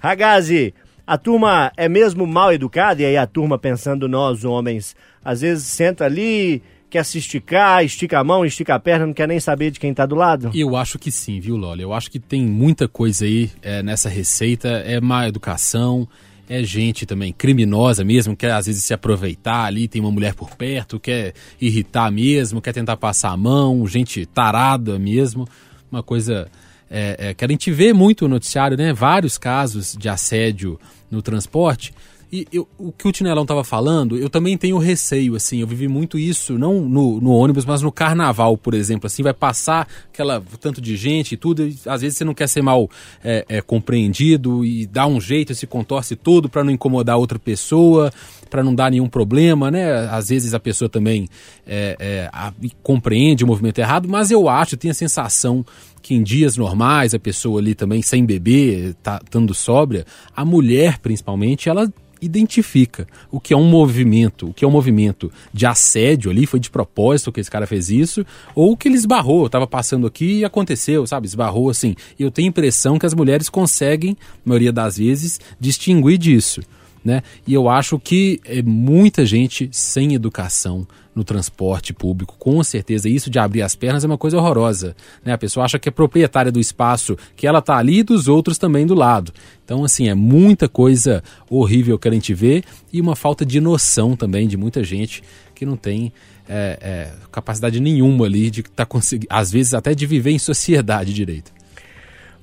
Ragazzi, 0.00 0.74
a 1.06 1.16
turma 1.16 1.72
é 1.76 1.88
mesmo 1.88 2.26
mal 2.26 2.52
educada, 2.52 3.02
e 3.02 3.04
aí 3.04 3.16
a 3.16 3.26
turma 3.26 3.58
pensando 3.58 4.08
nós, 4.08 4.44
homens, 4.44 4.96
às 5.24 5.40
vezes 5.40 5.64
senta 5.64 6.04
ali, 6.04 6.62
quer 6.92 7.04
se 7.04 7.18
esticar, 7.18 7.84
estica 7.84 8.18
a 8.18 8.24
mão, 8.24 8.44
estica 8.44 8.74
a 8.74 8.78
perna, 8.78 9.06
não 9.06 9.14
quer 9.14 9.26
nem 9.26 9.40
saber 9.40 9.70
de 9.70 9.80
quem 9.80 9.94
tá 9.94 10.04
do 10.04 10.14
lado? 10.14 10.50
Eu 10.54 10.76
acho 10.76 10.98
que 10.98 11.10
sim, 11.10 11.40
viu, 11.40 11.56
Loli? 11.56 11.82
Eu 11.82 11.92
acho 11.92 12.10
que 12.10 12.18
tem 12.18 12.44
muita 12.44 12.86
coisa 12.86 13.24
aí 13.24 13.50
é, 13.62 13.82
nessa 13.82 14.08
receita. 14.08 14.68
É 14.68 15.00
má 15.00 15.26
educação, 15.26 16.06
é 16.52 16.62
gente 16.62 17.06
também 17.06 17.32
criminosa 17.32 18.04
mesmo, 18.04 18.36
quer 18.36 18.52
às 18.52 18.66
vezes 18.66 18.84
se 18.84 18.92
aproveitar 18.92 19.64
ali, 19.64 19.88
tem 19.88 20.02
uma 20.02 20.10
mulher 20.10 20.34
por 20.34 20.54
perto, 20.54 21.00
quer 21.00 21.32
irritar 21.58 22.10
mesmo, 22.12 22.60
quer 22.60 22.74
tentar 22.74 22.98
passar 22.98 23.30
a 23.30 23.36
mão, 23.36 23.86
gente 23.86 24.26
tarada 24.26 24.98
mesmo. 24.98 25.48
Uma 25.90 26.02
coisa 26.02 26.50
é, 26.90 27.30
é, 27.30 27.34
que 27.34 27.42
a 27.42 27.48
gente 27.48 27.70
vê 27.70 27.94
muito 27.94 28.28
no 28.28 28.34
noticiário, 28.34 28.76
né? 28.76 28.92
Vários 28.92 29.38
casos 29.38 29.96
de 29.98 30.10
assédio 30.10 30.78
no 31.10 31.22
transporte. 31.22 31.94
E 32.32 32.48
eu- 32.50 32.66
o 32.78 32.90
que 32.90 33.06
o 33.06 33.12
Tinelão 33.12 33.44
tava 33.44 33.62
falando, 33.62 34.16
eu 34.16 34.30
também 34.30 34.56
tenho 34.56 34.78
receio, 34.78 35.36
assim, 35.36 35.58
eu 35.60 35.66
vivi 35.66 35.86
muito 35.86 36.18
isso, 36.18 36.56
não 36.58 36.80
no, 36.80 37.20
no 37.20 37.30
ônibus, 37.30 37.66
mas 37.66 37.82
no 37.82 37.92
carnaval, 37.92 38.56
por 38.56 38.72
exemplo, 38.72 39.06
assim, 39.06 39.22
vai 39.22 39.34
passar 39.34 39.86
aquela 40.10 40.42
tanto 40.58 40.80
de 40.80 40.96
gente 40.96 41.32
e 41.32 41.36
tudo, 41.36 41.66
e 41.68 41.76
às 41.84 42.00
vezes 42.00 42.16
você 42.16 42.24
não 42.24 42.32
quer 42.32 42.48
ser 42.48 42.62
mal 42.62 42.88
é, 43.22 43.44
é, 43.48 43.60
compreendido 43.60 44.64
e 44.64 44.86
dá 44.86 45.06
um 45.06 45.20
jeito, 45.20 45.54
se 45.54 45.66
contorce 45.66 46.16
todo 46.16 46.48
para 46.48 46.64
não 46.64 46.70
incomodar 46.70 47.18
outra 47.18 47.38
pessoa, 47.38 48.10
para 48.48 48.62
não 48.64 48.74
dar 48.74 48.90
nenhum 48.90 49.08
problema, 49.08 49.70
né? 49.70 50.08
Às 50.10 50.30
vezes 50.30 50.54
a 50.54 50.60
pessoa 50.60 50.88
também 50.88 51.28
é, 51.66 51.96
é, 52.00 52.30
a- 52.32 52.52
compreende 52.82 53.44
o 53.44 53.46
movimento 53.46 53.78
errado, 53.78 54.08
mas 54.08 54.30
eu 54.30 54.48
acho, 54.48 54.74
tenho 54.78 54.92
a 54.92 54.94
sensação 54.94 55.62
que 56.00 56.14
em 56.14 56.22
dias 56.22 56.56
normais, 56.56 57.12
a 57.12 57.18
pessoa 57.18 57.60
ali 57.60 57.74
também 57.74 58.00
sem 58.00 58.24
beber, 58.24 58.94
tá 59.02 59.20
estando 59.22 59.52
sóbria, 59.52 60.06
a 60.34 60.46
mulher 60.46 60.98
principalmente, 60.98 61.68
ela 61.68 61.92
identifica 62.22 63.06
o 63.30 63.40
que 63.40 63.52
é 63.52 63.56
um 63.56 63.64
movimento, 63.64 64.48
o 64.48 64.54
que 64.54 64.64
é 64.64 64.68
um 64.68 64.70
movimento 64.70 65.30
de 65.52 65.66
assédio 65.66 66.30
ali, 66.30 66.46
foi 66.46 66.60
de 66.60 66.70
propósito 66.70 67.32
que 67.32 67.40
esse 67.40 67.50
cara 67.50 67.66
fez 67.66 67.90
isso, 67.90 68.24
ou 68.54 68.76
que 68.76 68.88
ele 68.88 68.94
esbarrou, 68.94 69.46
estava 69.46 69.66
passando 69.66 70.06
aqui 70.06 70.38
e 70.38 70.44
aconteceu, 70.44 71.06
sabe? 71.06 71.26
Esbarrou 71.26 71.68
assim. 71.68 71.96
Eu 72.18 72.30
tenho 72.30 72.48
a 72.48 72.50
impressão 72.50 72.98
que 72.98 73.06
as 73.06 73.14
mulheres 73.14 73.48
conseguem, 73.48 74.16
na 74.44 74.50
maioria 74.50 74.72
das 74.72 74.96
vezes, 74.96 75.40
distinguir 75.58 76.16
disso. 76.16 76.62
Né? 77.04 77.22
E 77.46 77.52
eu 77.52 77.68
acho 77.68 77.98
que 77.98 78.40
é 78.44 78.62
muita 78.62 79.26
gente 79.26 79.68
sem 79.72 80.14
educação 80.14 80.86
no 81.14 81.22
transporte 81.24 81.92
público, 81.92 82.36
com 82.38 82.62
certeza. 82.62 83.08
Isso 83.08 83.28
de 83.28 83.38
abrir 83.38 83.62
as 83.62 83.74
pernas 83.74 84.04
é 84.04 84.06
uma 84.06 84.16
coisa 84.16 84.38
horrorosa. 84.38 84.96
Né? 85.24 85.32
A 85.32 85.38
pessoa 85.38 85.64
acha 85.64 85.78
que 85.78 85.88
é 85.88 85.92
proprietária 85.92 86.50
do 86.50 86.60
espaço, 86.60 87.16
que 87.36 87.46
ela 87.46 87.60
tá 87.60 87.76
ali 87.76 87.98
e 87.98 88.02
dos 88.02 88.28
outros 88.28 88.56
também 88.56 88.86
do 88.86 88.94
lado. 88.94 89.32
Então, 89.64 89.84
assim, 89.84 90.08
é 90.08 90.14
muita 90.14 90.68
coisa 90.68 91.22
horrível 91.50 91.98
que 91.98 92.08
a 92.08 92.12
gente 92.12 92.32
vê 92.32 92.62
e 92.92 93.00
uma 93.00 93.14
falta 93.14 93.44
de 93.44 93.60
noção 93.60 94.16
também 94.16 94.48
de 94.48 94.56
muita 94.56 94.82
gente 94.82 95.22
que 95.54 95.66
não 95.66 95.76
tem 95.76 96.12
é, 96.48 96.78
é, 96.80 97.12
capacidade 97.30 97.78
nenhuma 97.80 98.24
ali 98.24 98.50
de 98.50 98.60
estar 98.60 98.86
conseguindo, 98.86 99.28
às 99.30 99.50
vezes 99.50 99.74
até 99.74 99.94
de 99.94 100.06
viver 100.06 100.30
em 100.30 100.38
sociedade 100.38 101.12
direito. 101.12 101.52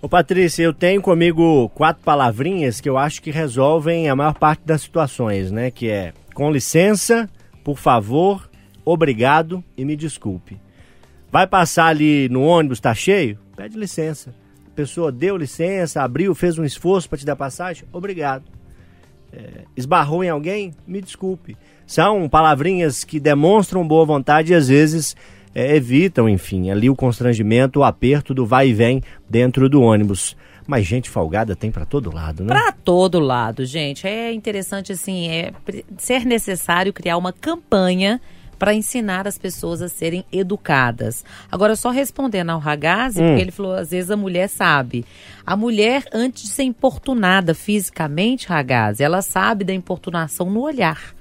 Ô 0.01 0.07
Patrícia, 0.07 0.63
eu 0.63 0.73
tenho 0.73 1.01
comigo 1.01 1.67
quatro 1.75 2.01
palavrinhas 2.05 2.79
que 2.79 2.88
eu 2.88 2.97
acho 2.97 3.21
que 3.21 3.31
resolvem 3.31 4.07
a 4.07 4.15
maior 4.15 4.33
parte 4.33 4.62
das 4.65 4.81
situações, 4.81 5.51
né? 5.51 5.69
Que 5.69 5.89
é 5.89 6.13
com 6.33 6.49
licença, 6.49 7.29
por 7.65 7.77
favor, 7.77 8.49
obrigado 8.85 9.62
e 9.75 9.83
me 9.83 9.97
desculpe. 9.97 10.57
Vai 11.29 11.45
passar 11.45 11.88
ali 11.88 12.29
no 12.29 12.43
ônibus, 12.43 12.79
tá 12.79 12.95
cheio? 12.95 13.38
Pede 13.57 13.77
licença. 13.77 14.33
A 14.67 14.73
pessoa 14.73 15.12
deu 15.12 15.35
licença, 15.35 16.01
abriu, 16.01 16.33
fez 16.33 16.57
um 16.57 16.63
esforço 16.63 17.09
para 17.09 17.17
te 17.17 17.25
dar 17.25 17.35
passagem? 17.35 17.83
Obrigado. 17.91 18.45
É, 19.33 19.65
esbarrou 19.75 20.23
em 20.23 20.29
alguém? 20.29 20.73
Me 20.88 21.01
desculpe. 21.01 21.57
São 21.85 22.29
palavrinhas 22.29 23.03
que 23.03 23.19
demonstram 23.19 23.85
boa 23.85 24.05
vontade 24.05 24.53
e 24.53 24.55
às 24.55 24.69
vezes 24.69 25.13
é, 25.59 25.75
evitam, 25.75 26.29
enfim, 26.29 26.71
ali 26.71 26.89
o 26.89 26.95
constrangimento, 26.95 27.79
o 27.79 27.83
aperto 27.83 28.33
do 28.33 28.45
vai 28.45 28.69
e 28.69 28.73
vem 28.73 29.01
dentro 29.29 29.67
do 29.67 29.81
ônibus. 29.81 30.35
Mas 30.65 30.85
gente 30.85 31.09
folgada 31.09 31.55
tem 31.55 31.71
para 31.71 31.85
todo 31.85 32.13
lado, 32.13 32.43
né? 32.43 32.49
Pra 32.49 32.71
todo 32.71 33.19
lado, 33.19 33.65
gente. 33.65 34.07
É 34.07 34.31
interessante, 34.31 34.91
assim, 34.91 35.27
é 35.27 35.51
ser 35.97 36.25
necessário 36.25 36.93
criar 36.93 37.17
uma 37.17 37.33
campanha 37.33 38.21
para 38.57 38.73
ensinar 38.73 39.27
as 39.27 39.37
pessoas 39.37 39.81
a 39.81 39.89
serem 39.89 40.23
educadas. 40.31 41.25
Agora, 41.51 41.75
só 41.75 41.89
respondendo 41.89 42.51
ao 42.51 42.59
Ragazzi, 42.59 43.19
porque 43.19 43.41
ele 43.41 43.51
falou, 43.51 43.73
às 43.73 43.89
vezes 43.89 44.11
a 44.11 44.17
mulher 44.17 44.47
sabe. 44.49 45.05
A 45.45 45.55
mulher, 45.55 46.03
antes 46.13 46.43
de 46.43 46.49
ser 46.49 46.63
importunada 46.63 47.55
fisicamente, 47.55 48.47
Ragazzi, 48.47 49.01
ela 49.01 49.21
sabe 49.21 49.63
da 49.63 49.73
importunação 49.73 50.51
no 50.51 50.61
olhar. 50.61 51.15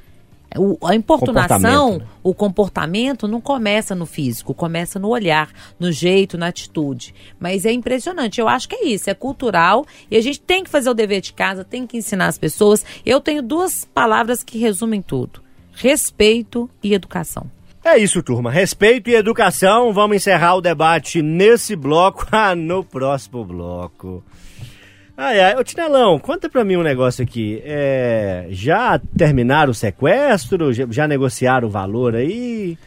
O- 0.57 0.79
a 0.87 0.95
importunação, 0.95 1.59
Comportamento, 1.61 1.99
né? 2.01 2.07
o 2.23 2.35
comportamento 2.35 3.29
não 3.29 3.41
começa 3.41 3.95
no 3.95 4.07
físico, 4.07 4.55
começa 4.55 4.99
no 4.99 5.09
olhar, 5.09 5.51
no 5.79 5.93
jeito, 5.93 6.39
na 6.39 6.47
atitude. 6.47 7.15
Mas 7.39 7.67
é 7.67 7.73
impressionante. 7.73 8.41
Eu 8.41 8.49
acho 8.49 8.67
que 8.69 8.75
é 8.77 8.87
isso, 8.87 9.11
é 9.11 9.15
cultural 9.15 9.85
e 10.11 10.17
a 10.17 10.21
gente 10.23 10.41
tem 10.41 10.65
que 10.65 10.71
fazer 10.71 10.89
o 10.89 10.95
dever 10.95 11.21
de 11.21 11.35
casa, 11.35 11.65
tem 11.65 11.87
que 11.87 11.99
ensinar 11.99 12.29
as 12.29 12.39
pessoas. 12.39 12.85
Eu 13.05 13.21
tenho 13.21 13.43
duas 13.43 13.85
palavras 13.85 14.43
que 14.43 14.57
resumem 14.59 15.03
tudo: 15.03 15.43
respeito 15.75 16.69
e 16.83 16.95
educação. 16.95 17.47
É 17.85 17.97
isso, 17.97 18.23
turma. 18.23 18.51
Respeito 18.51 19.09
e 19.09 19.15
educação. 19.15 19.93
Vamos 19.93 20.17
encerrar 20.17 20.57
o 20.57 20.61
debate 20.61 21.23
nesse 21.23 21.75
bloco. 21.77 22.27
Ah, 22.33 22.55
no 22.55 22.83
próximo 22.85 23.45
bloco. 23.45 24.23
Ai, 25.21 25.41
ai. 25.41 25.57
Ô, 25.57 25.65
Tinelão, 25.65 26.17
conta 26.17 26.49
pra 26.49 26.63
mim 26.65 26.77
um 26.77 26.83
negócio 26.83 27.25
aqui. 27.25 27.61
É, 27.65 28.47
já 28.51 29.01
terminaram 29.17 29.73
o 29.73 29.75
sequestro? 29.75 30.73
Já, 30.73 31.09
negociaram 31.09 31.67
o 31.67 31.71
valor 31.71 32.15
aí? 32.15 32.79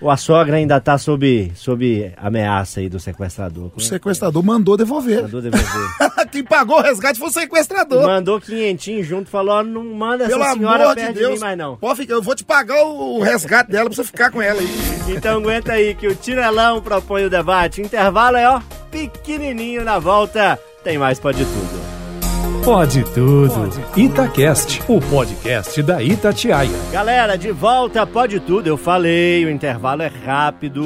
Ou 0.00 0.10
a 0.10 0.16
sogra 0.16 0.56
ainda 0.56 0.80
tá 0.80 0.98
sob, 0.98 1.52
sob 1.54 2.12
ameaça 2.16 2.80
aí 2.80 2.88
do 2.88 2.98
sequestrador? 2.98 3.70
O 3.74 3.80
sequestrador 3.80 4.42
mandou 4.44 4.76
devolver. 4.76 5.22
Mandou 5.22 5.40
devolver. 5.40 5.90
Quem 6.32 6.42
pagou 6.42 6.78
o 6.78 6.82
resgate 6.82 7.20
foi 7.20 7.28
o 7.28 7.32
sequestrador. 7.32 8.04
Mandou 8.04 8.40
quinhentinho 8.40 9.04
junto, 9.04 9.30
falou, 9.30 9.62
não 9.62 9.84
manda 9.84 10.24
essa 10.24 10.36
Pelo 10.36 10.52
senhora 10.52 10.82
amor 10.82 10.96
de 10.96 11.00
perto 11.02 11.14
de 11.14 11.20
Deus. 11.20 11.34
mim 11.34 11.38
mais 11.40 11.56
não. 11.56 11.78
Ficar, 11.94 12.14
eu 12.14 12.22
vou 12.22 12.34
te 12.34 12.44
pagar 12.44 12.82
o 12.84 13.20
resgate 13.22 13.70
dela 13.70 13.88
pra 13.88 13.94
você 13.96 14.04
ficar 14.04 14.30
com 14.32 14.42
ela 14.42 14.60
aí. 14.60 14.68
Então 15.08 15.38
aguenta 15.38 15.72
aí 15.72 15.94
que 15.94 16.08
o 16.08 16.16
Tinelão 16.16 16.82
propõe 16.82 17.24
o 17.24 17.30
debate. 17.30 17.80
Intervalo 17.80 18.36
é, 18.36 18.46
ó, 18.50 18.60
pequenininho 18.90 19.84
na 19.84 19.98
volta. 20.00 20.58
Tem 20.86 20.98
mais 20.98 21.18
Pode 21.18 21.44
Tudo. 21.44 22.64
Pode 22.64 23.02
tudo. 23.12 23.72
Itacast, 23.96 24.80
o 24.86 25.00
podcast 25.00 25.82
da 25.82 26.00
Itatiaia. 26.00 26.70
Galera, 26.92 27.36
de 27.36 27.50
volta 27.50 28.06
Pode 28.06 28.38
Tudo. 28.38 28.68
Eu 28.68 28.76
falei, 28.76 29.44
o 29.44 29.50
intervalo 29.50 30.02
é 30.02 30.06
rápido. 30.06 30.84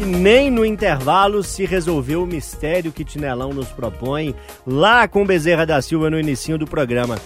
E 0.00 0.04
nem 0.04 0.50
no 0.50 0.66
intervalo 0.66 1.44
se 1.44 1.64
resolveu 1.64 2.24
o 2.24 2.26
mistério 2.26 2.90
que 2.90 3.04
Tinelão 3.04 3.50
nos 3.50 3.68
propõe 3.68 4.34
lá 4.66 5.06
com 5.06 5.24
Bezerra 5.24 5.64
da 5.64 5.80
Silva 5.80 6.10
no 6.10 6.18
início 6.18 6.58
do 6.58 6.66
programa. 6.66 7.16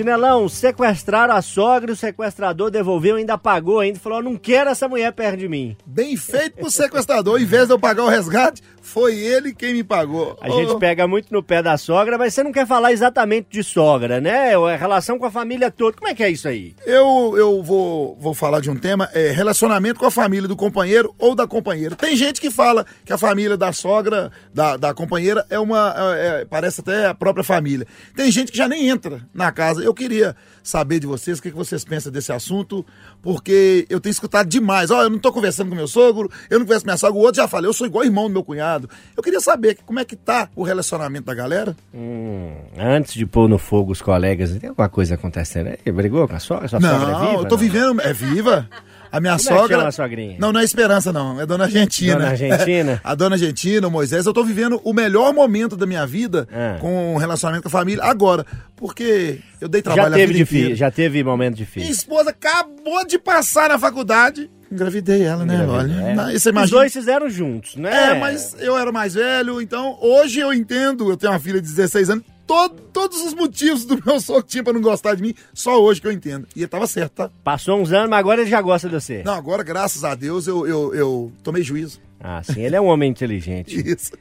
Tinelão, 0.00 0.48
sequestraram 0.48 1.34
a 1.34 1.42
sogra, 1.42 1.92
o 1.92 1.96
sequestrador 1.96 2.70
devolveu, 2.70 3.16
ainda 3.16 3.36
pagou 3.36 3.80
ainda, 3.80 3.98
falou, 3.98 4.22
não 4.22 4.34
quero 4.34 4.70
essa 4.70 4.88
mulher 4.88 5.12
perto 5.12 5.36
de 5.36 5.46
mim. 5.46 5.76
Bem 5.84 6.16
feito 6.16 6.56
pro 6.56 6.70
sequestrador. 6.70 7.38
Em 7.38 7.44
vez 7.44 7.66
de 7.66 7.74
eu 7.74 7.78
pagar 7.78 8.04
o 8.04 8.08
resgate, 8.08 8.62
foi 8.80 9.14
ele 9.18 9.54
quem 9.54 9.74
me 9.74 9.84
pagou. 9.84 10.38
A 10.40 10.48
gente 10.48 10.74
pega 10.78 11.06
muito 11.06 11.30
no 11.30 11.42
pé 11.42 11.62
da 11.62 11.76
sogra, 11.76 12.16
mas 12.16 12.32
você 12.32 12.42
não 12.42 12.50
quer 12.50 12.66
falar 12.66 12.92
exatamente 12.92 13.48
de 13.50 13.62
sogra, 13.62 14.22
né? 14.22 14.54
A 14.56 14.76
relação 14.76 15.18
com 15.18 15.26
a 15.26 15.30
família 15.30 15.70
toda. 15.70 15.98
Como 15.98 16.10
é 16.10 16.14
que 16.14 16.22
é 16.24 16.30
isso 16.30 16.48
aí? 16.48 16.74
Eu, 16.86 17.34
eu 17.36 17.62
vou, 17.62 18.16
vou 18.18 18.32
falar 18.32 18.60
de 18.60 18.70
um 18.70 18.76
tema, 18.76 19.06
é 19.12 19.30
relacionamento 19.30 20.00
com 20.00 20.06
a 20.06 20.10
família 20.10 20.48
do 20.48 20.56
companheiro 20.56 21.14
ou 21.18 21.34
da 21.34 21.46
companheira. 21.46 21.94
Tem 21.94 22.16
gente 22.16 22.40
que 22.40 22.50
fala 22.50 22.86
que 23.04 23.12
a 23.12 23.18
família 23.18 23.56
da 23.56 23.70
sogra, 23.70 24.32
da, 24.52 24.78
da 24.78 24.94
companheira, 24.94 25.44
é 25.50 25.58
uma. 25.58 25.94
é- 26.16 26.40
é- 26.40 26.44
parece 26.46 26.80
até 26.80 27.06
a 27.06 27.14
própria 27.14 27.44
família. 27.44 27.86
Tem 28.16 28.30
gente 28.30 28.50
que 28.50 28.56
já 28.58 28.66
nem 28.66 28.88
entra 28.88 29.20
na 29.34 29.52
casa. 29.52 29.82
Eu 29.82 29.89
queria 29.94 30.34
saber 30.62 30.98
de 31.00 31.06
vocês 31.06 31.38
o 31.38 31.42
que, 31.42 31.50
que 31.50 31.56
vocês 31.56 31.84
pensam 31.84 32.10
desse 32.12 32.32
assunto, 32.32 32.84
porque 33.22 33.86
eu 33.88 34.00
tenho 34.00 34.10
escutado 34.10 34.48
demais. 34.48 34.90
Ó, 34.90 35.02
eu 35.02 35.10
não 35.10 35.18
tô 35.18 35.32
conversando 35.32 35.70
com 35.70 35.74
meu 35.76 35.88
sogro, 35.88 36.30
eu 36.48 36.58
não 36.58 36.66
converso 36.66 36.84
com 36.84 36.90
minha 36.90 36.98
sogra, 36.98 37.18
o 37.18 37.22
outro 37.22 37.36
já 37.42 37.48
falei, 37.48 37.68
eu 37.68 37.72
sou 37.72 37.86
igual 37.86 38.04
irmão 38.04 38.24
do 38.28 38.32
meu 38.32 38.44
cunhado. 38.44 38.88
Eu 39.16 39.22
queria 39.22 39.40
saber 39.40 39.78
como 39.86 39.98
é 39.98 40.04
que 40.04 40.16
tá 40.16 40.48
o 40.54 40.62
relacionamento 40.62 41.24
da 41.26 41.34
galera. 41.34 41.76
Hum, 41.94 42.54
antes 42.78 43.14
de 43.14 43.26
pôr 43.26 43.48
no 43.48 43.58
fogo 43.58 43.92
os 43.92 44.02
colegas, 44.02 44.56
tem 44.58 44.68
alguma 44.68 44.88
coisa 44.88 45.14
acontecendo 45.14 45.68
aí? 45.84 45.92
Brigou 45.92 46.26
com 46.28 46.36
a 46.36 46.40
sogra? 46.40 46.68
Sua 46.68 46.80
sogra 46.80 46.96
é 46.96 47.12
Não, 47.12 47.20
viva? 47.30 47.32
eu 47.42 47.44
tô 47.46 47.54
não? 47.54 47.58
vivendo. 47.58 48.00
É 48.00 48.12
viva? 48.12 48.68
A 49.12 49.20
minha 49.20 49.36
Como 49.36 49.48
é 49.50 49.58
sogra. 49.58 49.88
a 49.88 49.92
sogrinha? 49.92 50.36
Não, 50.38 50.52
não 50.52 50.60
é 50.60 50.64
Esperança, 50.64 51.12
não. 51.12 51.40
É 51.40 51.46
Dona 51.46 51.64
Argentina. 51.64 52.14
Dona 52.14 52.28
Argentina? 52.30 53.00
a 53.04 53.14
Dona 53.14 53.34
Argentina, 53.34 53.88
o 53.88 53.90
Moisés. 53.90 54.24
Eu 54.26 54.32
tô 54.32 54.44
vivendo 54.44 54.80
o 54.84 54.92
melhor 54.92 55.32
momento 55.34 55.76
da 55.76 55.84
minha 55.86 56.06
vida 56.06 56.46
É. 56.52 56.76
com 56.80 57.14
o 57.14 57.18
relacionamento 57.18 57.62
com 57.62 57.68
a 57.68 57.72
família 57.80 58.04
agora. 58.04 58.46
Porque 58.76 59.40
eu 59.60 59.68
dei 59.68 59.82
trabalho 59.82 60.10
Já 60.10 60.16
teve 60.16 60.32
difícil, 60.34 60.76
já 60.76 60.90
teve 60.90 61.22
momento 61.24 61.54
Minha 61.56 61.66
difícil. 61.66 61.90
esposa 61.90 62.30
acabou 62.30 63.04
de 63.06 63.18
passar 63.18 63.68
na 63.68 63.78
faculdade. 63.78 64.50
Engravidei 64.72 65.22
ela, 65.24 65.44
né? 65.44 65.66
Olha, 65.66 65.92
É. 65.92 66.14
você 66.30 66.36
Os 66.36 66.46
imagina. 66.46 66.78
dois 66.78 66.92
fizeram 66.92 67.28
juntos, 67.28 67.74
né? 67.74 68.12
É, 68.12 68.18
mas 68.20 68.54
eu 68.60 68.78
era 68.78 68.92
mais 68.92 69.14
velho, 69.14 69.60
então 69.60 69.98
hoje 70.00 70.38
eu 70.38 70.52
entendo. 70.54 71.10
Eu 71.10 71.16
tenho 71.16 71.32
uma 71.32 71.40
filha 71.40 71.60
de 71.60 71.66
16 71.68 72.08
anos. 72.10 72.24
To- 72.50 72.74
todos 72.92 73.20
os 73.24 73.32
motivos 73.32 73.84
do 73.84 74.02
meu 74.04 74.20
sogro 74.20 74.42
tinha 74.42 74.64
pra 74.64 74.72
não 74.72 74.80
gostar 74.80 75.14
de 75.14 75.22
mim, 75.22 75.34
só 75.54 75.80
hoje 75.80 76.00
que 76.00 76.06
eu 76.08 76.12
entendo. 76.12 76.48
E 76.56 76.60
ele 76.60 76.68
tava 76.68 76.86
certo, 76.88 77.12
tá? 77.12 77.30
Passou 77.44 77.80
uns 77.80 77.92
anos, 77.92 78.10
mas 78.10 78.18
agora 78.18 78.40
ele 78.40 78.50
já 78.50 78.60
gosta 78.60 78.88
de 78.88 78.94
você. 78.94 79.22
Não, 79.24 79.34
agora, 79.34 79.62
graças 79.62 80.02
a 80.04 80.14
Deus, 80.16 80.46
eu, 80.48 80.66
eu, 80.66 80.94
eu 80.94 81.32
tomei 81.44 81.62
juízo. 81.62 82.00
Ah, 82.18 82.42
sim, 82.42 82.60
ele 82.62 82.74
é 82.74 82.80
um 82.80 82.86
homem 82.86 83.08
inteligente. 83.10 83.76
Isso. 83.88 84.12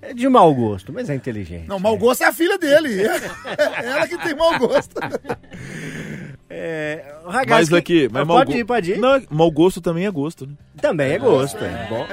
É 0.00 0.12
de 0.14 0.28
mau 0.28 0.52
gosto, 0.54 0.92
mas 0.92 1.08
é 1.10 1.14
inteligente. 1.14 1.66
Não, 1.68 1.78
mau 1.78 1.96
gosto 1.96 2.22
é 2.22 2.26
a 2.26 2.32
filha 2.32 2.58
dele. 2.58 3.02
É 3.02 3.86
ela 3.86 4.06
que 4.08 4.18
tem 4.18 4.34
mau 4.36 4.56
gosto. 4.58 4.94
É, 6.54 7.14
o 7.24 7.30
Ragazzi, 7.30 7.48
Mas 7.50 7.68
que- 7.70 7.76
aqui, 7.76 8.08
mas 8.12 8.26
mau 8.26 8.36
pode 8.36 8.58
ir, 8.58 8.64
pode 8.66 8.92
ir. 8.92 8.98
Não, 8.98 9.22
mau 9.30 9.50
gosto 9.50 9.80
também 9.80 10.04
é 10.04 10.10
gosto, 10.10 10.46
né? 10.46 10.52
Também 10.82 11.12
é 11.12 11.18
gosto, 11.18 11.56
é 11.64 11.86
bom. 11.88 12.06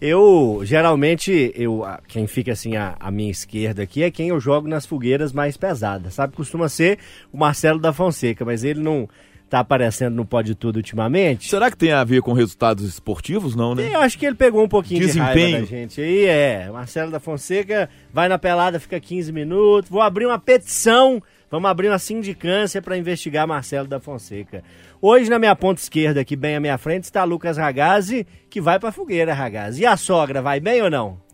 Eu, 0.00 0.60
geralmente, 0.62 1.52
eu, 1.54 1.82
quem 2.06 2.26
fica 2.26 2.52
assim 2.52 2.76
à, 2.76 2.96
à 3.00 3.10
minha 3.10 3.30
esquerda 3.30 3.82
aqui 3.82 4.02
é 4.02 4.10
quem 4.10 4.28
eu 4.28 4.38
jogo 4.38 4.68
nas 4.68 4.84
fogueiras 4.84 5.32
mais 5.32 5.56
pesadas, 5.56 6.14
sabe? 6.14 6.36
Costuma 6.36 6.68
ser 6.68 6.98
o 7.32 7.38
Marcelo 7.38 7.80
da 7.80 7.94
Fonseca, 7.94 8.44
mas 8.44 8.62
ele 8.62 8.80
não 8.80 9.08
tá 9.48 9.60
aparecendo 9.60 10.14
no 10.14 10.24
Pode 10.24 10.54
Tudo 10.54 10.76
ultimamente. 10.76 11.48
Será 11.48 11.70
que 11.70 11.76
tem 11.76 11.92
a 11.92 12.02
ver 12.04 12.20
com 12.22 12.32
resultados 12.32 12.84
esportivos? 12.84 13.54
Não, 13.54 13.74
né? 13.74 13.88
Eu 13.92 14.00
acho 14.00 14.18
que 14.18 14.26
ele 14.26 14.34
pegou 14.36 14.62
um 14.64 14.68
pouquinho 14.68 15.06
de 15.06 15.18
raiva 15.18 15.34
Desempenho. 15.34 15.60
da 15.60 15.66
gente. 15.66 16.00
Aí 16.00 16.24
é, 16.24 16.70
Marcelo 16.70 17.10
da 17.10 17.20
Fonseca 17.20 17.88
vai 18.12 18.28
na 18.28 18.38
pelada, 18.38 18.80
fica 18.80 18.98
15 18.98 19.32
minutos. 19.32 19.90
Vou 19.90 20.00
abrir 20.00 20.26
uma 20.26 20.38
petição, 20.38 21.22
vamos 21.50 21.70
abrir 21.70 21.88
uma 21.88 21.98
sindicância 21.98 22.82
para 22.82 22.96
investigar 22.96 23.46
Marcelo 23.46 23.86
da 23.86 24.00
Fonseca. 24.00 24.62
Hoje, 25.00 25.30
na 25.30 25.38
minha 25.38 25.54
ponta 25.54 25.80
esquerda, 25.80 26.20
aqui 26.20 26.34
bem 26.34 26.56
à 26.56 26.60
minha 26.60 26.78
frente, 26.78 27.04
está 27.04 27.22
Lucas 27.22 27.56
Ragazzi, 27.56 28.26
que 28.50 28.60
vai 28.60 28.78
pra 28.78 28.90
fogueira, 28.90 29.32
Ragazzi. 29.34 29.82
E 29.82 29.86
a 29.86 29.96
sogra, 29.96 30.42
vai 30.42 30.58
bem 30.58 30.82
ou 30.82 30.90
não? 30.90 31.24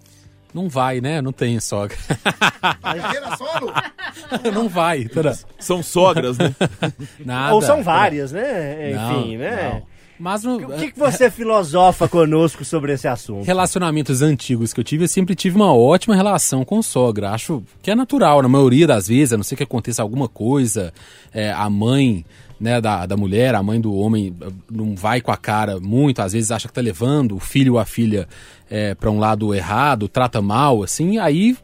Não 0.55 0.68
vai, 0.68 1.00
né? 1.00 1.20
Não 1.22 1.32
tem 1.32 1.59
sogra. 1.61 1.96
Solo? 3.38 3.72
não 4.55 4.68
vai. 4.68 5.05
Toda... 5.05 5.38
São 5.59 5.82
sogras, 5.82 6.36
né? 6.38 6.55
Nada. 7.24 7.55
ou 7.55 7.62
são 7.62 7.82
várias, 7.82 8.32
né? 8.32 8.92
Não, 8.94 9.20
Enfim, 9.20 9.36
né? 9.36 9.72
não. 9.72 9.92
Mas 10.18 10.44
no, 10.44 10.57
O 10.57 10.78
que, 10.78 10.92
que 10.92 10.98
você 10.98 11.28
filosofa 11.30 12.07
conosco 12.07 12.64
sobre 12.64 12.92
esse 12.92 13.09
assunto? 13.09 13.44
relacionamentos 13.44 14.22
antigos 14.22 14.72
que 14.72 14.78
eu 14.78 14.84
tive, 14.84 15.05
eu 15.05 15.09
sempre 15.09 15.34
tive 15.34 15.57
uma 15.57 15.74
ótima 15.74 16.14
relação 16.14 16.64
com 16.64 16.80
sogra. 16.80 17.30
Acho 17.30 17.61
que 17.82 17.90
é 17.90 17.94
natural, 17.94 18.40
na 18.40 18.48
maioria 18.48 18.86
das 18.86 19.09
vezes, 19.09 19.32
a 19.32 19.36
não 19.36 19.42
ser 19.42 19.57
que 19.57 19.64
aconteça 19.64 20.00
alguma 20.00 20.28
coisa, 20.28 20.92
é, 21.32 21.50
a 21.50 21.68
mãe 21.68 22.24
né, 22.62 22.80
da, 22.80 23.04
da 23.06 23.16
mulher, 23.16 23.56
a 23.56 23.62
mãe 23.62 23.80
do 23.80 23.92
homem, 23.92 24.32
eh, 24.40 24.46
não 24.70 24.94
vai 24.94 25.20
com 25.20 25.32
a 25.32 25.36
cara 25.36 25.80
muito, 25.80 26.22
às 26.22 26.32
vezes 26.32 26.52
acha 26.52 26.68
que 26.68 26.72
tá 26.74 26.80
levando 26.80 27.34
o 27.34 27.40
filho 27.40 27.72
ou 27.72 27.78
a 27.80 27.84
filha 27.84 28.28
é, 28.70 28.94
para 28.94 29.10
um 29.10 29.18
lado 29.18 29.52
errado, 29.52 30.06
trata 30.08 30.40
mal, 30.40 30.82
assim, 30.82 31.18
aí 31.18 31.56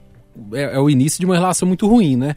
é, 0.53 0.75
é 0.75 0.79
o 0.81 0.91
início 0.91 1.21
de 1.21 1.25
uma 1.25 1.37
relação 1.37 1.69
muito 1.69 1.87
ruim, 1.87 2.17
né? 2.17 2.35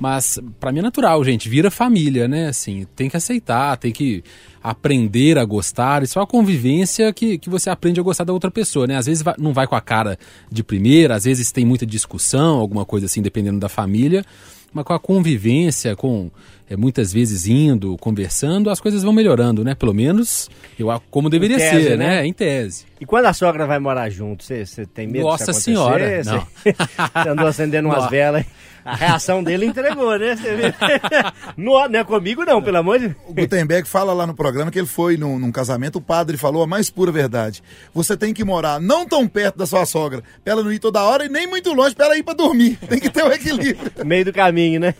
Mas 0.00 0.40
pra 0.58 0.72
mim 0.72 0.78
é 0.78 0.82
natural, 0.82 1.22
gente, 1.22 1.48
vira 1.48 1.70
família, 1.70 2.26
né? 2.26 2.48
Assim, 2.48 2.86
tem 2.96 3.08
que 3.10 3.18
aceitar, 3.18 3.76
tem 3.76 3.92
que 3.92 4.24
aprender 4.62 5.36
a 5.38 5.44
gostar. 5.44 6.02
Isso 6.02 6.18
é 6.18 6.22
uma 6.22 6.26
convivência 6.26 7.12
que, 7.12 7.36
que 7.36 7.50
você 7.50 7.68
aprende 7.68 8.00
a 8.00 8.02
gostar 8.02 8.24
da 8.24 8.32
outra 8.32 8.50
pessoa, 8.50 8.86
né? 8.86 8.96
Às 8.96 9.04
vezes 9.04 9.22
vai- 9.22 9.34
não 9.38 9.52
vai 9.52 9.66
com 9.66 9.74
a 9.76 9.80
cara 9.80 10.18
de 10.50 10.64
primeira, 10.64 11.14
às 11.14 11.24
vezes 11.24 11.52
tem 11.52 11.66
muita 11.66 11.84
discussão, 11.84 12.58
alguma 12.58 12.86
coisa 12.86 13.04
assim, 13.06 13.20
dependendo 13.20 13.60
da 13.60 13.68
família. 13.68 14.24
Mas 14.72 14.84
com 14.84 14.92
a 14.92 14.98
convivência, 15.00 15.96
com 15.96 16.30
é, 16.68 16.76
muitas 16.76 17.12
vezes 17.12 17.46
indo, 17.46 17.96
conversando, 17.98 18.70
as 18.70 18.80
coisas 18.80 19.02
vão 19.02 19.12
melhorando, 19.12 19.64
né? 19.64 19.74
Pelo 19.74 19.92
menos 19.92 20.48
eu, 20.78 20.88
como 21.10 21.28
deveria 21.28 21.58
tese, 21.58 21.82
ser, 21.88 21.98
né? 21.98 22.06
né? 22.06 22.26
Em 22.26 22.32
tese. 22.32 22.84
E 23.00 23.04
quando 23.04 23.26
a 23.26 23.32
sogra 23.32 23.66
vai 23.66 23.80
morar 23.80 24.08
junto, 24.08 24.44
você 24.44 24.64
tem 24.86 25.08
medo 25.08 25.24
Nossa 25.24 25.52
disso 25.52 25.70
acontecer? 25.70 25.72
Senhora, 25.72 26.22
Você- 26.24 26.30
não. 26.30 27.22
Você 27.24 27.28
andou 27.28 27.46
acendendo 27.48 27.88
umas 27.88 28.08
velas. 28.10 28.44
A 28.84 28.94
reação 28.94 29.42
dele 29.42 29.66
entregou, 29.66 30.18
né? 30.18 30.36
Não, 31.56 31.88
não 31.88 32.00
é 32.00 32.04
comigo 32.04 32.44
não, 32.44 32.62
pelo 32.62 32.78
amor 32.78 32.98
de 32.98 33.08
Deus. 33.08 33.20
O 33.26 33.34
Gutenberg 33.34 33.86
fala 33.86 34.12
lá 34.12 34.26
no 34.26 34.34
programa 34.34 34.70
que 34.70 34.78
ele 34.78 34.86
foi 34.86 35.16
num, 35.16 35.38
num 35.38 35.52
casamento, 35.52 35.96
o 35.96 36.00
padre 36.00 36.36
falou 36.36 36.62
a 36.62 36.66
mais 36.66 36.90
pura 36.90 37.12
verdade. 37.12 37.62
Você 37.92 38.16
tem 38.16 38.32
que 38.32 38.44
morar 38.44 38.80
não 38.80 39.06
tão 39.06 39.26
perto 39.28 39.58
da 39.58 39.66
sua 39.66 39.84
sogra, 39.84 40.22
pra 40.42 40.52
ela 40.52 40.62
não 40.62 40.72
ir 40.72 40.78
toda 40.78 41.02
hora 41.02 41.24
e 41.24 41.28
nem 41.28 41.46
muito 41.46 41.72
longe 41.72 41.94
pra 41.94 42.06
ela 42.06 42.16
ir 42.16 42.22
pra 42.22 42.34
dormir. 42.34 42.78
Tem 42.88 42.98
que 42.98 43.10
ter 43.10 43.22
o 43.22 43.32
equilíbrio. 43.32 43.92
Meio 44.04 44.24
do 44.24 44.32
caminho, 44.32 44.80
né? 44.80 44.94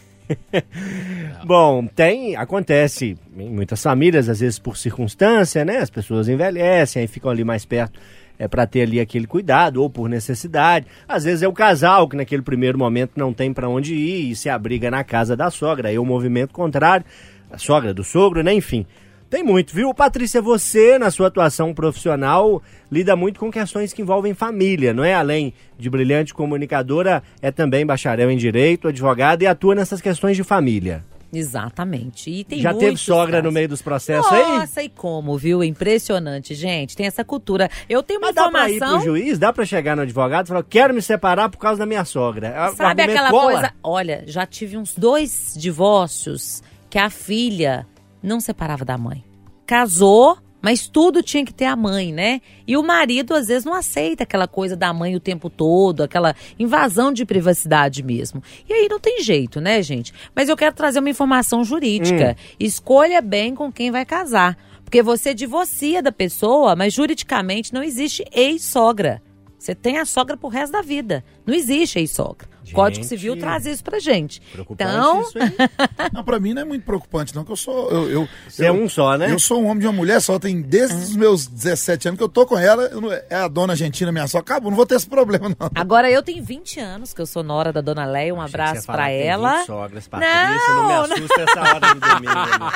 Bom, 1.45 1.87
tem, 1.87 2.37
acontece 2.37 3.19
em 3.37 3.51
muitas 3.51 3.83
famílias, 3.83 4.29
às 4.29 4.41
vezes 4.41 4.59
por 4.59 4.77
circunstância, 4.77 5.65
né? 5.65 5.79
As 5.79 5.91
pessoas 5.91 6.29
envelhecem, 6.29 7.03
aí 7.03 7.09
ficam 7.09 7.31
ali 7.31 7.43
mais 7.43 7.65
perto 7.65 7.99
é, 8.41 8.49
para 8.49 8.67
ter 8.67 8.81
ali 8.81 8.99
aquele 8.99 9.27
cuidado, 9.27 9.83
ou 9.83 9.91
por 9.91 10.09
necessidade. 10.09 10.87
Às 11.07 11.25
vezes 11.25 11.43
é 11.43 11.49
o 11.49 11.53
casal 11.53 12.09
que 12.09 12.17
naquele 12.17 12.41
primeiro 12.41 12.79
momento 12.79 13.13
não 13.15 13.35
tem 13.35 13.53
para 13.53 13.69
onde 13.69 13.95
ir 13.95 14.31
e 14.31 14.35
se 14.35 14.49
abriga 14.49 14.91
na 14.91 15.05
casa 15.05 15.37
da 15.37 15.51
sogra. 15.51 15.91
Aí 15.91 15.99
o 15.99 16.05
movimento 16.07 16.55
contrário, 16.55 17.05
a 17.51 17.59
sogra 17.59 17.93
do 17.93 18.03
sogro, 18.03 18.43
né? 18.43 18.55
Enfim. 18.55 18.87
Tem 19.29 19.45
muito, 19.45 19.73
viu? 19.73 19.95
Patrícia, 19.95 20.43
você, 20.43 20.99
na 20.99 21.09
sua 21.09 21.29
atuação 21.29 21.73
profissional, 21.73 22.61
lida 22.91 23.15
muito 23.15 23.39
com 23.39 23.49
questões 23.49 23.93
que 23.93 24.03
envolvem 24.03 24.35
família, 24.35 24.93
não 24.93 25.05
é? 25.05 25.15
Além 25.15 25.55
de 25.79 25.89
brilhante 25.89 26.35
comunicadora, 26.35 27.23
é 27.41 27.53
também 27.53 27.87
bacharel 27.87 28.29
em 28.29 28.37
direito, 28.37 28.89
advogada 28.89 29.45
e 29.45 29.47
atua 29.47 29.77
nessas 29.77 30.01
questões 30.01 30.37
de 30.37 30.43
família. 30.43 31.05
Exatamente. 31.33 32.31
E 32.31 32.45
tem 32.45 32.61
Já 32.61 32.75
teve 32.75 32.97
sogra 32.97 33.37
no 33.39 33.45
casos. 33.45 33.55
meio 33.55 33.69
dos 33.69 33.83
processos 33.83 34.31
aí? 34.33 34.43
Nossa, 34.59 34.83
e 34.83 34.89
como, 34.89 35.37
viu? 35.39 35.63
Impressionante, 35.63 36.55
gente. 36.55 36.97
Tem 36.97 37.07
essa 37.07 37.25
cultura. 37.25 37.71
Eu 37.89 38.03
tenho 38.03 38.19
uma 38.21 38.29
Mas 38.29 38.35
dá 38.35 38.51
pra 38.51 38.69
ir 38.69 38.77
informação. 38.77 38.99
pro 39.01 39.07
juiz, 39.11 39.39
dá 39.39 39.53
pra 39.53 39.65
chegar 39.65 39.95
no 39.97 40.03
advogado 40.03 40.47
e 40.47 40.49
falar, 40.49 40.65
quero 40.65 40.93
me 40.95 41.03
separar 41.03 41.49
por 41.49 41.59
causa 41.59 41.79
da 41.81 41.87
minha 41.87 42.05
sogra. 42.05 42.71
Sabe 42.75 43.03
aquela 43.03 43.31
cola? 43.31 43.53
coisa? 43.53 43.73
Olha, 43.83 44.25
já 44.27 44.45
tive 44.47 44.77
uns 44.77 44.95
dois 44.95 45.55
divórcios 45.57 46.63
que 46.89 46.99
a 46.99 47.09
filha 47.11 47.87
não 48.23 48.41
separava 48.41 48.85
da 48.85 48.99
mãe. 48.99 49.25
Casou, 49.67 50.37
mas 50.61 50.87
tudo 50.87 51.23
tinha 51.23 51.45
que 51.45 51.55
ter 51.55 51.65
a 51.65 51.77
mãe, 51.77 52.13
né? 52.13 52.41
E 52.67 52.77
o 52.77 52.83
marido 52.83 53.35
às 53.35 53.49
vezes 53.49 53.65
não 53.65 53.75
aceita 53.75 54.25
aquela 54.25 54.47
coisa 54.47 54.77
da 54.77 54.93
mãe 54.93 55.17
o 55.17 55.21
tempo 55.21 55.49
todo, 55.49 56.03
aquela 56.03 56.35
invasão 56.59 57.13
de 57.13 57.25
privacidade 57.25 58.03
mesmo. 58.03 58.43
E 58.69 58.73
aí 58.73 58.89
não 58.89 59.01
tem 59.01 59.23
jeito, 59.23 59.61
né, 59.61 59.83
gente? 59.83 60.13
Mas 60.35 60.49
eu 60.49 60.57
quero 60.57 60.75
trazer 60.75 60.99
uma 60.99 61.11
informação 61.11 61.65
jurídica. 61.65 62.37
Escolha 62.59 63.21
bem 63.21 63.55
com 63.55 63.73
quem 63.73 63.91
vai 63.91 64.05
casar. 64.05 64.57
Porque 64.85 65.03
você 65.03 65.33
divorcia 65.33 66.03
da 66.03 66.11
pessoa, 66.11 66.75
mas 66.75 66.93
juridicamente 66.93 67.73
não 67.73 67.83
existe 67.83 68.25
ex-sogra. 68.33 69.23
Você 69.57 69.75
tem 69.75 69.99
a 69.99 70.05
sogra 70.05 70.37
pro 70.37 70.49
resto 70.49 70.73
da 70.73 70.83
vida. 70.83 71.23
Não 71.47 71.55
existe 71.55 71.99
ex-sogra. 71.99 72.50
O 72.71 72.75
Código 72.75 73.03
Gente. 73.03 73.09
Civil 73.09 73.37
traz 73.39 73.67
isso 73.67 73.83
pra 73.85 73.99
gente. 73.99 74.41
Preocupante 74.53 74.91
Então, 74.91 75.21
isso 75.23 75.39
aí. 75.39 75.53
Não, 76.13 76.25
pra 76.25 76.39
mim 76.41 76.55
não 76.55 76.63
é 76.63 76.65
muito 76.65 76.85
preocupante, 76.85 77.35
não, 77.35 77.45
que 77.45 77.53
eu 77.53 77.57
sou. 77.57 77.91
Eu, 77.91 78.11
eu, 78.11 78.29
Você 78.49 78.65
é 78.65 78.69
eu- 78.69 78.75
um 78.75 78.89
só, 78.89 79.17
né? 79.17 79.31
Eu 79.31 79.39
sou 79.39 79.61
um 79.63 79.67
homem 79.67 79.79
de 79.81 79.87
uma 79.87 79.93
mulher 79.93 80.21
só, 80.21 80.39
tem 80.39 80.61
desde 80.61 80.97
os 80.97 81.15
meus 81.17 81.47
17 81.47 82.09
anos 82.09 82.19
que 82.19 82.25
eu 82.25 82.29
tô 82.29 82.47
com 82.47 82.59
ela, 82.59 82.85
eu 82.85 83.01
não- 83.01 83.13
é 83.13 83.25
a 83.35 83.49
dona 83.49 83.73
argentina 83.75 84.11
minha 84.13 84.27
só, 84.27 84.39
acabou, 84.39 84.71
não 84.71 84.77
vou 84.77 84.87
ter 84.87 84.95
esse 84.97 85.07
problema, 85.07 85.49
não. 85.49 85.71
agora 85.75 86.11
eu 86.11 86.23
tenho 86.23 86.43
20 86.43 86.81
anos, 86.81 87.13
que 87.15 87.21
eu 87.21 87.27
sou 87.27 87.43
nora 87.43 87.73
da 87.73 87.81
Dona 87.81 88.05
Leia. 88.05 88.35
Um 88.35 88.41
abraço 88.41 88.87
pra 88.87 89.11
ela. 89.11 89.59
20 89.59 89.67
Sogras, 89.67 90.09
Patrícia, 90.09 90.75
não, 90.75 90.83
Não, 90.89 91.09
me 91.09 91.13
assusta 91.15 91.41
essa 91.43 91.61
hora 91.61 91.95
do 91.95 92.01
domingo. 92.01 92.35
né? 92.35 92.71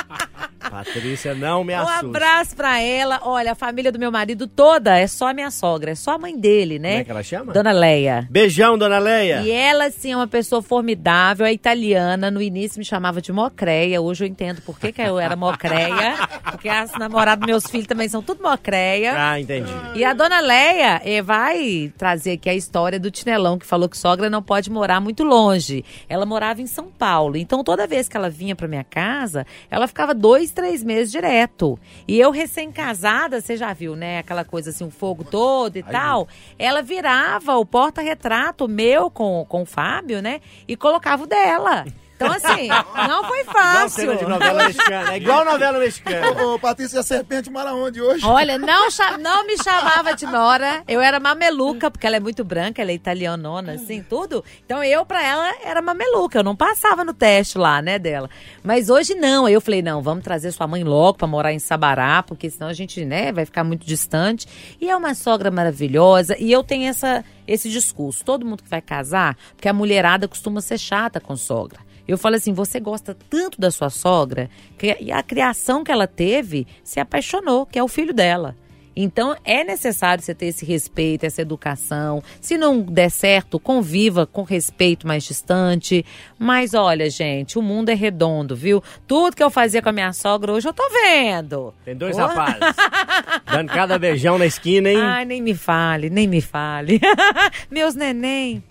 Patrícia, 0.71 1.35
não 1.35 1.63
me 1.63 1.75
Um 1.75 1.79
assusta. 1.81 2.07
abraço 2.07 2.57
pra 2.57 2.81
ela. 2.81 3.21
Olha, 3.23 3.53
a 3.53 3.55
família 3.55 3.93
do 3.93 3.99
meu 3.99 4.11
marido 4.11 4.47
toda 4.47 4.97
é 4.99 5.07
só 5.07 5.29
a 5.29 5.35
minha 5.35 5.51
sogra, 5.51 5.91
é 5.93 5.95
só 5.95 6.13
a 6.13 6.19
mãe 6.19 6.37
dele, 6.39 6.79
né? 6.79 6.91
Como 6.91 7.01
é 7.01 7.05
que 7.05 7.11
ela 7.11 7.23
chama? 7.23 7.53
Dona 7.53 7.71
Leia. 7.73 8.27
Beijão, 8.31 8.77
dona 8.79 8.99
Leia. 8.99 9.43
E 9.43 9.51
ela, 9.51 9.84
assim, 9.87 10.13
é 10.13 10.17
uma 10.17 10.27
pessoa 10.27 10.63
formidável, 10.63 11.47
é 11.47 11.53
italiana. 11.53 12.31
No 12.31 12.41
início 12.41 12.79
me 12.79 12.85
chamava 12.85 13.21
de 13.21 13.33
Mocreia. 13.33 14.01
Hoje 14.01 14.25
eu 14.25 14.29
entendo 14.29 14.61
por 14.63 14.79
que, 14.79 14.93
que 14.93 15.03
eu 15.03 15.19
era 15.19 15.37
Mocreia. 15.37 16.17
porque 16.51 16.69
as 16.69 16.93
namoradas 16.93 17.41
dos 17.41 17.47
meus 17.47 17.67
filhos 17.67 17.87
também 17.87 18.09
são 18.09 18.23
tudo 18.23 18.43
Mocreia. 18.43 19.15
Ah, 19.17 19.41
entendi. 19.41 19.71
E 19.95 20.05
a 20.05 20.13
dona 20.13 20.41
Leia 20.41 21.01
eh, 21.05 21.23
vai 21.23 21.93
trazer 21.97 22.33
aqui 22.33 22.49
a 22.49 22.55
história 22.55 22.99
do 22.99 23.11
Tinelão, 23.11 23.59
que 23.59 23.67
falou 23.67 23.89
que 23.89 23.97
sogra 23.97 24.29
não 24.31 24.43
pode 24.43 24.71
morar 24.71 25.01
muito 25.01 25.25
longe. 25.25 25.85
Ela 26.09 26.27
morava 26.27 26.61
em 26.61 26.67
São 26.67 26.87
Paulo. 26.87 27.37
Então, 27.37 27.63
toda 27.63 27.87
vez 27.87 28.09
que 28.09 28.17
ela 28.17 28.31
vinha 28.31 28.57
pra 28.57 28.69
minha 28.69 28.85
casa, 28.85 29.47
ela 29.71 29.87
ficava 29.87 30.15
dois, 30.15 30.51
três 30.51 30.83
meses 30.83 31.11
direto. 31.11 31.79
E 32.07 32.19
eu, 32.19 32.31
recém-casada, 32.31 33.41
você 33.41 33.57
já 33.57 33.73
viu, 33.73 33.97
né? 33.97 34.19
Aquela 34.19 34.45
coisa 34.45 34.71
assim, 34.71 34.85
o 34.85 34.91
fogo 34.91 35.25
todo 35.25 35.77
e 35.77 35.83
tal. 35.83 36.29
Ela 36.59 36.83
virava 36.83 37.57
o 37.57 37.65
porta-retrato 37.65 38.69
meu 38.69 39.11
com, 39.11 39.45
com 39.49 39.63
o 39.63 39.67
Fábio, 39.75 40.23
né? 40.23 40.41
E 40.69 40.77
colocava 40.77 41.25
o 41.25 41.27
dela. 41.27 41.85
Então, 42.17 42.31
assim, 42.33 42.69
não 43.09 43.25
foi 43.25 43.41
Igual 43.41 43.55
fácil. 43.57 44.01
cena 44.03 44.17
de 44.17 44.25
novela 44.25 44.65
mexicana. 44.65 45.13
É 45.13 45.17
igual 45.17 45.45
novela 45.45 45.79
mexicana. 45.79 46.43
Ô, 46.45 46.55
ô, 46.55 46.59
Patrícia, 46.59 47.01
a 47.01 47.03
serpente 47.03 47.51
mora 47.51 47.75
onde 47.75 48.01
hoje? 48.01 48.25
Olha, 48.25 48.57
não, 48.57 48.89
não 49.21 49.47
me 49.47 49.57
chamava 49.63 50.15
de 50.15 50.25
Nora. 50.27 50.83
Eu 50.87 51.01
era 51.01 51.19
mameluca, 51.19 51.91
porque 51.91 52.07
ela 52.07 52.17
é 52.17 52.21
muito 52.21 52.45
branca, 52.45 52.81
ela 52.81 52.91
é 52.93 52.95
italianona, 52.95 53.73
assim, 53.73 54.03
tudo. 54.03 54.45
Então 54.65 54.83
eu, 54.83 55.05
pra 55.05 55.23
ela, 55.23 55.53
era 55.65 55.83
mameluca. 55.83 56.39
Eu 56.39 56.45
não 56.45 56.55
passava 56.55 57.05
no 57.05 57.13
teste 57.13 57.59
lá, 57.59 57.83
né, 57.83 57.99
dela. 57.99 58.31
Mas 58.63 58.89
hoje 58.89 59.15
não. 59.15 59.47
Aí 59.47 59.53
eu 59.55 59.61
falei, 59.61 59.83
não, 59.83 60.01
vamos 60.01 60.23
trazer 60.25 60.53
sua 60.53 60.67
mãe 60.67 60.85
logo 60.85 61.19
pra 61.19 61.27
morar 61.27 61.53
em 61.53 61.59
Sabará, 61.59 62.23
porque 62.23 62.49
senão 62.49 62.69
a 62.69 62.73
gente, 62.73 63.05
né, 63.05 63.33
vai 63.33 63.45
ficar 63.45 63.65
muito 63.65 63.85
distante. 63.85 64.47
E 64.81 64.89
é 64.89 64.97
uma 64.97 65.15
sogra 65.15 65.51
maravilhosa. 65.51 66.37
E 66.39 66.51
eu 66.53 66.63
tenho 66.63 66.89
essa, 66.89 67.25
esse 67.47 67.69
discurso. 67.69 68.25
Todo 68.25 68.47
mundo 68.47 68.63
que 68.63 68.71
vai 68.71 68.81
casar, 68.81 69.37
porque 69.57 69.69
a 69.69 69.73
mulherada 69.73 70.29
costuma 70.29 70.61
ser 70.61 70.79
chata 70.79 71.21
com 71.21 71.37
sogra. 71.37 71.81
Eu 72.07 72.19
falo 72.19 72.37
assim, 72.37 72.53
você 72.53 72.79
gosta 72.79 73.17
tanto 73.31 73.61
da 73.61 73.71
sua 73.71 73.91
sogra 73.91 74.51
que 74.79 75.11
a 75.11 75.23
criação 75.23 75.83
que 75.83 75.91
ela 75.91 76.07
teve 76.07 76.67
se 76.83 77.01
apaixonou, 77.01 77.65
que 77.65 77.79
é 77.79 77.83
o 77.83 77.89
filho 77.89 78.13
dela. 78.13 78.55
Então 78.97 79.37
é 79.45 79.65
necessário 79.65 80.23
você 80.23 80.35
ter 80.35 80.47
esse 80.47 80.65
respeito, 80.65 81.25
essa 81.25 81.43
educação. 81.43 82.23
Se 82.41 82.57
não 82.57 82.81
der 82.81 83.11
certo, 83.11 83.59
conviva 83.59 84.27
com 84.27 84.43
respeito 84.43 85.07
mais 85.07 85.25
distante. 85.25 86.05
Mas 86.39 86.75
olha, 86.75 87.09
gente, 87.11 87.59
o 87.59 87.63
mundo 87.63 87.89
é 87.91 87.95
redondo, 87.95 88.55
viu? 88.55 88.83
Tudo 89.07 89.37
que 89.37 89.43
eu 89.43 89.51
fazia 89.51 89.83
com 89.83 89.89
a 89.89 89.93
minha 89.93 90.13
sogra 90.13 90.53
hoje 90.53 90.69
eu 90.69 90.73
tô 90.73 90.85
vendo. 90.91 91.75
Tem 91.85 91.97
dois 91.97 92.17
Ô. 92.17 92.21
rapazes. 92.21 92.77
Dando 93.51 93.69
cada 93.69 93.99
beijão 93.99 94.39
na 94.39 94.47
esquina, 94.47 94.89
hein? 94.89 95.01
Ai, 95.01 95.25
nem 95.25 95.41
me 95.43 95.55
fale, 95.55 96.11
nem 96.11 96.27
me 96.27 96.41
fale. 96.41 97.01
Meus 97.71 97.95
neném. 97.95 98.63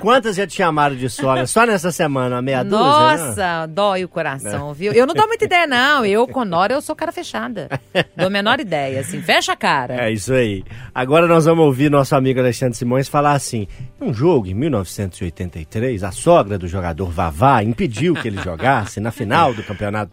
Quantas 0.00 0.36
já 0.36 0.46
te 0.46 0.54
chamaram 0.54 0.96
de 0.96 1.08
sogra? 1.08 1.46
Só 1.46 1.66
nessa 1.66 1.90
semana, 1.90 2.40
meia 2.40 2.62
dúzia? 2.62 2.78
né? 2.78 3.26
Nossa, 3.26 3.66
dói 3.66 4.04
o 4.04 4.08
coração, 4.08 4.72
viu? 4.72 4.92
Eu 4.92 5.06
não 5.06 5.14
dou 5.14 5.26
muita 5.26 5.44
ideia, 5.44 5.66
não. 5.66 6.04
Eu, 6.04 6.26
com 6.26 6.44
Nora, 6.44 6.72
eu 6.74 6.80
sou 6.80 6.94
cara 6.94 7.12
fechada. 7.12 7.68
Dou 8.16 8.26
a 8.26 8.30
menor 8.30 8.60
ideia, 8.60 8.87
assim. 8.96 9.20
Fecha 9.20 9.52
a 9.52 9.56
cara. 9.56 10.06
É 10.06 10.12
isso 10.12 10.32
aí. 10.32 10.64
Agora 10.94 11.26
nós 11.26 11.44
vamos 11.44 11.64
ouvir 11.64 11.90
nosso 11.90 12.14
amigo 12.14 12.40
Alexandre 12.40 12.76
Simões 12.76 13.08
falar 13.08 13.32
assim: 13.32 13.66
um 14.00 14.14
jogo 14.14 14.46
em 14.46 14.54
1983, 14.54 16.04
a 16.04 16.10
sogra 16.10 16.58
do 16.58 16.68
jogador 16.68 17.10
Vavá 17.10 17.62
impediu 17.62 18.14
que 18.14 18.28
ele 18.28 18.40
jogasse 18.40 19.00
na 19.00 19.10
final 19.10 19.52
do 19.52 19.62
campeonato. 19.62 20.12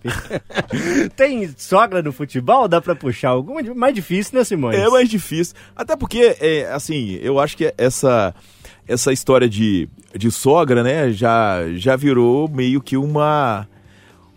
Tem 1.16 1.50
sogra 1.56 2.02
no 2.02 2.12
futebol? 2.12 2.68
Dá 2.68 2.82
pra 2.82 2.96
puxar 2.96 3.30
alguma? 3.30 3.62
Mais 3.76 3.94
difícil, 3.94 4.38
né, 4.38 4.44
Simões? 4.44 4.76
É 4.76 4.90
mais 4.90 5.08
difícil. 5.08 5.56
Até 5.76 5.96
porque, 5.96 6.36
é, 6.40 6.72
assim, 6.72 7.20
eu 7.22 7.40
acho 7.40 7.56
que 7.56 7.74
essa, 7.78 8.34
essa 8.88 9.12
história 9.14 9.48
de, 9.48 9.88
de 10.16 10.32
sogra, 10.32 10.84
né, 10.84 11.12
já, 11.12 11.60
já 11.76 11.96
virou 11.96 12.50
meio 12.50 12.82
que 12.82 12.98
uma, 12.98 13.68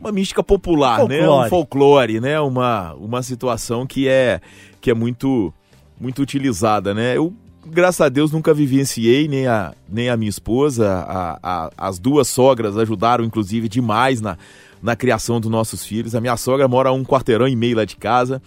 uma 0.00 0.12
mística 0.12 0.42
popular, 0.42 0.98
né? 1.08 1.18
Folclore. 1.18 1.46
Um 1.46 1.50
folclore, 1.50 2.20
né? 2.20 2.40
Uma, 2.40 2.94
uma 2.94 3.22
situação 3.22 3.86
que 3.86 4.08
é, 4.08 4.40
que 4.80 4.90
é 4.90 4.94
muito, 4.94 5.52
muito 6.00 6.22
utilizada, 6.22 6.94
né? 6.94 7.16
Eu, 7.16 7.32
graças 7.66 8.00
a 8.00 8.08
Deus, 8.08 8.30
nunca 8.32 8.54
vivenciei, 8.54 9.26
nem 9.28 9.46
a, 9.46 9.74
nem 9.88 10.08
a 10.08 10.16
minha 10.16 10.30
esposa. 10.30 10.88
A, 10.88 11.38
a- 11.42 11.70
as 11.76 11.98
duas 11.98 12.28
sogras 12.28 12.76
ajudaram, 12.76 13.24
inclusive, 13.24 13.68
demais 13.68 14.20
na, 14.20 14.38
na 14.82 14.94
criação 14.94 15.40
dos 15.40 15.50
nossos 15.50 15.84
filhos. 15.84 16.14
A 16.14 16.20
minha 16.20 16.36
sogra 16.36 16.68
mora 16.68 16.92
um 16.92 17.04
quarteirão 17.04 17.48
e 17.48 17.56
meio 17.56 17.76
lá 17.76 17.84
de 17.84 17.96
casa. 17.96 18.40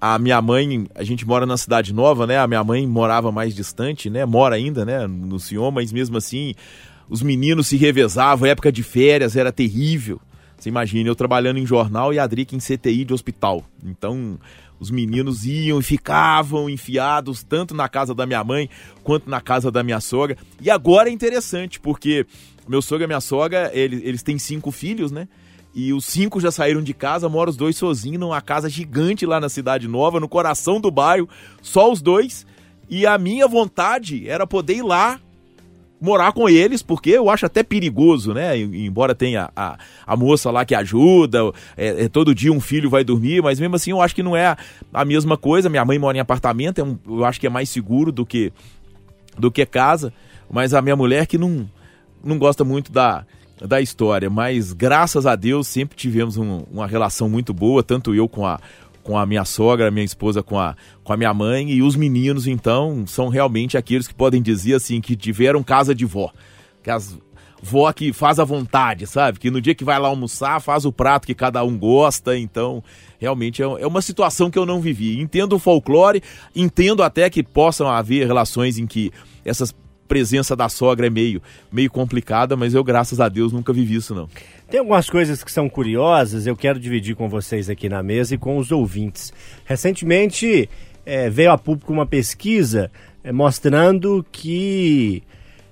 A 0.00 0.18
minha 0.18 0.42
mãe, 0.42 0.86
a 0.94 1.02
gente 1.02 1.26
mora 1.26 1.46
na 1.46 1.56
cidade 1.56 1.94
nova, 1.94 2.26
né? 2.26 2.38
A 2.38 2.46
minha 2.46 2.62
mãe 2.62 2.86
morava 2.86 3.32
mais 3.32 3.54
distante, 3.54 4.10
né? 4.10 4.26
Mora 4.26 4.54
ainda, 4.56 4.84
né? 4.84 5.06
No 5.06 5.38
Sion, 5.40 5.70
mas 5.70 5.90
mesmo 5.92 6.18
assim, 6.18 6.54
os 7.08 7.22
meninos 7.22 7.68
se 7.68 7.78
revezavam, 7.78 8.46
época 8.46 8.70
de 8.70 8.82
férias 8.82 9.34
era 9.34 9.50
terrível. 9.50 10.20
Você 10.64 10.70
imagina, 10.70 11.10
eu 11.10 11.14
trabalhando 11.14 11.58
em 11.58 11.66
jornal 11.66 12.14
e 12.14 12.18
a 12.18 12.26
Drica 12.26 12.56
em 12.56 12.58
CTI 12.58 13.04
de 13.04 13.12
hospital. 13.12 13.62
Então, 13.84 14.38
os 14.80 14.90
meninos 14.90 15.44
iam 15.44 15.78
e 15.78 15.82
ficavam 15.82 16.70
enfiados 16.70 17.42
tanto 17.42 17.74
na 17.74 17.86
casa 17.86 18.14
da 18.14 18.24
minha 18.24 18.42
mãe 18.42 18.70
quanto 19.02 19.28
na 19.28 19.42
casa 19.42 19.70
da 19.70 19.82
minha 19.82 20.00
sogra. 20.00 20.38
E 20.62 20.70
agora 20.70 21.10
é 21.10 21.12
interessante, 21.12 21.78
porque 21.78 22.24
meu 22.66 22.80
sogro 22.80 23.04
e 23.04 23.06
minha 23.06 23.20
sogra, 23.20 23.70
eles, 23.74 24.00
eles 24.02 24.22
têm 24.22 24.38
cinco 24.38 24.70
filhos, 24.70 25.12
né? 25.12 25.28
E 25.74 25.92
os 25.92 26.06
cinco 26.06 26.40
já 26.40 26.50
saíram 26.50 26.82
de 26.82 26.94
casa, 26.94 27.28
moram 27.28 27.50
os 27.50 27.58
dois 27.58 27.76
sozinhos 27.76 28.20
numa 28.20 28.40
casa 28.40 28.70
gigante 28.70 29.26
lá 29.26 29.38
na 29.38 29.50
Cidade 29.50 29.86
Nova, 29.86 30.18
no 30.18 30.30
coração 30.30 30.80
do 30.80 30.90
bairro, 30.90 31.28
só 31.60 31.92
os 31.92 32.00
dois. 32.00 32.46
E 32.88 33.04
a 33.04 33.18
minha 33.18 33.46
vontade 33.46 34.26
era 34.26 34.46
poder 34.46 34.76
ir 34.76 34.82
lá 34.82 35.20
morar 36.04 36.32
com 36.32 36.46
eles, 36.48 36.82
porque 36.82 37.08
eu 37.10 37.30
acho 37.30 37.46
até 37.46 37.62
perigoso, 37.62 38.34
né? 38.34 38.58
Embora 38.58 39.14
tenha 39.14 39.50
a, 39.56 39.78
a 40.06 40.16
moça 40.16 40.50
lá 40.50 40.62
que 40.64 40.74
ajuda, 40.74 41.38
é, 41.76 42.04
é, 42.04 42.08
todo 42.08 42.34
dia 42.34 42.52
um 42.52 42.60
filho 42.60 42.90
vai 42.90 43.02
dormir, 43.02 43.42
mas 43.42 43.58
mesmo 43.58 43.74
assim 43.76 43.90
eu 43.90 44.02
acho 44.02 44.14
que 44.14 44.22
não 44.22 44.36
é 44.36 44.48
a, 44.48 44.58
a 44.92 45.04
mesma 45.04 45.36
coisa. 45.38 45.70
Minha 45.70 45.84
mãe 45.84 45.98
mora 45.98 46.18
em 46.18 46.20
apartamento, 46.20 46.78
é 46.78 46.84
um- 46.84 46.98
eu 47.08 47.24
acho 47.24 47.40
que 47.40 47.46
é 47.46 47.50
mais 47.50 47.70
seguro 47.70 48.12
do 48.12 48.26
que, 48.26 48.52
do 49.38 49.50
que 49.50 49.64
casa, 49.64 50.12
mas 50.50 50.74
a 50.74 50.82
minha 50.82 50.94
mulher 50.94 51.26
que 51.26 51.38
não, 51.38 51.68
não 52.22 52.38
gosta 52.38 52.64
muito 52.64 52.92
da, 52.92 53.24
da 53.66 53.80
história, 53.80 54.28
mas 54.28 54.74
graças 54.74 55.24
a 55.24 55.34
Deus 55.34 55.66
sempre 55.68 55.96
tivemos 55.96 56.36
um- 56.36 56.64
uma 56.70 56.86
relação 56.86 57.30
muito 57.30 57.54
boa, 57.54 57.82
tanto 57.82 58.14
eu 58.14 58.28
com 58.28 58.44
a, 58.44 58.60
com 59.04 59.16
a 59.16 59.24
minha 59.24 59.44
sogra, 59.44 59.90
minha 59.90 60.04
esposa 60.04 60.42
com 60.42 60.58
a, 60.58 60.74
com 61.04 61.12
a 61.12 61.16
minha 61.16 61.32
mãe, 61.32 61.70
e 61.70 61.82
os 61.82 61.94
meninos, 61.94 62.48
então, 62.48 63.06
são 63.06 63.28
realmente 63.28 63.76
aqueles 63.76 64.08
que 64.08 64.14
podem 64.14 64.42
dizer 64.42 64.74
assim, 64.74 65.00
que 65.00 65.14
tiveram 65.14 65.62
casa 65.62 65.94
de 65.94 66.04
vó. 66.04 66.32
Que 66.82 66.90
as 66.90 67.16
vó 67.64 67.90
que 67.92 68.12
faz 68.12 68.38
à 68.38 68.44
vontade, 68.44 69.06
sabe? 69.06 69.38
Que 69.38 69.50
no 69.50 69.60
dia 69.60 69.74
que 69.74 69.84
vai 69.84 69.98
lá 69.98 70.08
almoçar, 70.08 70.60
faz 70.60 70.84
o 70.84 70.92
prato 70.92 71.26
que 71.26 71.34
cada 71.34 71.64
um 71.64 71.78
gosta, 71.78 72.36
então 72.36 72.84
realmente 73.18 73.62
é 73.62 73.64
é 73.64 73.86
uma 73.86 74.02
situação 74.02 74.50
que 74.50 74.58
eu 74.58 74.66
não 74.66 74.80
vivi. 74.80 75.18
Entendo 75.18 75.54
o 75.56 75.58
folclore, 75.58 76.22
entendo 76.54 77.02
até 77.02 77.30
que 77.30 77.42
possam 77.42 77.88
haver 77.88 78.26
relações 78.26 78.76
em 78.78 78.86
que 78.86 79.10
essa 79.44 79.64
presença 80.06 80.54
da 80.54 80.68
sogra 80.68 81.06
é 81.06 81.10
meio, 81.10 81.42
meio 81.72 81.90
complicada, 81.90 82.56
mas 82.56 82.74
eu, 82.74 82.84
graças 82.84 83.20
a 83.20 83.28
Deus, 83.28 83.52
nunca 83.52 83.72
vivi 83.72 83.96
isso, 83.96 84.14
não. 84.14 84.28
Tem 84.68 84.80
algumas 84.80 85.08
coisas 85.08 85.44
que 85.44 85.52
são 85.52 85.68
curiosas, 85.68 86.46
eu 86.46 86.56
quero 86.56 86.80
dividir 86.80 87.14
com 87.14 87.28
vocês 87.28 87.70
aqui 87.70 87.88
na 87.88 88.02
mesa 88.02 88.34
e 88.34 88.38
com 88.38 88.56
os 88.58 88.72
ouvintes. 88.72 89.32
Recentemente 89.64 90.68
eh, 91.06 91.28
veio 91.30 91.52
a 91.52 91.58
público 91.58 91.92
uma 91.92 92.06
pesquisa 92.06 92.90
eh, 93.22 93.30
mostrando 93.30 94.24
que 94.32 95.22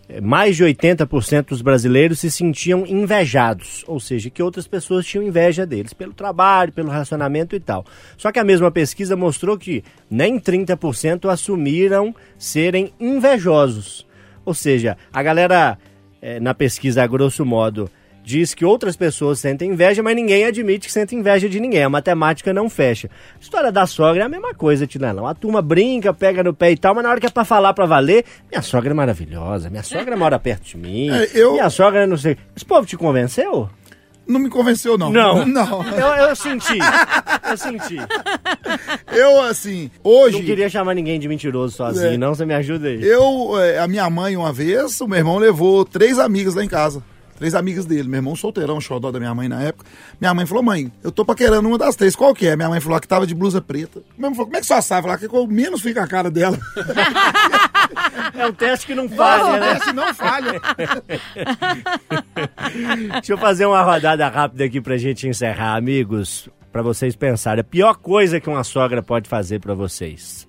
eh, 0.09 0.21
mais 0.21 0.57
de 0.57 0.65
80% 0.65 1.49
dos 1.49 1.63
brasileiros 1.63 2.21
se 2.21 2.31
sentiam 2.31 2.87
invejados, 2.87 3.83
ou 3.87 3.99
seja, 3.99 4.29
que 4.31 4.43
outras 4.43 4.67
pessoas 4.69 5.07
tinham 5.07 5.27
inveja 5.27 5.65
deles, 5.65 5.93
pelo 5.93 6.13
trabalho, 6.13 6.73
pelo 6.73 6.91
relacionamento 6.91 7.57
e 7.57 7.61
tal. 7.61 7.85
Só 8.17 8.31
que 8.31 8.39
a 8.39 8.45
mesma 8.45 8.71
pesquisa 8.71 9.17
mostrou 9.17 9.57
que 9.57 9.83
nem 10.11 10.39
30% 10.39 11.31
assumiram 11.31 12.15
serem 12.39 12.93
invejosos. 13.01 14.07
Ou 14.45 14.55
seja, 14.55 14.97
a 15.13 15.23
galera 15.23 15.79
eh, 16.21 16.41
na 16.41 16.55
pesquisa, 16.55 17.03
a 17.03 17.07
grosso 17.07 17.45
modo, 17.45 17.91
diz 18.25 18.55
que 18.55 18.65
outras 18.65 18.95
pessoas 18.97 19.41
sentem 19.41 19.71
inveja, 19.73 20.03
mas 20.03 20.15
ninguém 20.15 20.45
admite 20.45 20.87
que 20.87 20.93
sente 20.93 21.15
inveja 21.17 21.49
de 21.49 21.59
ninguém. 21.59 21.83
A 21.83 21.89
matemática 21.89 22.53
não 22.53 22.71
fecha. 22.71 23.09
A 23.37 23.41
história 23.41 23.73
da 23.73 23.85
sogra 23.87 24.23
é 24.23 24.27
a 24.27 24.29
mesma 24.29 24.55
coisa, 24.55 24.87
Tinelão. 24.87 25.27
A 25.27 25.35
turma 25.35 25.61
brinca, 25.61 26.13
pega 26.15 26.43
no 26.45 26.55
pé 26.55 26.71
e 26.71 26.77
tal, 26.77 26.95
mas 26.95 27.03
na 27.05 27.11
hora 27.11 27.19
que 27.21 27.27
é 27.27 27.31
pra 27.31 27.45
falar 27.45 27.73
pra 27.75 27.85
valer, 27.87 28.25
minha 28.51 28.63
sogra 28.63 28.91
é 28.91 28.95
maravilhosa, 28.95 29.69
minha 29.71 29.83
sogra 29.83 30.17
mora 30.17 30.39
perto 30.39 30.63
de 30.65 30.77
mim, 30.77 31.11
É, 31.11 31.29
eu- 31.35 31.53
minha 31.53 31.69
sogra 31.71 32.07
não 32.07 32.17
sei. 32.17 32.37
Esse 32.55 32.65
povo 32.65 32.87
te 32.87 32.97
convenceu? 32.97 33.69
Não 34.27 34.39
me 34.41 34.49
convenceu, 34.49 34.97
não. 34.97 35.11
Não. 35.11 35.45
Não. 35.47 35.83
Eu, 35.89 36.29
eu 36.29 36.37
senti. 36.37 36.79
Eu 37.51 37.57
senti. 37.57 37.97
Eu, 39.13 39.43
assim, 39.43 39.91
hoje. 40.03 40.39
Não 40.39 40.45
queria 40.45 40.69
chamar 40.69 40.95
ninguém 40.95 41.19
de 41.19 41.29
mentiroso 41.29 41.77
sozinho, 41.77 42.15
É. 42.15 42.17
não. 42.17 42.35
Você 42.35 42.45
me 42.47 42.55
ajuda 42.55 42.89
aí. 42.89 43.03
Eu, 43.05 43.59
é, 43.61 43.79
a 43.79 43.89
minha 43.89 44.09
mãe, 44.09 44.37
uma 44.37 44.53
vez, 44.53 45.01
o 45.01 45.07
meu 45.09 45.19
irmão 45.19 45.39
levou 45.39 45.85
três 45.85 46.19
amigas 46.19 46.55
lá 46.55 46.65
em 46.65 46.69
casa. 46.69 47.03
Três 47.43 47.57
amigas 47.57 47.85
dele. 47.85 48.09
Meu 48.09 48.19
irmão 48.19 48.37
solteirão, 48.37 48.81
xodó 48.81 49.11
da 49.11 49.19
minha 49.19 49.35
mãe 49.35 49.49
na 49.49 49.61
época. 49.61 49.91
Minha 50.21 50.33
mãe 50.33 50.47
falou, 50.47 50.63
mãe, 50.63 50.93
eu 51.03 51.11
tô 51.11 51.25
paquerando 51.25 51.67
uma 51.67 51.77
das 51.77 51.97
três. 51.97 52.15
Qual 52.15 52.33
que 52.33 52.47
é? 52.47 52.55
Minha 52.55 52.69
mãe 52.69 52.79
falou 52.79 53.01
que 53.01 53.09
tava 53.09 53.27
de 53.27 53.35
blusa 53.35 53.61
preta. 53.61 54.01
Meu 54.17 54.29
irmão 54.29 54.37
falou, 54.37 54.47
como 54.47 54.59
é 54.59 54.61
que 54.61 54.67
só 54.67 54.81
sabe? 54.81 55.03
Falar 55.03 55.19
que 55.19 55.27
eu 55.27 55.47
menos 55.49 55.83
fica 55.83 56.05
a 56.05 56.07
cara 56.07 56.31
dela. 56.31 56.57
É 58.35 58.47
um 58.47 58.53
teste 58.53 58.87
que 58.87 58.95
não 58.95 59.09
falha, 59.09 59.61
né? 59.61 59.79
Se 59.81 59.93
não 59.93 60.15
falha. 60.15 60.61
Deixa 63.13 63.33
eu 63.33 63.39
fazer 63.39 63.67
uma 63.67 63.83
rodada 63.83 64.27
rápida 64.29 64.65
aqui 64.65 64.81
pra 64.81 64.97
gente 64.97 65.29
encerrar, 65.29 65.77
amigos. 65.77 66.49
Pra 66.73 66.81
vocês 66.81 67.15
pensarem. 67.15 67.61
A 67.61 67.65
pior 67.65 67.97
coisa 67.97 68.41
que 68.41 68.49
uma 68.49 68.65
sogra 68.65 69.03
pode 69.03 69.29
fazer 69.29 69.61
pra 69.61 69.75
vocês. 69.75 70.49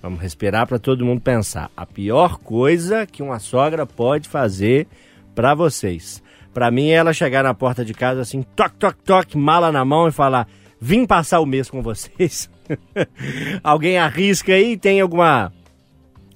Vamos 0.00 0.20
respirar 0.20 0.66
pra 0.66 0.78
todo 0.78 1.04
mundo 1.04 1.20
pensar. 1.20 1.70
A 1.76 1.84
pior 1.84 2.38
coisa 2.38 3.06
que 3.06 3.22
uma 3.22 3.38
sogra 3.38 3.84
pode 3.84 4.28
fazer 4.28 4.88
pra 5.34 5.54
vocês. 5.54 6.22
Pra 6.52 6.70
mim 6.70 6.90
é 6.90 6.94
ela 6.94 7.12
chegar 7.12 7.42
na 7.42 7.54
porta 7.54 7.84
de 7.84 7.94
casa 7.94 8.20
assim, 8.20 8.42
toque, 8.54 8.76
toque, 8.76 8.98
toque, 9.04 9.38
mala 9.38 9.72
na 9.72 9.84
mão 9.84 10.08
e 10.08 10.12
falar: 10.12 10.46
"Vim 10.80 11.06
passar 11.06 11.40
o 11.40 11.46
mês 11.46 11.70
com 11.70 11.82
vocês". 11.82 12.50
Alguém 13.62 13.98
arrisca 13.98 14.52
aí, 14.52 14.76
tem 14.76 15.00
alguma 15.00 15.52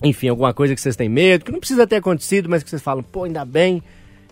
enfim, 0.03 0.29
alguma 0.29 0.53
coisa 0.53 0.75
que 0.75 0.81
vocês 0.81 0.97
têm 0.97 1.09
medo, 1.09 1.45
que 1.45 1.53
não 1.53 1.59
precisa 1.59 1.87
ter 1.87 1.97
acontecido, 1.97 2.49
mas 2.49 2.63
que 2.63 2.69
vocês 2.69 2.83
falam, 2.83 3.03
pô, 3.03 3.25
ainda 3.25 3.45
bem 3.45 3.83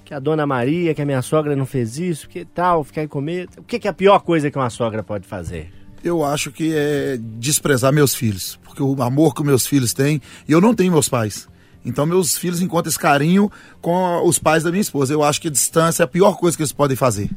que 0.05 0.13
a 0.13 0.19
dona 0.19 0.47
Maria, 0.47 0.95
que 0.95 1.01
a 1.01 1.07
minha 1.07 1.23
sogra 1.23 1.57
não 1.57 1.65
fez 1.65 1.99
isso, 1.99 2.29
que 2.29 2.45
tal, 2.45 2.85
ficar 2.85 3.09
com 3.09 3.21
medo. 3.21 3.51
O 3.59 3.63
que 3.63 3.87
é 3.87 3.91
a 3.91 3.95
pior 3.95 4.21
coisa 4.21 4.51
que 4.51 4.59
uma 4.59 4.69
sogra 4.69 5.03
pode 5.03 5.27
fazer? 5.27 5.73
Eu 6.03 6.23
acho 6.23 6.53
que 6.53 6.75
é 6.77 7.17
desprezar 7.19 7.91
meus 7.91 8.15
filhos, 8.15 8.61
porque 8.63 8.83
o 8.83 9.03
amor 9.03 9.35
que 9.35 9.43
meus 9.43 9.67
filhos 9.67 9.95
têm, 9.95 10.21
e 10.47 10.53
eu 10.53 10.61
não 10.61 10.75
tenho 10.75 10.93
meus 10.93 11.09
pais. 11.09 11.49
Então 11.85 12.07
meus 12.07 12.37
filhos 12.37 12.61
encontram 12.63 12.89
esse 12.89 12.99
carinho 12.99 13.51
com 13.81 14.27
os 14.27 14.39
pais 14.39 14.63
da 14.63 14.71
minha 14.71 14.81
esposa. 14.81 15.13
Eu 15.13 15.23
acho 15.23 15.41
que 15.41 15.49
a 15.49 15.51
distância 15.51 16.03
é 16.03 16.05
a 16.05 16.09
pior 16.09 16.37
coisa 16.37 16.57
que 16.57 16.63
eles 16.63 16.73
podem 16.73 16.97
fazer. 16.97 17.31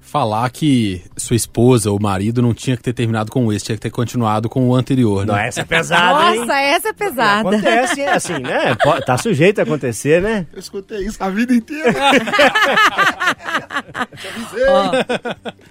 Falar 0.00 0.48
que 0.48 1.02
sua 1.18 1.36
esposa 1.36 1.90
ou 1.90 2.00
marido 2.00 2.40
não 2.40 2.54
tinha 2.54 2.78
que 2.78 2.82
ter 2.82 2.94
terminado 2.94 3.30
com 3.30 3.52
esse, 3.52 3.66
tinha 3.66 3.76
que 3.76 3.82
ter 3.82 3.90
continuado 3.90 4.48
com 4.48 4.66
o 4.66 4.74
anterior, 4.74 5.26
né? 5.26 5.32
Não, 5.34 5.38
essa 5.38 5.60
é 5.60 5.64
pesada, 5.64 6.30
hein? 6.34 6.40
Nossa, 6.40 6.54
essa 6.54 6.88
é 6.88 6.92
pesada. 6.94 7.46
Acontece, 7.46 8.00
é 8.00 8.12
assim, 8.14 8.38
né? 8.38 8.74
Tá 9.04 9.18
sujeito 9.18 9.58
a 9.58 9.64
acontecer, 9.64 10.22
né? 10.22 10.46
Eu 10.50 10.60
escutei 10.60 11.04
isso 11.04 11.22
a 11.22 11.28
vida 11.28 11.52
inteira. 11.54 11.92
Te 14.16 14.28
avisei. 14.28 14.66
Ó, 14.66 14.92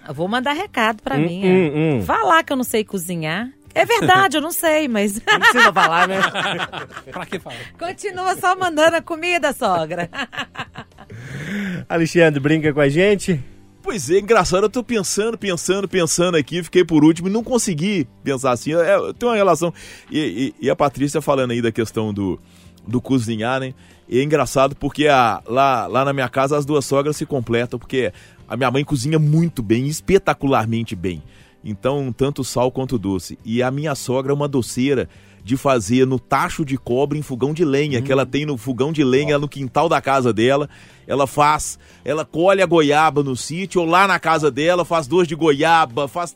eu 0.08 0.14
vou 0.14 0.28
mandar 0.28 0.54
recado 0.54 1.02
pra 1.02 1.18
mim. 1.18 1.42
é. 1.44 1.48
hum, 1.48 1.98
hum. 1.98 2.02
Falar 2.06 2.44
que 2.44 2.54
eu 2.54 2.58
não 2.58 2.64
sei 2.64 2.84
cozinhar. 2.84 3.50
É 3.82 3.86
verdade, 3.86 4.38
eu 4.38 4.42
não 4.42 4.52
sei, 4.52 4.88
mas 4.88 5.14
Não 5.26 5.40
precisa 5.40 5.72
falar, 5.74 6.08
né? 6.08 6.20
Pra 7.12 7.26
que 7.26 7.40
falar? 7.40 7.56
continua 7.78 8.36
só 8.36 8.56
mandando 8.56 8.98
a 8.98 9.02
comida, 9.02 9.54
sogra. 9.54 10.10
Alexandre, 11.88 12.40
brinca 12.40 12.74
com 12.74 12.80
a 12.82 12.90
gente. 12.90 13.44
Pois 13.82 14.10
é, 14.10 14.20
engraçado, 14.20 14.64
eu 14.66 14.70
tô 14.70 14.84
pensando, 14.84 15.38
pensando, 15.38 15.88
pensando 15.88 16.36
aqui, 16.36 16.62
fiquei 16.62 16.84
por 16.84 17.06
último 17.06 17.30
e 17.30 17.32
não 17.32 17.44
consegui 17.44 18.06
pensar 18.24 18.52
assim. 18.52 18.74
É, 18.74 18.98
tem 19.18 19.30
uma 19.30 19.36
relação. 19.36 19.74
E, 20.12 20.54
e- 20.60 20.66
e 20.66 20.70
a 20.70 20.76
Patrícia 20.76 21.22
falando 21.22 21.52
aí 21.52 21.62
da 21.62 21.72
questão 21.72 22.14
do, 22.14 22.38
do 22.86 23.00
cozinhar, 23.00 23.62
né? 23.62 23.74
E 24.10 24.20
é 24.20 24.24
engraçado 24.24 24.76
porque 24.76 25.08
a, 25.08 25.42
lá, 25.46 25.88
lá 25.88 26.04
na 26.04 26.12
minha 26.12 26.28
casa 26.28 26.58
as 26.58 26.66
duas 26.66 26.84
sogras 26.86 27.16
se 27.16 27.26
completam, 27.26 27.80
porque 27.80 28.12
a 28.48 28.58
minha 28.58 28.70
mãe 28.72 28.84
cozinha 28.84 29.18
muito 29.20 29.64
bem, 29.64 29.88
espetacularmente 29.88 30.94
bem. 30.96 31.24
Então, 31.64 32.14
tanto 32.16 32.44
sal 32.44 32.72
quanto 32.72 32.98
doce. 32.98 33.38
E 33.44 33.62
a 33.62 33.70
minha 33.70 33.96
sogra 33.96 34.32
é 34.32 34.36
uma 34.36 34.48
doceira 34.48 35.10
de 35.44 35.56
fazer 35.56 36.06
no 36.06 36.20
tacho 36.20 36.66
de 36.66 36.78
cobre 36.78 37.18
em 37.18 37.22
fogão 37.22 37.54
de 37.54 37.64
lenha, 37.64 38.02
que 38.02 38.12
ela 38.12 38.26
tem 38.26 38.46
no 38.46 38.58
fogão 38.58 38.92
de 38.92 39.04
lenha 39.04 39.40
no 39.40 39.48
quintal 39.48 39.88
da 39.88 40.02
casa 40.02 40.34
dela. 40.34 40.70
Ela 41.08 41.26
faz, 41.26 41.80
ela 42.04 42.26
colhe 42.26 42.62
a 42.62 42.66
goiaba 42.66 43.24
no 43.24 43.36
sítio, 43.36 43.82
ou 43.82 43.88
lá 43.88 44.08
na 44.08 44.20
casa 44.20 44.52
dela, 44.52 44.84
faz 44.84 45.08
doce 45.08 45.28
de 45.28 45.36
goiaba, 45.36 46.08
faz. 46.08 46.36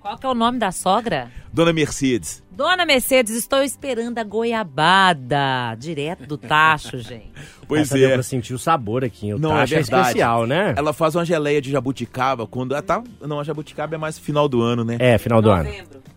Qual 0.00 0.16
que 0.16 0.26
é 0.26 0.28
o 0.28 0.34
nome 0.34 0.58
da 0.58 0.70
sogra? 0.70 1.30
Dona 1.52 1.72
Mercedes. 1.72 2.41
Dona 2.54 2.84
Mercedes, 2.84 3.34
estou 3.34 3.62
esperando 3.62 4.18
a 4.18 4.24
goiabada. 4.24 5.74
Direto 5.78 6.26
do 6.26 6.36
tacho, 6.36 6.98
gente. 7.02 7.30
Pois 7.66 7.82
Essa 7.82 7.94
deu 7.94 8.10
é. 8.10 8.12
pra 8.14 8.22
sentir 8.22 8.52
o 8.52 8.58
sabor 8.58 9.02
aqui. 9.04 9.32
O 9.32 9.38
Não, 9.38 9.50
tacho 9.50 9.74
é 9.74 9.76
verdade. 9.78 10.02
especial, 10.08 10.46
né? 10.46 10.74
Ela 10.76 10.92
faz 10.92 11.14
uma 11.14 11.24
geleia 11.24 11.62
de 11.62 11.70
jabuticaba 11.70 12.46
quando. 12.46 12.74
Ah, 12.74 12.82
tá, 12.82 13.02
não, 13.20 13.40
a 13.40 13.44
jabuticaba 13.44 13.94
é 13.94 13.98
mais 13.98 14.18
final 14.18 14.48
do 14.48 14.60
ano, 14.60 14.84
né? 14.84 14.96
É, 14.98 15.16
final 15.16 15.40
do 15.40 15.50
ano. 15.50 15.68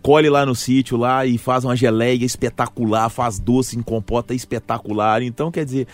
colhe 0.02 0.28
lá 0.28 0.44
no 0.44 0.54
sítio 0.54 0.96
lá 0.98 1.24
e 1.24 1.38
faz 1.38 1.64
uma 1.64 1.74
geleia 1.74 2.24
espetacular, 2.24 3.08
faz 3.08 3.38
doce 3.38 3.78
em 3.78 3.82
compota 3.82 4.34
espetacular. 4.34 5.22
Então, 5.22 5.50
quer 5.50 5.64
dizer, 5.64 5.86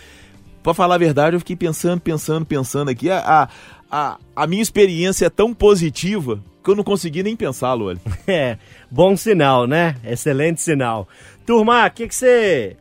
pra 0.61 0.73
falar 0.73 0.95
a 0.95 0.99
verdade, 0.99 1.35
eu 1.37 1.39
fiquei 1.39 1.55
pensando, 1.55 2.01
pensando, 2.01 2.45
pensando 2.45 2.89
aqui. 2.89 3.09
A, 3.09 3.47
a, 3.89 4.17
a 4.35 4.45
minha 4.47 4.61
experiência 4.61 5.27
é 5.27 5.29
tão 5.29 5.53
positiva 5.53 6.43
que 6.63 6.69
eu 6.69 6.75
não 6.75 6.83
consegui 6.83 7.21
nem 7.21 7.35
pensar, 7.35 7.73
Loli. 7.73 7.99
É, 8.25 8.57
bom 8.89 9.17
sinal, 9.17 9.67
né? 9.67 9.95
Excelente 10.03 10.61
sinal. 10.61 11.07
Turma, 11.45 11.85
o 11.85 11.91
que 11.91 12.07
você 12.09 12.77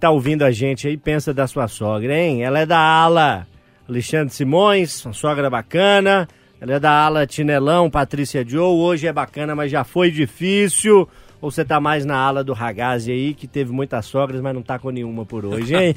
tá 0.00 0.10
ouvindo 0.10 0.42
a 0.42 0.50
gente 0.50 0.88
aí 0.88 0.94
e 0.94 0.96
pensa 0.96 1.34
da 1.34 1.46
sua 1.46 1.68
sogra, 1.68 2.18
hein? 2.18 2.42
Ela 2.42 2.60
é 2.60 2.66
da 2.66 2.78
ala 2.78 3.46
Alexandre 3.88 4.32
Simões, 4.32 5.04
uma 5.04 5.12
sogra 5.12 5.50
bacana. 5.50 6.26
Ela 6.60 6.74
é 6.74 6.80
da 6.80 6.90
ala 6.90 7.26
Tinelão, 7.26 7.90
Patrícia 7.90 8.44
Joe. 8.46 8.80
Hoje 8.80 9.06
é 9.06 9.12
bacana, 9.12 9.54
mas 9.54 9.70
já 9.70 9.84
foi 9.84 10.10
difícil. 10.10 11.08
Ou 11.40 11.50
você 11.50 11.64
tá 11.64 11.78
mais 11.78 12.04
na 12.04 12.16
ala 12.16 12.42
do 12.42 12.54
Ragazzi 12.54 13.12
aí, 13.12 13.34
que 13.34 13.46
teve 13.46 13.70
muitas 13.70 14.06
sogras, 14.06 14.40
mas 14.40 14.54
não 14.54 14.62
tá 14.62 14.78
com 14.78 14.90
nenhuma 14.90 15.26
por 15.26 15.44
hoje, 15.44 15.74
hein? 15.76 15.94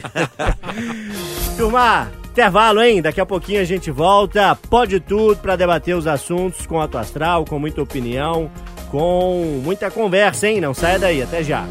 Turma, 1.55 2.11
intervalo, 2.39 2.81
hein? 2.81 3.01
Daqui 3.01 3.19
a 3.19 3.25
pouquinho 3.25 3.59
a 3.59 3.65
gente 3.65 3.91
volta. 3.91 4.55
Pode 4.69 5.01
tudo 5.01 5.35
para 5.35 5.57
debater 5.57 5.93
os 5.93 6.07
assuntos 6.07 6.65
com 6.65 6.79
Alto 6.79 6.97
Astral, 6.97 7.43
com 7.43 7.59
muita 7.59 7.81
opinião, 7.81 8.49
com 8.89 9.59
muita 9.61 9.91
conversa, 9.91 10.47
hein? 10.47 10.61
Não 10.61 10.73
saia 10.73 10.97
daí, 10.97 11.21
até 11.21 11.43
já. 11.43 11.65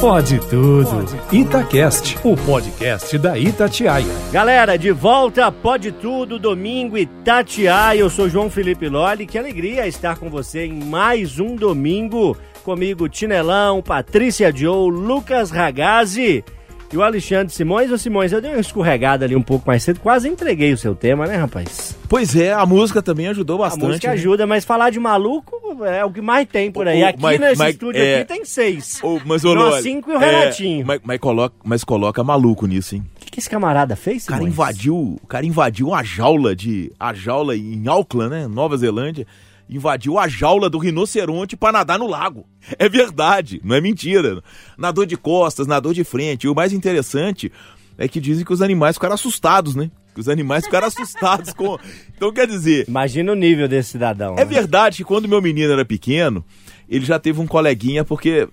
Pode 0.00 0.40
tudo. 0.48 1.06
Itacast, 1.30 2.18
o 2.24 2.36
podcast 2.36 3.16
da 3.18 3.38
Itatiaia. 3.38 4.12
Galera, 4.32 4.76
de 4.76 4.90
volta, 4.90 5.52
pode 5.52 5.92
tudo, 5.92 6.40
domingo 6.40 6.98
Itatiaia. 6.98 8.00
Eu 8.00 8.10
sou 8.10 8.28
João 8.28 8.50
Felipe 8.50 8.88
Loli. 8.88 9.26
Que 9.26 9.38
alegria 9.38 9.86
estar 9.86 10.18
com 10.18 10.28
você 10.28 10.66
em 10.66 10.72
mais 10.72 11.38
um 11.38 11.54
domingo. 11.54 12.36
Comigo, 12.64 13.08
Tinelão, 13.08 13.80
Patrícia 13.80 14.52
Joe, 14.52 14.90
Lucas 14.90 15.52
Ragazzi 15.52 16.44
e 16.92 16.96
o 16.96 17.02
Alexandre 17.02 17.52
Simões. 17.52 17.90
Ô 17.90 17.98
Simões, 17.98 18.32
eu 18.32 18.40
dei 18.40 18.50
uma 18.50 18.60
escorregada 18.60 19.24
ali 19.24 19.36
um 19.36 19.42
pouco 19.42 19.66
mais 19.66 19.82
cedo, 19.82 20.00
quase 20.00 20.28
entreguei 20.28 20.72
o 20.72 20.78
seu 20.78 20.94
tema, 20.94 21.26
né, 21.26 21.36
rapaz? 21.36 21.96
Pois 22.08 22.34
é, 22.34 22.52
a 22.52 22.66
música 22.66 23.00
também 23.02 23.28
ajudou 23.28 23.56
A 23.62 23.66
bastante. 23.68 23.84
música 23.86 24.08
né? 24.08 24.14
ajuda, 24.14 24.46
mas 24.46 24.64
falar 24.64 24.90
de 24.90 24.98
maluco 24.98 25.84
é 25.84 26.04
o 26.04 26.10
que 26.12 26.20
mais 26.20 26.46
tem 26.48 26.70
por 26.70 26.86
aí. 26.88 27.02
Ô, 27.02 27.06
aqui 27.06 27.18
mas- 27.22 27.40
nesse 27.40 27.58
mas, 27.58 27.74
estúdio 27.74 28.02
é, 28.02 28.16
aqui 28.20 28.28
tem 28.34 28.44
seis. 28.44 28.98
Ô, 29.02 29.20
mas, 29.24 29.44
ô, 29.44 29.54
Nós 29.54 29.70
Loli, 29.70 29.82
cinco 29.82 30.10
e 30.10 30.16
o 30.16 30.20
é, 30.22 30.40
Renatinho. 30.40 30.86
mas, 30.86 31.00
mas 31.04 31.18
coloca, 31.20 31.54
mas 31.64 31.84
coloca 31.84 32.24
maluco 32.24 32.66
nisso, 32.66 32.96
hein? 32.96 33.04
O 33.16 33.20
que, 33.24 33.30
que 33.30 33.38
esse 33.40 33.48
camarada 33.48 33.94
fez, 33.94 34.24
O 34.24 34.26
cara 34.26 34.38
Simões? 34.38 34.52
invadiu, 34.54 34.96
o 35.22 35.26
cara 35.28 35.46
invadiu 35.46 35.94
a 35.94 36.02
jaula 36.02 36.54
de 36.56 36.92
a 36.98 37.14
jaula 37.14 37.56
em 37.56 37.86
Auckland, 37.86 38.30
né, 38.30 38.46
Nova 38.48 38.76
Zelândia, 38.76 39.26
invadiu 39.70 40.18
a 40.18 40.26
jaula 40.26 40.68
do 40.68 40.78
rinoceronte 40.78 41.56
para 41.56 41.72
nadar 41.72 41.98
no 41.98 42.08
lago. 42.08 42.44
É 42.76 42.88
verdade, 42.88 43.60
não 43.62 43.76
é 43.76 43.80
mentira. 43.80 44.42
Nadou 44.76 45.06
de 45.06 45.16
costas, 45.16 45.66
nadou 45.68 45.94
de 45.94 46.02
frente. 46.02 46.44
E 46.44 46.48
o 46.48 46.54
mais 46.54 46.72
interessante 46.72 47.52
é 47.96 48.08
que 48.08 48.20
dizem 48.20 48.44
que 48.44 48.52
os 48.52 48.60
animais 48.60 48.96
ficaram 48.96 49.14
assustados, 49.14 49.76
né? 49.76 49.90
Que 50.12 50.20
os 50.20 50.28
animais 50.28 50.64
ficaram 50.64 50.88
assustados 50.88 51.52
com. 51.52 51.78
Então 52.16 52.32
quer 52.34 52.46
dizer, 52.46 52.86
Imagina 52.86 53.32
o 53.32 53.34
nível 53.34 53.66
desse 53.66 53.92
cidadão. 53.92 54.34
é 54.34 54.38
né? 54.38 54.44
verdade 54.44 54.98
que 54.98 55.04
quando 55.04 55.26
meu 55.26 55.40
menino 55.40 55.72
era 55.72 55.86
pequeno, 55.86 56.44
ele 56.86 57.06
já 57.06 57.18
teve 57.18 57.40
um 57.40 57.46
coleguinha, 57.46 58.04
porque 58.04 58.46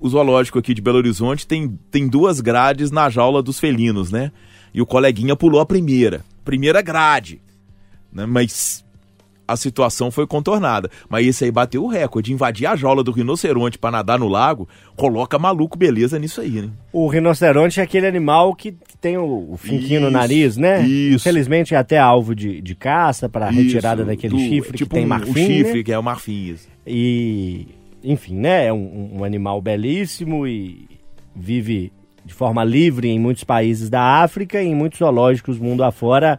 o 0.00 0.08
zoológico 0.08 0.58
aqui 0.58 0.74
de 0.74 0.80
Belo 0.82 0.96
Horizonte 0.96 1.46
tem, 1.46 1.78
tem 1.88 2.08
duas 2.08 2.40
grades 2.40 2.90
na 2.90 3.08
jaula 3.08 3.40
dos 3.40 3.60
felinos, 3.60 4.10
né? 4.10 4.32
E 4.74 4.82
o 4.82 4.86
coleguinha 4.86 5.36
pulou 5.36 5.60
a 5.60 5.66
primeira. 5.66 6.24
Primeira 6.44 6.82
grade. 6.82 7.40
Né? 8.12 8.26
Mas 8.26 8.81
a 9.52 9.56
situação 9.56 10.10
foi 10.10 10.26
contornada. 10.26 10.90
Mas 11.08 11.26
esse 11.26 11.44
aí 11.44 11.50
bateu 11.50 11.84
o 11.84 11.88
recorde. 11.88 12.32
Invadir 12.32 12.66
a 12.66 12.74
jaula 12.76 13.02
do 13.04 13.12
rinoceronte 13.12 13.78
para 13.78 13.90
nadar 13.90 14.18
no 14.18 14.28
lago, 14.28 14.68
coloca 14.96 15.38
maluco 15.38 15.76
beleza 15.78 16.18
nisso 16.18 16.40
aí, 16.40 16.50
né? 16.62 16.70
O 16.92 17.06
rinoceronte 17.08 17.80
é 17.80 17.82
aquele 17.82 18.06
animal 18.06 18.54
que 18.54 18.74
tem 19.00 19.16
o, 19.16 19.52
o 19.52 19.56
finquinho 19.56 20.00
no 20.00 20.08
Isso, 20.08 20.16
nariz, 20.16 20.56
né? 20.56 20.82
isso. 20.86 21.16
Infelizmente 21.28 21.74
é 21.74 21.78
até 21.78 21.98
alvo 21.98 22.34
de, 22.34 22.60
de 22.60 22.74
caça 22.74 23.28
para 23.28 23.50
retirada 23.50 24.04
daquele 24.04 24.34
do- 24.34 24.40
chifre 24.40 24.78
tipo 24.78 24.90
que 24.90 24.94
tem 24.96 25.04
um, 25.04 25.08
marfim, 25.08 25.30
um 25.30 25.34
chifre, 25.46 25.78
né? 25.78 25.82
que 25.84 25.92
é 25.92 25.98
o 25.98 26.02
marfim. 26.02 26.50
Isso. 26.50 26.68
E, 26.86 27.68
enfim, 28.02 28.36
né? 28.36 28.66
É 28.66 28.72
um, 28.72 29.18
um 29.18 29.24
animal 29.24 29.60
belíssimo 29.60 30.46
e 30.46 30.86
vive 31.34 31.92
de 32.24 32.32
forma 32.32 32.62
livre 32.62 33.08
em 33.08 33.18
muitos 33.18 33.42
países 33.44 33.90
da 33.90 34.22
África 34.22 34.62
e 34.62 34.66
em 34.68 34.74
muitos 34.74 34.98
zoológicos 35.00 35.58
mundo 35.58 35.82
afora. 35.82 36.38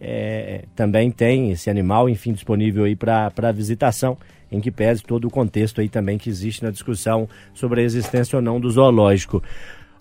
É, 0.00 0.64
também 0.74 1.10
tem 1.10 1.50
esse 1.50 1.70
animal, 1.70 2.08
enfim, 2.08 2.32
disponível 2.32 2.84
aí 2.84 2.96
para 2.96 3.52
visitação, 3.52 4.16
em 4.50 4.60
que 4.60 4.70
pese 4.70 5.02
todo 5.02 5.26
o 5.26 5.30
contexto 5.30 5.80
aí 5.80 5.88
também 5.88 6.18
que 6.18 6.28
existe 6.28 6.62
na 6.62 6.70
discussão 6.70 7.28
sobre 7.52 7.80
a 7.80 7.84
existência 7.84 8.36
ou 8.36 8.42
não 8.42 8.60
do 8.60 8.70
zoológico. 8.70 9.42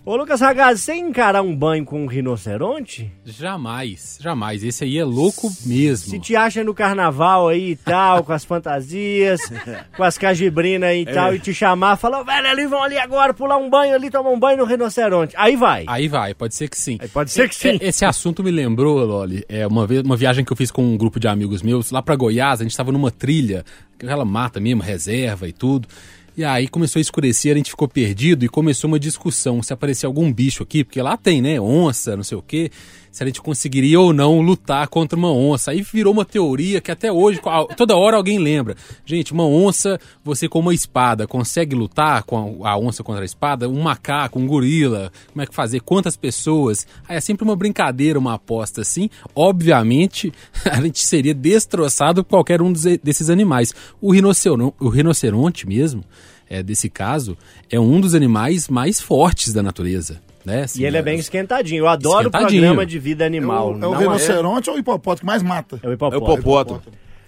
Ô 0.05 0.17
Lucas 0.17 0.41
Ragazzi, 0.41 0.81
você 0.81 0.95
encarar 0.95 1.41
um 1.41 1.55
banho 1.55 1.85
com 1.85 2.03
um 2.03 2.07
rinoceronte? 2.07 3.09
Jamais, 3.23 4.17
jamais. 4.19 4.61
Esse 4.61 4.83
aí 4.83 4.97
é 4.97 5.05
louco 5.05 5.49
mesmo. 5.65 6.09
Se 6.09 6.19
te 6.19 6.35
acha 6.35 6.61
no 6.61 6.73
carnaval 6.73 7.47
aí 7.47 7.69
e 7.71 7.75
tal, 7.77 8.21
com 8.21 8.33
as 8.33 8.43
fantasias, 8.43 9.39
com 9.95 10.03
as 10.03 10.17
cajibrinas 10.17 10.89
aí 10.89 11.03
e 11.03 11.05
tal, 11.05 11.33
e 11.33 11.39
te 11.39 11.53
chamar, 11.53 11.95
falar, 11.95 12.19
"Ô, 12.19 12.25
velho, 12.25 12.47
ali 12.49 12.67
vão 12.67 12.83
ali 12.83 12.97
agora, 12.97 13.33
pular 13.33 13.55
um 13.55 13.69
banho 13.69 13.95
ali, 13.95 14.09
tomar 14.11 14.29
um 14.31 14.37
banho 14.37 14.57
no 14.57 14.65
rinoceronte. 14.65 15.33
Aí 15.37 15.55
vai. 15.55 15.85
Aí 15.87 16.09
vai, 16.09 16.33
pode 16.33 16.53
ser 16.53 16.67
que 16.67 16.77
sim. 16.77 16.97
Aí 16.99 17.07
pode 17.07 17.31
ser 17.31 17.47
que 17.47 17.55
sim. 17.55 17.77
É, 17.79 17.87
Esse 17.87 18.03
assunto 18.03 18.43
me 18.43 18.51
lembrou, 18.51 19.05
Loli, 19.05 19.45
é 19.47 19.65
uma, 19.65 19.87
vez, 19.87 20.01
uma 20.03 20.17
viagem 20.17 20.43
que 20.43 20.51
eu 20.51 20.57
fiz 20.57 20.69
com 20.69 20.83
um 20.83 20.97
grupo 20.97 21.17
de 21.17 21.29
amigos 21.29 21.61
meus, 21.61 21.91
lá 21.91 22.01
pra 22.01 22.17
Goiás, 22.17 22.59
a 22.59 22.63
gente 22.65 22.75
tava 22.75 22.91
numa 22.91 23.09
trilha, 23.09 23.63
aquela 23.97 24.25
mata 24.25 24.59
mesmo, 24.59 24.83
reserva 24.83 25.47
e 25.47 25.53
tudo. 25.53 25.87
E 26.35 26.43
aí 26.43 26.67
começou 26.67 26.99
a 26.99 27.01
escurecer, 27.01 27.53
a 27.53 27.57
gente 27.57 27.69
ficou 27.69 27.87
perdido 27.87 28.43
e 28.43 28.49
começou 28.49 28.87
uma 28.87 28.99
discussão 28.99 29.61
se 29.61 29.71
aparecer 29.71 30.07
algum 30.07 30.33
bicho 30.33 30.63
aqui, 30.63 30.83
porque 30.83 31.01
lá 31.01 31.15
tem, 31.15 31.41
né, 31.41 31.61
onça, 31.61 32.15
não 32.15 32.23
sei 32.23 32.37
o 32.37 32.41
quê. 32.41 32.71
Se 33.13 33.23
a 33.23 33.27
gente 33.27 33.39
conseguiria 33.39 33.99
ou 33.99 34.11
não 34.11 34.41
lutar 34.41 34.87
contra 34.87 35.17
uma 35.17 35.31
onça. 35.31 35.69
Aí 35.69 35.83
virou 35.83 36.11
uma 36.11 36.25
teoria 36.25 36.81
que 36.81 36.89
até 36.89 37.11
hoje, 37.11 37.39
toda 37.77 37.95
hora 37.95 38.17
alguém 38.17 38.39
lembra. 38.39 38.75
Gente, 39.05 39.31
uma 39.31 39.45
onça, 39.45 39.99
você 40.23 40.49
com 40.49 40.59
uma 40.59 40.73
espada, 40.73 41.27
consegue 41.27 41.75
lutar 41.75 42.23
com 42.23 42.65
a 42.65 42.75
onça 42.75 43.03
contra 43.03 43.21
a 43.21 43.25
espada? 43.25 43.69
Um 43.69 43.83
macaco, 43.83 44.39
um 44.39 44.47
gorila, 44.47 45.11
como 45.31 45.43
é 45.43 45.45
que 45.45 45.53
fazer? 45.53 45.81
Quantas 45.81 46.17
pessoas? 46.17 46.87
Aí 47.07 47.15
é 47.15 47.21
sempre 47.21 47.43
uma 47.43 47.55
brincadeira, 47.55 48.17
uma 48.17 48.33
aposta 48.33 48.81
assim. 48.81 49.11
Obviamente, 49.35 50.33
a 50.65 50.81
gente 50.81 51.05
seria 51.05 51.35
destroçado 51.35 52.23
por 52.23 52.31
qualquer 52.31 52.63
um 52.63 52.73
desses 52.73 53.29
animais. 53.29 53.75
O 54.01 54.11
rinoceronte, 54.11 54.75
o 54.79 54.89
rinoceronte 54.89 55.67
mesmo, 55.67 56.03
é, 56.49 56.63
desse 56.63 56.89
caso, 56.89 57.37
é 57.69 57.79
um 57.79 58.01
dos 58.01 58.15
animais 58.15 58.67
mais 58.67 58.99
fortes 58.99 59.53
da 59.53 59.61
natureza. 59.61 60.19
Né? 60.45 60.63
Assim, 60.63 60.81
e 60.81 60.85
ele 60.85 60.97
é 60.97 61.01
bem 61.01 61.17
esquentadinho. 61.17 61.83
Eu 61.83 61.87
adoro 61.87 62.27
o 62.27 62.31
programa 62.31 62.85
de 62.85 62.99
vida 62.99 63.25
animal. 63.25 63.73
É 63.73 63.77
o, 63.77 63.83
é 63.83 63.87
o 63.87 63.93
rinoceronte 63.93 64.69
é... 64.69 64.71
ou 64.71 64.77
o 64.77 64.79
hipopótamo 64.79 65.19
que 65.21 65.25
mais 65.25 65.41
mata? 65.41 65.79
É 65.81 65.87
o 65.87 65.93
hipopótamo. 65.93 66.25
É 66.25 66.29
o 66.29 66.39
hipopótamo. 66.39 66.81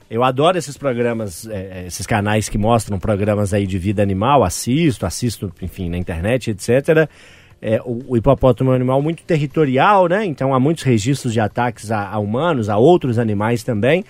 Eu 0.10 0.24
adoro 0.24 0.58
esses 0.58 0.78
programas, 0.78 1.48
é, 1.48 1.86
esses 1.88 2.06
canais 2.06 2.48
que 2.48 2.58
mostram 2.58 3.00
programas 3.00 3.54
aí 3.54 3.66
de 3.66 3.78
vida 3.80 4.04
animal. 4.04 4.44
Assisto, 4.44 5.06
assisto, 5.06 5.52
enfim, 5.62 5.90
na 5.90 5.98
internet, 5.98 6.52
etc. 6.52 7.10
É, 7.62 7.82
o, 7.84 8.04
o, 8.10 8.18
hipopótamo 8.18 8.70
é 8.70 8.74
um 8.74 8.76
animal 8.76 9.02
muito 9.02 9.24
territorial, 9.24 10.08
né? 10.08 10.24
Então 10.26 10.54
há 10.54 10.60
muitos 10.60 10.84
registros 10.84 11.34
de 11.34 11.40
ataques 11.40 11.90
a, 11.92 12.10
a 12.10 12.20
humanos, 12.20 12.70
a 12.70 12.78
outros 12.78 13.18
animais 13.18 13.64
também. 13.64 14.06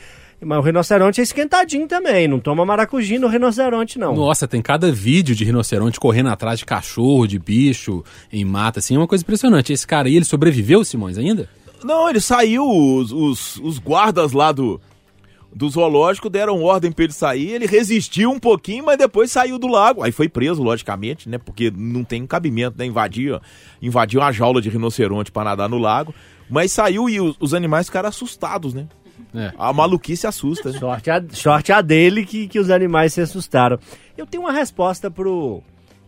Mas 0.45 0.59
o 0.59 0.61
rinoceronte 0.61 1.19
é 1.19 1.23
esquentadinho 1.23 1.87
também, 1.87 2.27
não 2.27 2.39
toma 2.39 2.63
maracujá 2.63 3.17
no 3.17 3.27
rinoceronte, 3.27 3.97
não. 3.97 4.13
Nossa, 4.15 4.47
tem 4.47 4.61
cada 4.61 4.91
vídeo 4.91 5.35
de 5.35 5.43
rinoceronte 5.43 5.99
correndo 5.99 6.29
atrás 6.29 6.59
de 6.59 6.65
cachorro, 6.65 7.25
de 7.25 7.39
bicho, 7.39 8.03
em 8.31 8.45
mata, 8.45 8.77
assim, 8.77 8.95
é 8.95 8.99
uma 8.99 9.07
coisa 9.07 9.23
impressionante. 9.23 9.73
Esse 9.73 9.87
cara 9.87 10.07
aí, 10.07 10.15
ele 10.15 10.23
sobreviveu, 10.23 10.85
Simões, 10.85 11.17
ainda? 11.17 11.49
Não, 11.83 12.07
ele 12.07 12.21
saiu, 12.21 12.63
os, 12.63 13.11
os, 13.11 13.55
os 13.55 13.79
guardas 13.79 14.33
lá 14.33 14.51
do, 14.51 14.79
do 15.51 15.67
zoológico 15.67 16.29
deram 16.29 16.61
ordem 16.61 16.91
para 16.91 17.05
ele 17.05 17.13
sair, 17.13 17.49
ele 17.49 17.65
resistiu 17.65 18.29
um 18.29 18.37
pouquinho, 18.37 18.85
mas 18.85 18.99
depois 18.99 19.31
saiu 19.31 19.57
do 19.57 19.65
lago. 19.65 20.03
Aí 20.03 20.11
foi 20.11 20.29
preso, 20.29 20.61
logicamente, 20.61 21.27
né? 21.27 21.39
Porque 21.39 21.73
não 21.75 22.03
tem 22.03 22.23
cabimento, 22.27 22.77
né? 22.77 22.85
Invadir, 22.85 23.41
invadir 23.81 24.19
uma 24.19 24.31
jaula 24.31 24.61
de 24.61 24.69
rinoceronte 24.69 25.31
para 25.31 25.45
nadar 25.45 25.67
no 25.67 25.79
lago. 25.79 26.13
Mas 26.47 26.71
saiu 26.71 27.09
e 27.09 27.19
os, 27.19 27.35
os 27.39 27.55
animais 27.55 27.87
ficaram 27.87 28.09
assustados, 28.09 28.75
né? 28.75 28.87
É. 29.35 29.53
A 29.57 29.73
maluquice 29.73 30.25
assusta. 30.25 30.71
Né? 30.71 30.79
Sorte, 30.79 31.09
a, 31.09 31.23
sorte 31.31 31.71
a 31.71 31.81
dele 31.81 32.25
que, 32.25 32.47
que 32.47 32.59
os 32.59 32.69
animais 32.69 33.13
se 33.13 33.21
assustaram. 33.21 33.77
Eu 34.17 34.25
tenho 34.25 34.43
uma 34.43 34.51
resposta 34.51 35.11
pro. 35.11 35.61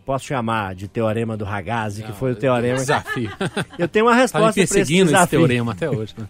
Posso 0.04 0.24
chamar 0.24 0.74
de 0.74 0.88
teorema 0.88 1.36
do 1.36 1.44
Ragazzi, 1.44 2.02
que 2.02 2.12
foi 2.12 2.32
o 2.32 2.34
teorema. 2.34 2.76
Desafio. 2.76 3.30
Eu 3.78 3.86
tenho 3.86 4.06
uma 4.06 4.14
resposta 4.14 4.54
para 4.54 4.64
esse 4.64 4.84
desafio. 4.84 5.04
esse 5.04 5.28
teorema 5.28 5.72
até 5.72 5.90
hoje. 5.90 6.14
Né? 6.16 6.26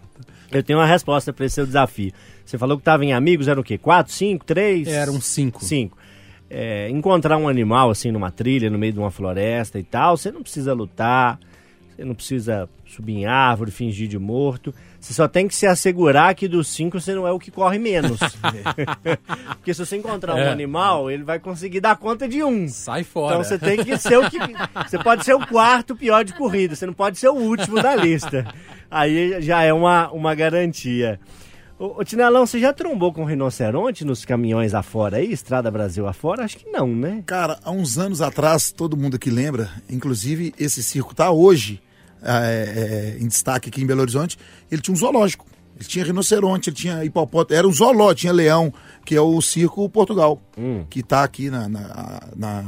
Eu 0.50 0.62
tenho 0.62 0.78
uma 0.78 0.86
resposta 0.86 1.32
para 1.32 1.44
esse 1.44 1.56
seu 1.56 1.66
desafio. 1.66 2.12
Você 2.44 2.56
falou 2.56 2.76
que 2.76 2.80
estava 2.80 3.04
em 3.04 3.12
amigos, 3.12 3.48
eram 3.48 3.60
o 3.60 3.64
quê? 3.64 3.76
Quatro, 3.76 4.12
cinco, 4.12 4.44
três? 4.44 4.88
Eram 4.88 5.20
cinco. 5.20 5.62
Cinco. 5.62 5.96
É, 6.50 6.88
encontrar 6.88 7.36
um 7.36 7.46
animal 7.46 7.90
assim 7.90 8.10
numa 8.10 8.30
trilha, 8.30 8.70
no 8.70 8.78
meio 8.78 8.92
de 8.94 8.98
uma 8.98 9.10
floresta 9.10 9.78
e 9.78 9.82
tal, 9.82 10.16
você 10.16 10.32
não 10.32 10.42
precisa 10.42 10.72
lutar, 10.72 11.38
você 11.94 12.04
não 12.04 12.14
precisa 12.14 12.68
subir 12.86 13.16
em 13.16 13.26
árvore, 13.26 13.70
fingir 13.70 14.08
de 14.08 14.18
morto. 14.18 14.74
Você 15.08 15.14
só 15.14 15.26
tem 15.26 15.48
que 15.48 15.54
se 15.54 15.66
assegurar 15.66 16.34
que 16.34 16.46
dos 16.46 16.68
cinco 16.68 17.00
você 17.00 17.14
não 17.14 17.26
é 17.26 17.32
o 17.32 17.38
que 17.38 17.50
corre 17.50 17.78
menos. 17.78 18.20
Porque 19.56 19.72
se 19.72 19.86
você 19.86 19.96
encontrar 19.96 20.34
um 20.34 20.38
é. 20.40 20.50
animal, 20.50 21.10
ele 21.10 21.22
vai 21.22 21.38
conseguir 21.38 21.80
dar 21.80 21.96
conta 21.96 22.28
de 22.28 22.44
um. 22.44 22.68
Sai 22.68 23.04
fora. 23.04 23.36
Então 23.36 23.42
você 23.42 23.58
tem 23.58 23.82
que 23.82 23.96
ser 23.96 24.18
o 24.18 24.28
que. 24.28 24.36
Você 24.86 24.98
pode 24.98 25.24
ser 25.24 25.32
o 25.32 25.46
quarto 25.46 25.96
pior 25.96 26.24
de 26.24 26.34
corrida, 26.34 26.74
você 26.74 26.84
não 26.86 26.92
pode 26.92 27.18
ser 27.18 27.28
o 27.28 27.34
último 27.34 27.82
da 27.82 27.94
lista. 27.94 28.46
Aí 28.90 29.40
já 29.40 29.62
é 29.62 29.72
uma, 29.72 30.10
uma 30.10 30.34
garantia. 30.34 31.18
Ô, 31.78 32.00
ô 32.00 32.04
Tinelão, 32.04 32.46
você 32.46 32.60
já 32.60 32.72
trombou 32.72 33.12
com 33.12 33.24
rinoceronte 33.24 34.04
nos 34.04 34.24
caminhões 34.24 34.74
afora 34.74 35.16
aí, 35.16 35.32
Estrada 35.32 35.70
Brasil 35.70 36.06
afora? 36.06 36.44
Acho 36.44 36.58
que 36.58 36.68
não, 36.70 36.86
né? 36.86 37.22
Cara, 37.24 37.58
há 37.64 37.70
uns 37.70 37.98
anos 37.98 38.20
atrás, 38.20 38.70
todo 38.70 38.96
mundo 38.96 39.16
aqui 39.16 39.30
lembra, 39.30 39.70
inclusive 39.88 40.54
esse 40.58 40.82
circo 40.82 41.14
tá 41.14 41.30
hoje 41.30 41.80
é, 42.22 43.16
é, 43.16 43.22
em 43.22 43.28
destaque 43.28 43.68
aqui 43.68 43.82
em 43.82 43.86
Belo 43.86 44.00
Horizonte, 44.00 44.38
ele 44.70 44.80
tinha 44.82 44.94
um 44.94 44.96
zoológico. 44.96 45.46
Ele 45.76 45.84
tinha 45.86 46.04
rinoceronte, 46.04 46.70
ele 46.70 46.76
tinha 46.76 47.04
hipopótamo, 47.04 47.56
era 47.56 47.68
um 47.68 47.72
zoológico, 47.72 48.20
tinha 48.22 48.32
leão, 48.32 48.72
que 49.04 49.14
é 49.14 49.20
o 49.20 49.40
Circo 49.40 49.88
Portugal, 49.88 50.42
hum. 50.56 50.84
que 50.90 51.00
está 51.00 51.22
aqui 51.22 51.50
na, 51.50 51.68
na, 51.68 52.20
na, 52.34 52.64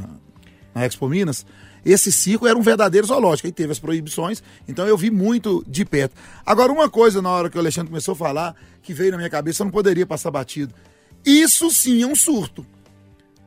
na 0.73 0.85
Expo 0.85 1.09
Minas. 1.09 1.45
Esse 1.83 2.11
circo 2.11 2.47
era 2.47 2.57
um 2.57 2.61
verdadeiro 2.61 3.07
zoológico, 3.07 3.47
aí 3.47 3.51
teve 3.51 3.71
as 3.71 3.79
proibições, 3.79 4.41
então 4.67 4.87
eu 4.87 4.95
vi 4.95 5.09
muito 5.09 5.63
de 5.67 5.83
perto. 5.83 6.15
Agora, 6.45 6.71
uma 6.71 6.89
coisa 6.89 7.21
na 7.21 7.29
hora 7.29 7.49
que 7.49 7.57
o 7.57 7.59
Alexandre 7.59 7.89
começou 7.89 8.13
a 8.13 8.15
falar, 8.15 8.55
que 8.83 8.93
veio 8.93 9.11
na 9.11 9.17
minha 9.17 9.29
cabeça, 9.29 9.63
eu 9.63 9.65
não 9.65 9.71
poderia 9.71 10.05
passar 10.05 10.29
batido. 10.29 10.73
Isso 11.25 11.71
sim 11.71 12.03
é 12.03 12.07
um 12.07 12.15
surto. 12.15 12.65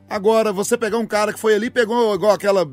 Agora, 0.08 0.52
você 0.52 0.76
pegar 0.76 0.98
um 0.98 1.06
cara 1.06 1.32
que 1.32 1.40
foi 1.40 1.54
ali, 1.54 1.70
pegou 1.70 2.14
igual 2.14 2.32
aquela 2.32 2.70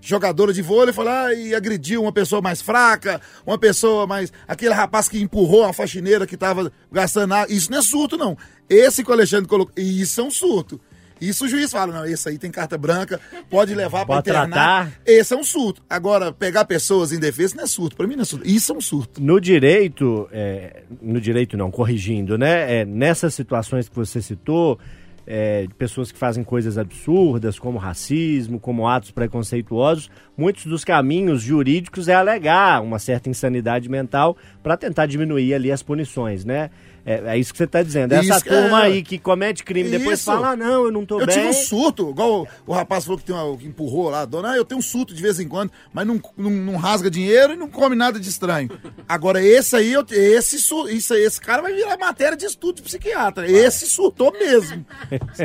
jogadora 0.00 0.52
de 0.52 0.60
vôlei, 0.60 0.92
foi 0.92 1.04
lá 1.04 1.32
e 1.32 1.54
agrediu 1.54 2.02
uma 2.02 2.12
pessoa 2.12 2.42
mais 2.42 2.60
fraca, 2.60 3.20
uma 3.46 3.56
pessoa 3.56 4.06
mais. 4.06 4.32
aquele 4.46 4.74
rapaz 4.74 5.08
que 5.08 5.20
empurrou 5.20 5.64
a 5.64 5.72
faxineira 5.72 6.26
que 6.26 6.34
estava 6.34 6.72
gastando 6.90 7.32
água. 7.34 7.54
Isso 7.54 7.70
não 7.70 7.78
é 7.78 7.82
surto, 7.82 8.16
não. 8.16 8.36
Esse 8.68 9.04
que 9.04 9.10
o 9.10 9.12
Alexandre 9.12 9.48
colocou. 9.48 9.72
Isso 9.76 10.20
é 10.20 10.24
um 10.24 10.30
surto. 10.30 10.80
Isso 11.20 11.44
o 11.44 11.48
juiz 11.48 11.70
fala, 11.70 12.00
não, 12.00 12.04
esse 12.04 12.28
aí 12.28 12.36
tem 12.36 12.50
carta 12.50 12.76
branca, 12.76 13.20
pode 13.48 13.72
levar 13.76 14.04
para 14.04 14.18
internar. 14.18 14.48
Tratar. 14.48 14.92
Esse 15.06 15.32
é 15.32 15.36
um 15.36 15.44
surto. 15.44 15.80
Agora, 15.88 16.32
pegar 16.32 16.64
pessoas 16.64 17.12
em 17.12 17.20
defesa 17.20 17.54
não 17.54 17.62
é 17.62 17.66
surto. 17.68 17.94
Para 17.94 18.08
mim 18.08 18.16
não 18.16 18.22
é 18.22 18.24
surto. 18.24 18.44
Isso 18.44 18.72
é 18.72 18.76
um 18.76 18.80
surto. 18.80 19.22
No 19.22 19.40
direito, 19.40 20.28
é, 20.32 20.82
no 21.00 21.20
direito 21.20 21.56
não, 21.56 21.70
corrigindo, 21.70 22.36
né? 22.36 22.80
É, 22.80 22.84
nessas 22.84 23.34
situações 23.34 23.88
que 23.88 23.94
você 23.94 24.20
citou, 24.20 24.80
é, 25.26 25.66
pessoas 25.78 26.10
que 26.10 26.18
fazem 26.18 26.42
coisas 26.42 26.78
absurdas, 26.78 27.58
como 27.58 27.78
racismo, 27.78 28.58
como 28.58 28.88
atos 28.88 29.10
preconceituosos, 29.10 30.10
muitos 30.36 30.66
dos 30.66 30.84
caminhos 30.84 31.42
jurídicos 31.42 32.08
é 32.08 32.14
alegar 32.14 32.82
uma 32.82 32.98
certa 32.98 33.28
insanidade 33.28 33.88
mental 33.88 34.36
para 34.62 34.76
tentar 34.76 35.06
diminuir 35.06 35.54
ali 35.54 35.70
as 35.70 35.82
punições, 35.82 36.44
né? 36.44 36.70
É, 37.04 37.34
é 37.34 37.38
isso 37.38 37.52
que 37.52 37.58
você 37.58 37.64
está 37.64 37.82
dizendo. 37.82 38.12
Essa 38.12 38.36
isso, 38.36 38.44
turma 38.44 38.82
é... 38.82 38.86
aí 38.86 39.02
que 39.02 39.18
comete 39.18 39.64
crime 39.64 39.88
isso. 39.88 39.98
depois 39.98 40.24
fala, 40.24 40.50
ah, 40.50 40.56
não, 40.56 40.84
eu 40.84 40.92
não 40.92 41.04
tô 41.04 41.20
eu 41.20 41.26
bem. 41.26 41.36
Eu 41.36 41.42
tive 41.42 41.48
um 41.48 41.64
surto, 41.64 42.10
igual 42.10 42.42
o, 42.42 42.48
o, 42.70 42.72
rapaz 42.72 43.04
falou 43.04 43.18
que, 43.18 43.24
tem 43.24 43.34
uma, 43.34 43.56
que 43.56 43.66
empurrou 43.66 44.08
lá, 44.08 44.24
dona, 44.24 44.52
ah, 44.52 44.56
eu 44.56 44.64
tenho 44.64 44.78
um 44.78 44.82
surto 44.82 45.12
de 45.12 45.20
vez 45.20 45.40
em 45.40 45.48
quando, 45.48 45.72
mas 45.92 46.06
não, 46.06 46.20
não, 46.36 46.50
não 46.50 46.76
rasga 46.76 47.10
dinheiro 47.10 47.54
e 47.54 47.56
não 47.56 47.68
come 47.68 47.96
nada 47.96 48.20
de 48.20 48.28
estranho. 48.28 48.70
Agora, 49.08 49.42
esse 49.44 49.74
aí, 49.74 49.92
eu, 49.92 50.04
esse, 50.10 50.56
isso, 50.56 50.86
esse 50.88 51.40
cara 51.40 51.60
vai 51.60 51.72
virar 51.72 51.96
matéria 51.98 52.36
de 52.36 52.44
estudo 52.44 52.76
de 52.76 52.82
psiquiatra. 52.82 53.50
Esse 53.50 53.86
surtou 53.86 54.32
mesmo. 54.32 54.86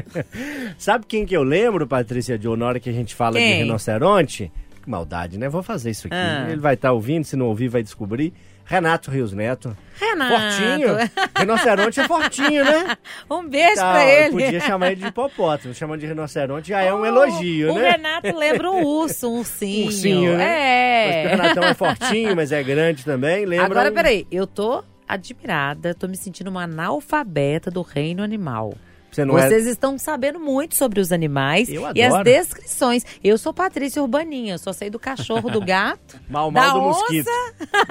Sabe 0.78 1.06
quem 1.08 1.26
que 1.26 1.36
eu 1.36 1.44
lembro, 1.44 1.88
Patrícia 1.88 2.40
Joe, 2.40 2.56
na 2.56 2.68
hora 2.68 2.80
que 2.80 2.90
a 2.90 2.94
gente 2.94 3.16
fala 3.16 3.38
quem? 3.38 3.54
de 3.54 3.64
rinoceronte? 3.64 4.52
Que 4.84 4.90
maldade, 4.90 5.40
né? 5.40 5.50
Vou 5.50 5.64
fazer 5.64 5.90
isso 5.90 6.08
aqui. 6.08 6.16
Ah. 6.16 6.48
Ele 6.50 6.62
vai 6.62 6.76
estar 6.76 6.90
tá 6.90 6.94
ouvindo, 6.94 7.26
se 7.26 7.36
não 7.36 7.48
ouvir, 7.48 7.68
vai 7.68 7.82
descobrir. 7.82 8.34
Renato 8.68 9.10
Rios 9.10 9.32
Neto. 9.32 9.76
Renato. 9.98 10.34
Fortinho. 10.36 10.98
Rinoceronte 11.40 12.00
é 12.02 12.08
fortinho, 12.08 12.66
né? 12.66 12.98
Um 13.32 13.48
beijo 13.48 13.76
tá, 13.76 13.94
pra 13.94 14.06
ele. 14.06 14.32
Podia 14.32 14.60
chamar 14.60 14.92
ele 14.92 15.02
de 15.02 15.08
hipopótamo. 15.08 15.74
Chamando 15.74 16.02
de 16.02 16.06
rinoceronte 16.06 16.70
já 16.70 16.82
é 16.82 16.94
um 16.94 17.06
elogio, 17.06 17.72
o 17.72 17.76
né? 17.76 17.82
O 17.82 17.92
Renato 17.92 18.38
lembra 18.38 18.70
um 18.70 18.84
urso, 18.84 19.30
um 19.30 19.38
ursinho. 19.40 19.84
Um 19.84 19.88
ursinho, 19.88 20.38
né? 20.38 20.44
É. 20.46 21.24
Mas 21.24 21.26
o 21.26 21.42
Renatão 21.42 21.64
é 21.64 21.74
fortinho, 21.74 22.36
mas 22.36 22.52
é 22.52 22.62
grande 22.62 23.06
também. 23.06 23.46
Lembra 23.46 23.66
Agora, 23.66 23.90
um... 23.90 23.94
peraí. 23.94 24.28
Eu 24.30 24.46
tô 24.46 24.84
admirada, 25.08 25.96
tô 25.96 26.08
me 26.08 26.18
sentindo 26.18 26.50
uma 26.50 26.64
analfabeta 26.64 27.72
do 27.72 27.82
reino 27.82 28.22
animal. 28.22 28.74
Você 29.18 29.26
não 29.26 29.36
é 29.36 29.48
Vocês 29.48 29.66
é... 29.66 29.72
estão 29.72 29.98
sabendo 29.98 30.40
muito 30.40 30.76
sobre 30.76 31.00
os 31.00 31.12
animais 31.12 31.68
e 31.70 32.04
as 32.04 32.24
descrições. 32.24 33.04
Eu 33.24 33.36
sou 33.40 33.52
Patrícia 33.52 34.00
Urbaninha, 34.00 34.60
só 34.60 34.72
sei 34.72 34.92
do 34.92 35.00
cachorro, 35.00 35.50
do 35.50 35.60
gato, 35.66 36.20
mal, 36.30 36.52
mal 36.52 36.64
da 36.64 36.74
do 36.74 36.80
onça. 36.82 37.00
mosquito. 37.00 37.30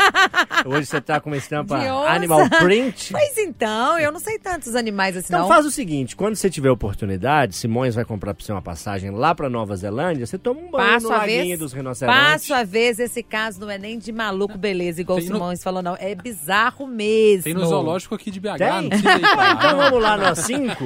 Hoje 0.67 0.87
você 0.87 1.01
tá 1.01 1.19
com 1.19 1.29
uma 1.29 1.37
estampa 1.37 1.77
animal 1.77 2.49
print. 2.49 3.13
Pois 3.17 3.39
então, 3.39 3.99
eu 3.99 4.13
não 4.13 4.21
sei 4.21 4.39
tantos 4.39 4.75
animais 4.75 5.17
assim 5.17 5.27
então 5.29 5.41
não. 5.41 5.49
faz 5.49 5.65
o 5.65 5.71
seguinte, 5.71 6.15
quando 6.15 6.37
você 6.37 6.51
tiver 6.51 6.71
oportunidade, 6.71 7.57
Simões 7.57 7.95
vai 7.95 8.05
comprar 8.05 8.35
pra 8.35 8.45
você 8.45 8.53
uma 8.53 8.63
passagem 8.63 9.11
lá 9.11 9.35
pra 9.35 9.49
Nova 9.49 9.75
Zelândia, 9.75 10.27
você 10.27 10.37
toma 10.37 10.61
um 10.61 10.71
banho 10.71 10.93
passo 10.93 11.07
no 11.07 11.13
laguinho 11.13 11.47
vez, 11.47 11.59
dos 11.59 11.73
rinocerontes. 11.73 12.25
Passo 12.25 12.55
a 12.55 12.63
vez, 12.63 12.99
esse 12.99 13.23
caso 13.23 13.61
não 13.61 13.71
é 13.71 13.79
nem 13.79 13.99
de 13.99 14.13
maluco 14.13 14.59
beleza, 14.59 15.01
igual 15.01 15.19
Tem 15.19 15.29
o 15.29 15.33
Simões 15.33 15.59
no... 15.61 15.65
falou 15.65 15.83
não, 15.83 15.97
é 15.99 16.15
bizarro 16.15 16.87
mesmo. 16.87 17.45
Tem 17.45 17.55
no 17.55 17.67
zoológico 17.67 18.15
aqui 18.15 18.31
de 18.31 18.39
BH, 18.39 18.57
Tem? 18.59 18.69
não 18.69 18.89
precisa 18.89 19.13
ir 19.15 19.21
pra 19.21 19.53
Então 19.53 19.77
vamos 19.77 20.03
lá 20.03 20.17
nós 20.17 20.39
cinco. 20.41 20.85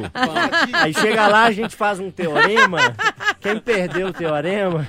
Aí 0.72 0.95
chega 0.95 1.26
lá, 1.28 1.45
a 1.45 1.53
gente 1.53 1.76
faz 1.76 1.99
um 2.01 2.11
teorema. 2.11 2.95
Quem 3.41 3.59
perdeu 3.59 4.09
o 4.09 4.12
teorema 4.12 4.87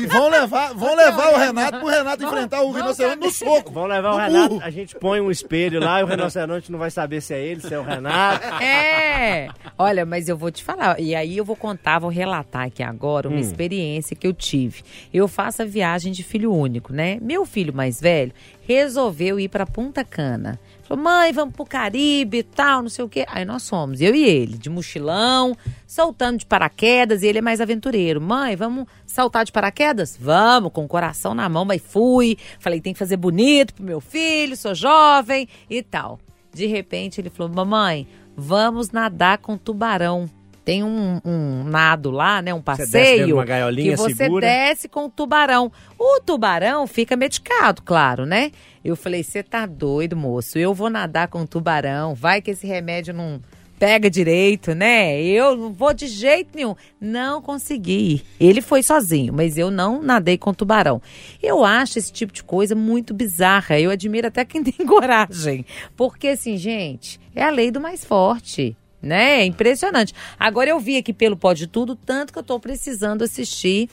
E 0.00 0.06
vão 0.06 0.28
levar, 0.28 0.74
vão 0.74 0.94
levar 0.94 1.34
o 1.34 1.38
Renato 1.38 1.78
pro 1.78 1.88
Renato 1.88 2.24
enfrentar 2.24 2.62
o 2.62 2.72
rinoceronte 2.72 3.18
no 3.18 3.30
soco. 3.30 3.72
Vamos 3.72 3.90
levar 3.90 4.14
o 4.14 4.16
Renato, 4.16 4.48
burro. 4.48 4.62
a 4.64 4.70
gente 4.70 4.94
põe 4.96 5.20
um 5.20 5.30
espelho 5.30 5.80
lá 5.80 6.00
e 6.00 6.04
o 6.04 6.06
rinoceronte 6.06 6.70
não 6.70 6.78
vai 6.78 6.90
saber 6.90 7.20
se 7.20 7.34
é 7.34 7.44
ele, 7.44 7.60
se 7.60 7.72
é 7.72 7.78
o 7.78 7.82
Renato. 7.82 8.46
É. 8.62 9.48
Olha, 9.78 10.04
mas 10.04 10.28
eu 10.28 10.36
vou 10.36 10.50
te 10.50 10.62
falar. 10.62 10.98
E 11.00 11.14
aí 11.14 11.36
eu 11.36 11.44
vou 11.44 11.56
contar, 11.56 11.98
vou 11.98 12.10
relatar 12.10 12.66
aqui 12.66 12.82
agora 12.82 13.28
uma 13.28 13.40
experiência 13.40 14.16
que 14.16 14.26
eu 14.26 14.32
tive. 14.32 14.82
Eu 15.12 15.28
faço 15.28 15.62
a 15.62 15.64
viagem 15.64 16.12
de 16.12 16.22
filho 16.22 16.52
único, 16.52 16.92
né? 16.92 17.18
Meu 17.20 17.44
filho 17.44 17.72
mais 17.72 18.00
velho 18.00 18.32
resolveu 18.66 19.40
ir 19.40 19.48
pra 19.48 19.66
Punta 19.66 20.04
Cana. 20.04 20.58
Falou, 20.90 21.04
mãe, 21.04 21.32
vamos 21.32 21.54
pro 21.54 21.64
Caribe 21.64 22.38
e 22.38 22.42
tal, 22.42 22.82
não 22.82 22.88
sei 22.88 23.04
o 23.04 23.08
quê. 23.08 23.24
Aí 23.28 23.44
nós 23.44 23.68
fomos, 23.68 24.00
eu 24.00 24.12
e 24.12 24.24
ele, 24.24 24.58
de 24.58 24.68
mochilão, 24.68 25.56
saltando 25.86 26.38
de 26.38 26.46
paraquedas, 26.46 27.22
e 27.22 27.28
ele 27.28 27.38
é 27.38 27.40
mais 27.40 27.60
aventureiro. 27.60 28.20
Mãe, 28.20 28.56
vamos 28.56 28.86
saltar 29.06 29.44
de 29.44 29.52
paraquedas? 29.52 30.18
Vamos, 30.20 30.72
com 30.72 30.84
o 30.84 30.88
coração 30.88 31.32
na 31.32 31.48
mão, 31.48 31.64
mas 31.64 31.80
fui. 31.80 32.36
Falei, 32.58 32.80
tem 32.80 32.92
que 32.92 32.98
fazer 32.98 33.16
bonito 33.16 33.72
pro 33.72 33.84
meu 33.84 34.00
filho, 34.00 34.56
sou 34.56 34.74
jovem 34.74 35.46
e 35.70 35.80
tal. 35.80 36.18
De 36.52 36.66
repente 36.66 37.20
ele 37.20 37.30
falou, 37.30 37.54
mamãe, 37.54 38.08
vamos 38.36 38.90
nadar 38.90 39.38
com 39.38 39.56
tubarão. 39.56 40.28
Tem 40.64 40.82
um, 40.82 41.20
um 41.24 41.64
nado 41.64 42.10
lá, 42.10 42.42
né? 42.42 42.52
Um 42.52 42.60
desce 42.60 42.82
passeio. 42.82 43.26
de 43.26 43.32
uma 43.32 43.44
gaiolinha, 43.44 43.92
que 43.92 43.96
você 43.96 44.14
segura. 44.14 44.46
desce 44.46 44.88
com 44.88 45.06
o 45.06 45.08
tubarão. 45.08 45.72
O 45.98 46.20
tubarão 46.20 46.86
fica 46.86 47.16
medicado, 47.16 47.80
claro, 47.82 48.26
né? 48.26 48.50
Eu 48.84 48.96
falei, 48.96 49.22
você 49.22 49.42
tá 49.42 49.66
doido, 49.66 50.16
moço? 50.16 50.58
Eu 50.58 50.72
vou 50.72 50.88
nadar 50.88 51.28
com 51.28 51.44
tubarão. 51.44 52.14
Vai 52.14 52.40
que 52.40 52.50
esse 52.50 52.66
remédio 52.66 53.12
não 53.12 53.40
pega 53.80 54.10
direito, 54.10 54.74
né? 54.74 55.22
Eu 55.22 55.56
não 55.56 55.72
vou 55.72 55.94
de 55.94 56.06
jeito 56.06 56.50
nenhum. 56.54 56.74
Não 57.00 57.40
consegui. 57.40 58.22
Ele 58.38 58.60
foi 58.60 58.82
sozinho, 58.82 59.32
mas 59.32 59.56
eu 59.56 59.70
não 59.70 60.02
nadei 60.02 60.36
com 60.36 60.52
tubarão. 60.52 61.00
Eu 61.42 61.64
acho 61.64 61.98
esse 61.98 62.12
tipo 62.12 62.30
de 62.30 62.44
coisa 62.44 62.74
muito 62.74 63.14
bizarra. 63.14 63.80
Eu 63.80 63.90
admiro 63.90 64.28
até 64.28 64.44
quem 64.44 64.62
tem 64.64 64.86
coragem. 64.86 65.64
Porque, 65.96 66.28
assim, 66.28 66.58
gente, 66.58 67.18
é 67.34 67.42
a 67.42 67.50
lei 67.50 67.70
do 67.70 67.80
mais 67.80 68.04
forte. 68.04 68.76
Né? 69.02 69.40
É 69.40 69.44
impressionante. 69.46 70.14
Agora 70.38 70.68
eu 70.68 70.78
vi 70.78 70.98
aqui 70.98 71.14
pelo 71.14 71.34
Pode 71.34 71.66
Tudo, 71.66 71.96
tanto 71.96 72.34
que 72.34 72.38
eu 72.38 72.42
tô 72.42 72.60
precisando 72.60 73.24
assistir 73.24 73.88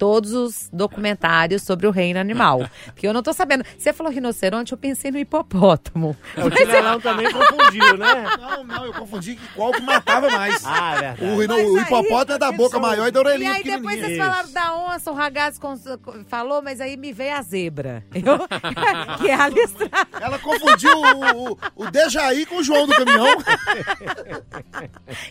todos 0.00 0.32
os 0.32 0.70
documentários 0.72 1.62
sobre 1.62 1.86
o 1.86 1.90
reino 1.90 2.18
animal. 2.18 2.66
Porque 2.86 3.06
eu 3.06 3.12
não 3.12 3.22
tô 3.22 3.34
sabendo. 3.34 3.62
Você 3.78 3.92
falou 3.92 4.10
rinoceronte, 4.10 4.72
eu 4.72 4.78
pensei 4.78 5.10
no 5.10 5.18
hipopótamo. 5.18 6.16
É, 6.34 6.42
O 6.42 6.50
Tinelão 6.50 6.98
também 6.98 7.30
confundiu, 7.30 7.98
né? 7.98 8.24
Não, 8.40 8.64
não, 8.64 8.86
eu 8.86 8.94
confundi 8.94 9.36
que 9.36 9.46
qual 9.54 9.72
que 9.72 9.82
matava 9.82 10.30
mais. 10.30 10.64
Ah, 10.64 10.94
é 10.94 10.98
verdade. 11.12 11.24
O, 11.24 11.38
rino- 11.38 11.72
o 11.74 11.78
hipopótamo 11.78 12.36
é 12.36 12.38
da 12.38 12.50
boca 12.50 12.78
maior 12.78 13.08
e 13.08 13.10
da 13.10 13.20
E 13.20 13.22
orelhinha 13.22 13.52
aí 13.52 13.62
depois 13.62 14.00
vocês 14.00 14.12
Isso. 14.12 14.22
falaram 14.24 14.50
da 14.52 14.74
onça, 14.74 15.10
o 15.10 15.14
ragazzo 15.14 15.60
cons- 15.60 15.84
falou, 16.28 16.62
mas 16.62 16.80
aí 16.80 16.96
me 16.96 17.12
veio 17.12 17.36
a 17.36 17.42
zebra. 17.42 18.02
Eu, 18.14 18.48
que 19.20 19.28
é 19.28 19.34
a 19.34 19.48
listra. 19.50 19.90
Ela 20.18 20.38
confundiu 20.38 20.96
o, 20.96 21.50
o, 21.52 21.58
o 21.76 21.90
Dejaí 21.90 22.46
com 22.46 22.56
o 22.56 22.64
João 22.64 22.86
do 22.86 22.94
caminhão. 22.94 23.26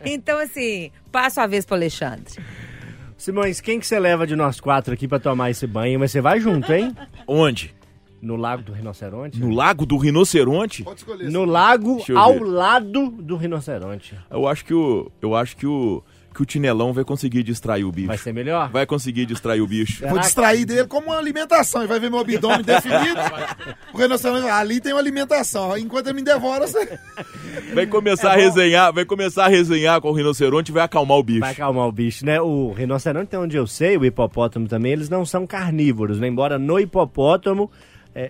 Então, 0.06 0.38
assim, 0.40 0.92
passo 1.12 1.42
a 1.42 1.48
vez 1.48 1.66
pro 1.66 1.76
Alexandre. 1.76 2.34
Simões, 3.20 3.60
quem 3.60 3.82
que 3.82 3.86
você 3.86 4.00
leva 4.00 4.26
de 4.26 4.34
nós 4.34 4.62
quatro 4.62 4.94
aqui 4.94 5.06
pra 5.06 5.20
tomar 5.20 5.52
esse 5.52 5.68
banho? 5.68 6.00
Mas 6.00 6.10
você 6.10 6.22
vai 6.22 6.40
junto, 6.40 6.72
hein? 6.72 6.96
Onde? 7.28 7.76
No 8.22 8.38
Lago 8.38 8.64
do 8.64 8.72
Rinoceronte? 8.72 9.38
No 9.38 9.50
Lago 9.54 9.86
do 9.86 9.98
Rinoceronte? 9.98 10.84
Pode 10.84 11.00
escolher. 11.02 11.30
No 11.30 11.44
lago 11.44 12.02
ao 12.16 12.42
lado 12.42 13.10
do 13.10 13.36
rinoceronte. 13.36 14.16
Eu 14.32 14.48
acho 14.48 14.64
que 14.64 14.74
o. 14.74 15.12
Eu 15.22 15.36
acho 15.36 15.58
que 15.58 15.68
o. 15.68 16.02
Que 16.40 16.44
o 16.44 16.46
Tinelão 16.46 16.94
vai 16.94 17.04
conseguir 17.04 17.44
distrair 17.44 17.84
o 17.84 17.92
bicho. 17.92 18.08
Vai 18.08 18.18
ser 18.18 18.34
melhor? 18.34 18.70
Vai 18.70 18.86
conseguir 18.86 19.26
distrair 19.26 19.60
o 19.60 19.68
bicho. 19.68 20.08
Vou 20.08 20.20
distrair 20.20 20.64
dele 20.64 20.88
como 20.88 21.08
uma 21.08 21.18
alimentação. 21.18 21.82
Ele 21.82 21.90
vai 21.90 22.00
ver 22.00 22.10
meu 22.10 22.18
abdômen 22.20 22.62
definido. 22.64 23.20
O 23.94 23.98
rinoceronte, 23.98 24.48
ali 24.48 24.80
tem 24.80 24.94
uma 24.94 25.02
alimentação. 25.02 25.78
Enquanto 25.78 26.08
ele 26.08 26.18
me 26.18 26.22
devora, 26.22 26.66
você... 26.66 26.98
Vai 27.74 27.88
começar 27.88 28.30
É 28.30 28.32
a 28.34 28.36
resenhar, 28.38 28.94
vai 28.94 29.04
começar 29.04 29.46
a 29.46 29.48
resenhar 29.50 30.00
com 30.00 30.10
o 30.10 30.14
rinoceronte 30.14 30.72
e 30.72 30.74
vai 30.74 30.84
acalmar 30.84 31.18
o 31.18 31.24
bicho. 31.24 31.40
Vai 31.42 31.52
acalmar 31.52 31.88
o 31.88 31.92
bicho, 31.92 32.26
né? 32.26 32.40
O 32.40 32.72
rinoceronte, 32.72 33.26
até 33.26 33.40
onde 33.40 33.58
eu 33.58 33.68
sei, 33.68 33.98
o 33.98 34.06
hipopótamo 34.06 34.68
também, 34.68 34.94
eles 34.94 35.10
não 35.10 35.26
são 35.26 35.46
carnívoros, 35.46 36.20
né? 36.20 36.28
Embora 36.28 36.58
no 36.58 36.80
hipopótamo 36.80 37.70
é, 38.16 38.22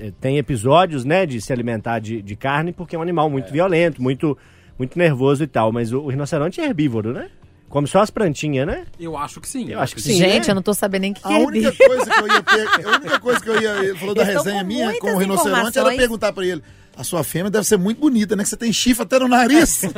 é, 0.00 0.06
é, 0.06 0.12
tem 0.20 0.38
episódios, 0.38 1.04
né, 1.04 1.26
de 1.26 1.40
se 1.40 1.52
alimentar 1.52 1.98
de, 1.98 2.22
de 2.22 2.36
carne, 2.36 2.72
porque 2.72 2.94
é 2.94 2.98
um 2.98 3.02
animal 3.02 3.28
muito 3.28 3.50
violento, 3.50 4.00
muito, 4.00 4.38
muito 4.78 4.96
nervoso 4.98 5.42
e 5.42 5.46
tal. 5.46 5.72
Mas 5.72 5.92
o, 5.92 6.00
o 6.00 6.08
rinoceronte 6.08 6.60
é 6.60 6.66
herbívoro, 6.66 7.12
né? 7.12 7.28
Come 7.70 7.86
só 7.86 8.00
as 8.00 8.10
plantinhas, 8.10 8.66
né? 8.66 8.82
Eu 8.98 9.16
acho 9.16 9.40
que 9.40 9.48
sim. 9.48 9.70
Eu 9.70 9.78
acho 9.78 9.94
que 9.94 10.02
sim. 10.02 10.14
Gente, 10.14 10.46
né? 10.46 10.50
eu 10.50 10.54
não 10.56 10.62
tô 10.62 10.74
sabendo 10.74 11.02
nem 11.02 11.12
o 11.12 11.14
que, 11.14 11.22
que 11.22 11.28
A 11.28 11.38
é 11.40 11.46
única 11.46 11.68
herbívoro. 11.68 11.88
coisa 11.88 12.10
que 12.10 12.20
eu 12.20 12.26
ia 12.26 12.42
ter, 12.42 12.66
a 12.84 12.90
única 12.90 13.20
coisa 13.20 13.40
que 13.40 13.48
eu 13.48 13.62
ia, 13.62 13.70
ele 13.84 13.96
falou 13.96 14.14
da 14.14 14.24
resenha 14.24 14.60
com 14.60 14.66
minha 14.66 14.98
com 14.98 15.14
o 15.14 15.18
rinoceronte, 15.18 15.78
era 15.78 15.94
perguntar 15.94 16.32
pra 16.32 16.44
ele, 16.44 16.64
a 16.96 17.04
sua 17.04 17.22
fêmea 17.22 17.48
deve 17.48 17.64
ser 17.64 17.78
muito 17.78 18.00
bonita, 18.00 18.34
né? 18.34 18.42
Que 18.42 18.48
você 18.48 18.56
tem 18.56 18.72
chifre 18.72 19.04
até 19.04 19.20
no 19.20 19.28
nariz. 19.28 19.82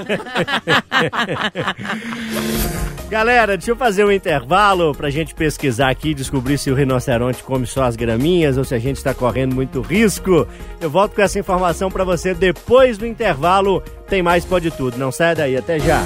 Galera, 3.08 3.56
deixa 3.56 3.70
eu 3.70 3.76
fazer 3.76 4.04
um 4.04 4.12
intervalo 4.12 4.94
pra 4.94 5.08
gente 5.08 5.34
pesquisar 5.34 5.88
aqui 5.88 6.10
e 6.10 6.14
descobrir 6.14 6.58
se 6.58 6.70
o 6.70 6.74
rinoceronte 6.74 7.42
come 7.42 7.66
só 7.66 7.84
as 7.84 7.96
graminhas 7.96 8.58
ou 8.58 8.64
se 8.64 8.74
a 8.74 8.78
gente 8.78 8.98
está 8.98 9.14
correndo 9.14 9.54
muito 9.54 9.80
risco. 9.80 10.46
Eu 10.78 10.90
volto 10.90 11.14
com 11.14 11.22
essa 11.22 11.38
informação 11.38 11.90
pra 11.90 12.04
você 12.04 12.34
depois 12.34 12.98
do 12.98 13.06
intervalo. 13.06 13.82
Tem 14.08 14.22
mais 14.22 14.44
Pode 14.44 14.70
Tudo. 14.70 14.98
Não 14.98 15.10
sai 15.10 15.34
daí, 15.34 15.56
até 15.56 15.78
já. 15.78 16.02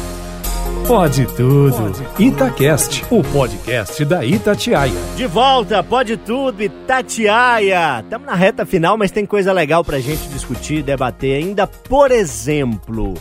Pode 0.84 1.26
tudo. 1.34 1.92
Itacast, 2.18 3.04
o 3.10 3.22
podcast 3.22 4.04
da 4.04 4.24
Itatiaia. 4.24 4.92
De 5.16 5.26
volta, 5.26 5.82
Pode 5.82 6.16
Tudo 6.16 6.62
e 6.62 6.68
Tatiaia. 6.68 8.00
Estamos 8.00 8.26
na 8.26 8.34
reta 8.34 8.64
final, 8.64 8.96
mas 8.96 9.10
tem 9.10 9.26
coisa 9.26 9.52
legal 9.52 9.84
pra 9.84 9.98
gente 9.98 10.28
discutir, 10.28 10.82
debater 10.82 11.42
ainda. 11.42 11.66
Por 11.66 12.12
exemplo, 12.12 13.14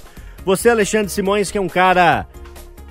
você, 0.45 0.69
Alexandre 0.69 1.09
Simões, 1.09 1.49
que 1.49 1.57
é 1.57 1.61
um 1.61 1.67
cara 1.67 2.27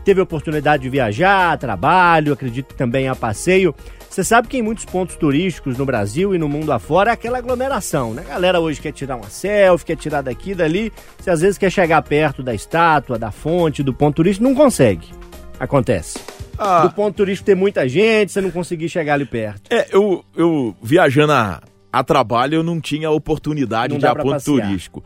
teve 0.05 0.21
oportunidade 0.21 0.83
de 0.83 0.91
viajar, 0.91 1.53
a 1.53 1.57
trabalho, 1.57 2.33
acredito 2.33 2.67
que 2.69 2.75
também 2.75 3.09
a 3.09 3.15
passeio. 3.15 3.75
Você 4.15 4.23
sabe 4.23 4.47
que 4.47 4.57
em 4.57 4.63
muitos 4.63 4.85
pontos 4.85 5.17
turísticos 5.17 5.77
no 5.77 5.85
Brasil 5.85 6.37
e 6.37 6.39
no 6.39 6.49
mundo 6.49 6.71
afora 6.71 7.11
é 7.11 7.15
aquela 7.15 7.39
aglomeração, 7.39 8.15
né? 8.15 8.23
A 8.25 8.35
galera 8.35 8.61
hoje 8.61 8.81
quer 8.81 8.93
tirar 8.93 9.17
uma 9.17 9.29
selfie, 9.29 9.87
quer 9.87 9.97
tirar 9.97 10.23
daqui, 10.23 10.55
dali. 10.55 10.93
Você 11.19 11.31
às 11.31 11.41
vezes 11.41 11.59
quer 11.59 11.69
chegar 11.69 12.01
perto 12.01 12.41
da 12.41 12.55
estátua, 12.55 13.19
da 13.19 13.33
fonte, 13.33 13.83
do 13.83 13.93
ponto 13.93 14.15
turístico, 14.15 14.45
não 14.45 14.55
consegue. 14.55 15.09
Acontece. 15.59 16.21
Ah. 16.57 16.87
Do 16.87 16.95
ponto 16.95 17.17
turístico 17.17 17.47
ter 17.47 17.57
muita 17.57 17.89
gente, 17.89 18.31
você 18.31 18.41
não 18.41 18.53
conseguir 18.53 18.89
chegar 18.89 19.15
ali 19.15 19.25
perto. 19.25 19.63
É, 19.69 19.89
eu, 19.91 20.25
eu 20.37 20.77
viajando 20.81 21.33
a, 21.33 21.61
a 21.93 22.05
trabalho, 22.05 22.55
eu 22.55 22.63
não 22.63 22.81
tinha 22.81 23.11
oportunidade 23.11 23.95
Não 23.95 23.99
de 23.99 24.07
ir 24.07 24.09
a 24.09 24.15
ponto 24.15 24.31
passear. 24.31 24.65
turístico. 24.65 25.03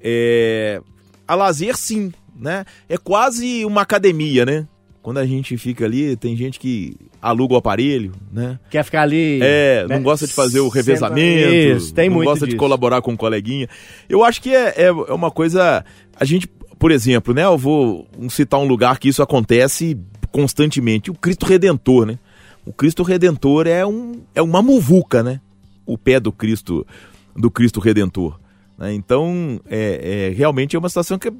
É, 0.00 0.80
a 1.26 1.34
lazer, 1.34 1.76
sim, 1.76 2.12
né? 2.36 2.64
É 2.88 2.96
quase 2.96 3.64
uma 3.64 3.80
academia, 3.80 4.46
né? 4.46 4.68
Quando 5.02 5.18
a 5.18 5.26
gente 5.26 5.58
fica 5.58 5.84
ali, 5.84 6.14
tem 6.16 6.36
gente 6.36 6.60
que 6.60 6.94
aluga 7.20 7.54
o 7.54 7.56
aparelho, 7.56 8.12
né? 8.32 8.58
Quer 8.70 8.84
ficar 8.84 9.02
ali. 9.02 9.40
É, 9.42 9.84
né, 9.88 9.96
não 9.96 10.02
gosta 10.02 10.28
de 10.28 10.32
fazer 10.32 10.60
o 10.60 10.68
revezamento, 10.68 11.52
Isso, 11.52 11.92
tem 11.92 12.08
não 12.08 12.16
muito 12.16 12.28
gosta 12.28 12.44
de 12.46 12.52
disso. 12.52 12.58
colaborar 12.60 13.02
com 13.02 13.10
um 13.12 13.16
coleguinha. 13.16 13.68
Eu 14.08 14.22
acho 14.22 14.40
que 14.40 14.54
é, 14.54 14.68
é, 14.76 14.84
é 14.86 14.92
uma 15.12 15.30
coisa. 15.30 15.84
A 16.14 16.24
gente, 16.24 16.46
por 16.78 16.92
exemplo, 16.92 17.34
né? 17.34 17.44
Eu 17.44 17.58
vou 17.58 18.06
citar 18.30 18.60
um 18.60 18.64
lugar 18.64 18.98
que 19.00 19.08
isso 19.08 19.22
acontece 19.22 19.98
constantemente: 20.30 21.10
o 21.10 21.14
Cristo 21.14 21.46
Redentor, 21.46 22.06
né? 22.06 22.18
O 22.64 22.72
Cristo 22.72 23.02
Redentor 23.02 23.66
é, 23.66 23.84
um, 23.84 24.20
é 24.36 24.40
uma 24.40 24.62
muvuca, 24.62 25.20
né? 25.20 25.40
O 25.84 25.98
pé 25.98 26.20
do 26.20 26.30
Cristo, 26.30 26.86
do 27.36 27.50
Cristo 27.50 27.80
Redentor. 27.80 28.38
né? 28.78 28.94
Então, 28.94 29.60
é, 29.68 30.28
é, 30.30 30.34
realmente 30.36 30.76
é 30.76 30.78
uma 30.78 30.88
situação 30.88 31.18
que 31.18 31.32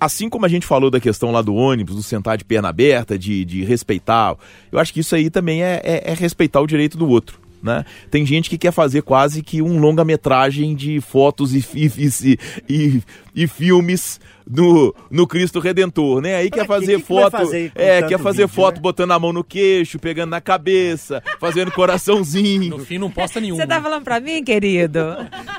assim 0.00 0.28
como 0.28 0.44
a 0.46 0.48
gente 0.48 0.66
falou 0.66 0.90
da 0.90 1.00
questão 1.00 1.30
lá 1.32 1.42
do 1.42 1.54
ônibus, 1.54 1.96
do 1.96 2.02
sentar 2.02 2.36
de 2.36 2.44
perna 2.44 2.68
aberta, 2.68 3.18
de, 3.18 3.44
de 3.44 3.64
respeitar, 3.64 4.36
eu 4.70 4.78
acho 4.78 4.92
que 4.92 5.00
isso 5.00 5.14
aí 5.14 5.30
também 5.30 5.62
é, 5.62 5.80
é- 5.84 6.10
é 6.12 6.14
respeitar 6.14 6.60
o 6.60 6.66
direito 6.66 6.96
do 6.96 7.08
outro. 7.08 7.38
Né? 7.62 7.84
Tem 8.10 8.24
gente 8.24 8.48
que 8.48 8.58
quer 8.58 8.70
fazer 8.70 9.02
quase 9.02 9.42
que 9.42 9.60
um 9.60 9.80
longa-metragem 9.80 10.74
de 10.74 11.00
fotos 11.00 11.54
e, 11.54 11.64
e, 11.74 12.38
e, 12.68 13.02
e 13.34 13.46
filmes 13.48 14.20
no, 14.48 14.94
no 15.10 15.26
Cristo 15.26 15.58
Redentor, 15.60 16.20
né? 16.20 16.36
Aí 16.36 16.48
Pra 16.50 16.60
quer 16.60 16.66
fazer 16.66 16.94
Que 16.96 17.00
que 17.02 17.06
foto, 17.08 17.30
fazer 17.32 17.70
com 17.72 17.80
é, 17.80 18.02
quer 18.02 18.18
fazer 18.18 18.42
vídeo, 18.46 18.54
foto 18.54 18.74
né? 18.76 18.80
botando 18.80 19.10
a 19.12 19.18
mão 19.18 19.32
no 19.32 19.42
queixo, 19.44 19.98
pegando 19.98 20.30
na 20.30 20.40
cabeça, 20.40 21.22
fazendo 21.40 21.70
coraçãozinho. 21.72 22.70
No 22.78 22.84
fim, 22.84 22.98
não 22.98 23.10
posta 23.10 23.40
nenhum. 23.40 23.56
Você 23.56 23.66
tá 23.66 23.76
né? 23.76 23.80
falando 23.82 24.04
pra 24.04 24.20
mim, 24.20 24.42
querido? 24.44 25.00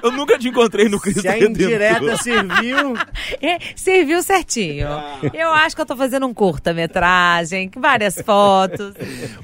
Eu 0.01 0.11
nunca 0.11 0.37
te 0.39 0.47
encontrei 0.47 0.87
no 0.87 0.99
Cristo 0.99 1.21
Se 1.21 1.27
a 1.27 1.31
Redentor. 1.33 1.63
indireta 1.63 2.17
serviu. 2.17 2.93
É, 3.41 3.59
serviu 3.75 4.21
certinho. 4.23 4.87
Eu 5.33 5.49
acho 5.51 5.75
que 5.75 5.81
eu 5.81 5.85
tô 5.85 5.95
fazendo 5.97 6.25
um 6.25 6.33
curta-metragem, 6.33 7.69
várias 7.77 8.15
fotos. 8.21 8.93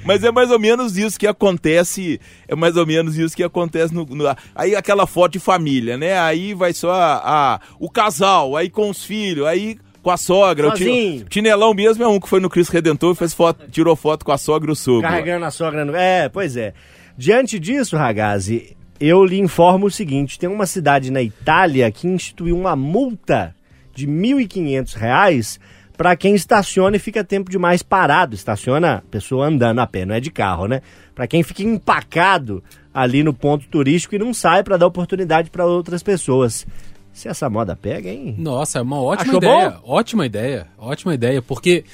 Mas 0.04 0.24
é 0.24 0.30
mais 0.30 0.50
ou 0.50 0.58
menos 0.58 0.96
isso 0.96 1.18
que 1.18 1.26
acontece. 1.26 2.20
É 2.48 2.54
mais 2.54 2.76
ou 2.76 2.86
menos 2.86 3.16
isso 3.18 3.36
que 3.36 3.42
acontece 3.42 3.92
no, 3.94 4.04
no- 4.06 4.34
aí 4.54 4.74
aquela 4.74 5.06
foto 5.06 5.32
de 5.32 5.38
família, 5.38 5.96
né? 5.96 6.18
Aí 6.18 6.54
vai 6.54 6.72
só 6.72 6.92
a, 6.92 7.14
a- 7.54 7.60
o 7.78 7.90
casal, 7.90 8.56
aí 8.56 8.70
com 8.70 8.88
os 8.90 9.04
filhos, 9.04 9.33
aí 9.46 9.76
Com 10.02 10.10
a 10.10 10.16
sogra. 10.16 10.68
O 10.68 10.70
Sozinho. 10.72 11.18
Tine- 11.20 11.24
Tinelão 11.30 11.72
mesmo 11.74 12.04
é 12.04 12.08
um 12.08 12.20
que 12.20 12.28
foi 12.28 12.38
no 12.40 12.50
Cristo 12.50 12.72
Redentor 12.72 13.14
e 13.14 13.16
fez 13.16 13.32
foto, 13.32 13.68
tirou 13.70 13.96
foto 13.96 14.24
com 14.24 14.32
a 14.32 14.38
sogra 14.38 14.70
e 14.70 14.72
o 14.72 14.76
sogro. 14.76 15.02
Carregando 15.08 15.44
a 15.46 15.50
sogra 15.50 15.84
no... 15.84 15.96
É, 15.96 16.28
pois 16.28 16.56
é. 16.56 16.74
Diante 17.16 17.58
disso, 17.58 17.96
Ragazzi, 17.96 18.76
eu 19.00 19.24
lhe 19.24 19.38
informo 19.40 19.86
o 19.86 19.90
seguinte: 19.90 20.38
tem 20.38 20.48
uma 20.48 20.66
cidade 20.66 21.10
na 21.10 21.22
Itália 21.22 21.90
que 21.90 22.06
instituiu 22.06 22.56
uma 22.56 22.76
multa 22.76 23.54
de 23.94 24.06
1.500 24.06 24.94
reais 24.94 25.60
para 25.96 26.16
quem 26.16 26.34
estaciona 26.34 26.96
e 26.96 26.98
fica 26.98 27.22
tempo 27.22 27.50
demais 27.50 27.82
parado. 27.82 28.34
Estaciona 28.34 28.96
a 28.96 29.00
pessoa 29.02 29.46
andando 29.46 29.78
a 29.80 29.86
pé, 29.86 30.04
não 30.04 30.14
é 30.14 30.20
de 30.20 30.30
carro, 30.30 30.66
né? 30.66 30.82
Para 31.14 31.26
quem 31.28 31.42
fica 31.44 31.62
empacado 31.62 32.62
ali 32.92 33.22
no 33.22 33.32
ponto 33.32 33.66
turístico 33.68 34.14
e 34.16 34.18
não 34.18 34.34
sai 34.34 34.62
para 34.64 34.76
dar 34.76 34.86
oportunidade 34.86 35.50
para 35.50 35.64
outras 35.64 36.02
pessoas. 36.02 36.66
Se 37.14 37.28
essa 37.28 37.48
moda 37.48 37.76
pega, 37.76 38.10
hein? 38.10 38.34
Nossa, 38.36 38.80
é 38.80 38.82
uma 38.82 39.00
ótima 39.00 39.28
Achou 39.30 39.38
ideia. 39.38 39.70
bom? 39.70 39.80
Ótima 39.84 40.26
ideia. 40.26 40.66
Ótima 40.76 41.14
ideia, 41.14 41.40
porque 41.40 41.84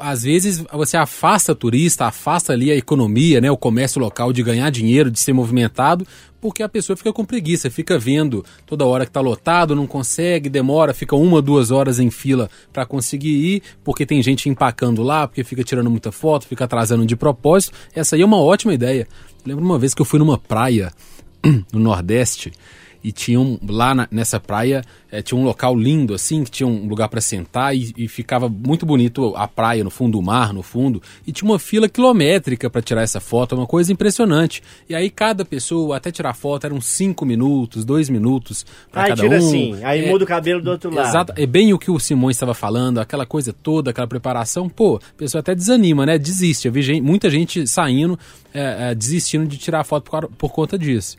às 0.00 0.22
vezes 0.22 0.64
você 0.72 0.96
afasta 0.96 1.54
turista, 1.54 2.06
afasta 2.06 2.54
ali 2.54 2.70
a 2.70 2.74
economia, 2.74 3.42
né, 3.42 3.50
o 3.50 3.58
comércio 3.58 4.00
local 4.00 4.32
de 4.32 4.42
ganhar 4.42 4.70
dinheiro, 4.70 5.10
de 5.10 5.20
ser 5.20 5.34
movimentado, 5.34 6.06
porque 6.40 6.62
a 6.62 6.68
pessoa 6.68 6.96
fica 6.96 7.12
com 7.12 7.26
preguiça, 7.26 7.70
fica 7.70 7.98
vendo 7.98 8.42
toda 8.64 8.86
hora 8.86 9.04
que 9.04 9.12
tá 9.12 9.20
lotado, 9.20 9.76
não 9.76 9.86
consegue, 9.86 10.48
demora, 10.48 10.94
fica 10.94 11.14
uma, 11.14 11.42
duas 11.42 11.70
horas 11.70 12.00
em 12.00 12.10
fila 12.10 12.48
para 12.72 12.86
conseguir 12.86 13.34
ir, 13.56 13.62
porque 13.84 14.06
tem 14.06 14.22
gente 14.22 14.48
empacando 14.48 15.02
lá, 15.02 15.28
porque 15.28 15.44
fica 15.44 15.62
tirando 15.62 15.90
muita 15.90 16.10
foto, 16.10 16.46
fica 16.46 16.64
atrasando 16.64 17.04
de 17.04 17.14
propósito. 17.14 17.74
Essa 17.94 18.16
aí 18.16 18.22
é 18.22 18.24
uma 18.24 18.40
ótima 18.40 18.72
ideia. 18.72 19.06
Lembro 19.44 19.62
uma 19.62 19.78
vez 19.78 19.92
que 19.92 20.00
eu 20.00 20.06
fui 20.06 20.18
numa 20.18 20.38
praia 20.38 20.90
no 21.70 21.80
Nordeste 21.80 22.50
e 23.04 23.12
tinha 23.12 23.38
um, 23.38 23.58
lá 23.68 23.94
na- 23.94 24.08
nessa 24.10 24.40
praia 24.40 24.82
eh, 25.12 25.20
tinha 25.20 25.38
um 25.38 25.44
local 25.44 25.76
lindo 25.76 26.14
assim 26.14 26.42
que 26.42 26.50
tinha 26.50 26.66
um 26.66 26.88
lugar 26.88 27.06
para 27.10 27.20
sentar 27.20 27.76
e, 27.76 27.92
e 27.98 28.08
ficava 28.08 28.48
muito 28.48 28.86
bonito 28.86 29.34
a 29.36 29.46
praia 29.46 29.84
no 29.84 29.90
fundo 29.90 30.12
do 30.18 30.22
mar 30.22 30.54
no 30.54 30.62
fundo 30.62 31.02
e 31.26 31.30
tinha 31.30 31.48
uma 31.50 31.58
fila 31.58 31.86
quilométrica 31.86 32.70
para 32.70 32.80
tirar 32.80 33.02
essa 33.02 33.20
foto 33.20 33.54
uma 33.54 33.66
coisa 33.66 33.92
impressionante 33.92 34.62
e 34.88 34.94
aí 34.94 35.10
cada 35.10 35.44
pessoa 35.44 35.98
até 35.98 36.10
tirar 36.10 36.32
foto 36.32 36.64
eram 36.64 36.80
cinco 36.80 37.26
minutos 37.26 37.84
dois 37.84 38.08
minutos 38.08 38.64
para 38.90 39.02
Aí 39.02 39.08
cada 39.10 39.22
tira 39.22 39.34
um 39.34 39.38
assim, 39.38 39.84
aí 39.84 40.04
É, 40.06 40.10
muda 40.10 40.24
o 40.24 40.26
cabelo 40.26 40.62
do 40.62 40.70
outro 40.70 40.90
lado. 40.90 41.08
Exato, 41.08 41.32
é 41.36 41.44
bem 41.46 41.74
o 41.74 41.78
que 41.78 41.90
o 41.90 41.98
Simões 42.00 42.36
estava 42.36 42.54
falando, 42.54 42.98
aquela 43.00 43.26
coisa 43.26 43.52
toda, 43.52 43.90
aquela 43.90 44.06
preparação, 44.08 44.66
pô, 44.68 44.96
a 44.96 45.18
pessoa 45.18 45.40
até 45.40 45.54
desanima, 45.54 46.06
né? 46.06 46.16
Desiste. 46.16 46.66
Eu 46.68 46.72
vi 46.72 46.80
gente- 46.80 47.02
muita 47.02 47.28
gente 47.28 47.66
saindo, 47.66 48.18
é, 48.54 48.90
é, 48.90 48.94
desistindo 48.94 49.46
de 49.46 49.58
tirar 49.58 49.84
foto 49.84 50.10
por, 50.10 50.28
por 50.38 50.50
conta 50.52 50.78
disso. 50.78 51.16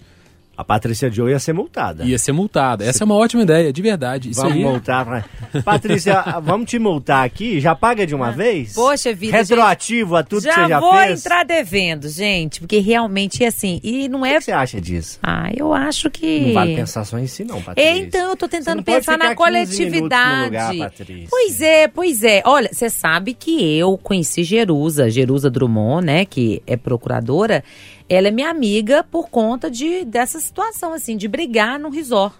A 0.57 0.63
Patrícia 0.63 1.11
Joe 1.11 1.31
ia 1.31 1.39
ser 1.39 1.51
multada. 1.53 2.03
Ia 2.05 2.17
ser 2.17 2.31
multada. 2.31 2.85
Essa 2.85 3.03
é 3.03 3.05
uma 3.05 3.15
ótima 3.15 3.43
ideia, 3.43 3.73
de 3.73 3.81
verdade. 3.81 4.29
Isso 4.29 4.39
Vamos 4.41 4.55
aí. 4.57 4.63
multar. 4.63 5.05
pra- 5.05 5.25
Patrícia, 5.63 6.21
vamos 6.41 6.69
te 6.69 6.79
multar 6.79 7.25
aqui. 7.25 7.59
Já 7.59 7.75
paga 7.75 8.07
de 8.07 8.15
uma 8.15 8.31
vez? 8.31 8.73
Poxa 8.73 9.13
vida, 9.13 9.37
Retroativo 9.37 10.15
a 10.15 10.23
tudo 10.23 10.43
já 10.43 10.53
que 10.53 10.61
você 10.61 10.67
já 10.69 10.79
vou 10.79 10.93
fez? 10.97 11.19
entrar 11.25 11.43
devendo, 11.43 12.07
gente, 12.07 12.59
porque 12.61 12.79
realmente 12.79 13.43
é 13.43 13.47
assim. 13.47 13.79
E 13.83 14.07
não 14.07 14.21
O 14.21 14.25
é. 14.25 14.35
que 14.35 14.41
você 14.45 14.51
acha 14.51 14.79
disso? 14.79 15.19
Ah, 15.21 15.49
eu 15.55 15.73
acho 15.73 16.09
que. 16.09 16.47
Não 16.47 16.53
vale 16.53 16.75
pensar 16.75 17.03
só 17.05 17.19
em 17.19 17.27
si, 17.27 17.43
não, 17.43 17.61
Patrícia. 17.61 17.89
É, 17.89 17.97
então, 17.97 18.29
eu 18.29 18.35
tô 18.37 18.47
tentando 18.47 18.81
pensar 18.81 19.17
na 19.17 19.35
15 19.35 19.51
minutos 19.51 19.77
no 19.77 19.79
coletividade. 19.79 20.45
lugar, 20.45 20.75
Patrícia. 20.89 21.27
pois 21.29 21.61
é, 21.61 21.87
pois 21.87 22.23
é. 22.23 22.41
Olha, 22.45 22.69
você 22.71 22.89
sabe 22.89 23.33
que 23.33 23.77
eu 23.77 23.97
conheci 23.97 24.43
Jerusa, 24.43 25.09
Jerusa 25.09 25.49
Drummond, 25.49 26.05
né, 26.05 26.25
que 26.25 26.61
é 26.65 26.77
procuradora. 26.77 27.63
Ela 28.07 28.27
é 28.27 28.31
minha 28.31 28.49
amiga 28.49 29.03
por 29.03 29.29
conta 29.29 29.69
de 29.69 30.05
dessa 30.05 30.39
situação, 30.39 30.93
assim, 30.93 31.17
de 31.17 31.27
brigar 31.27 31.79
no 31.79 31.89
resort. 31.89 32.35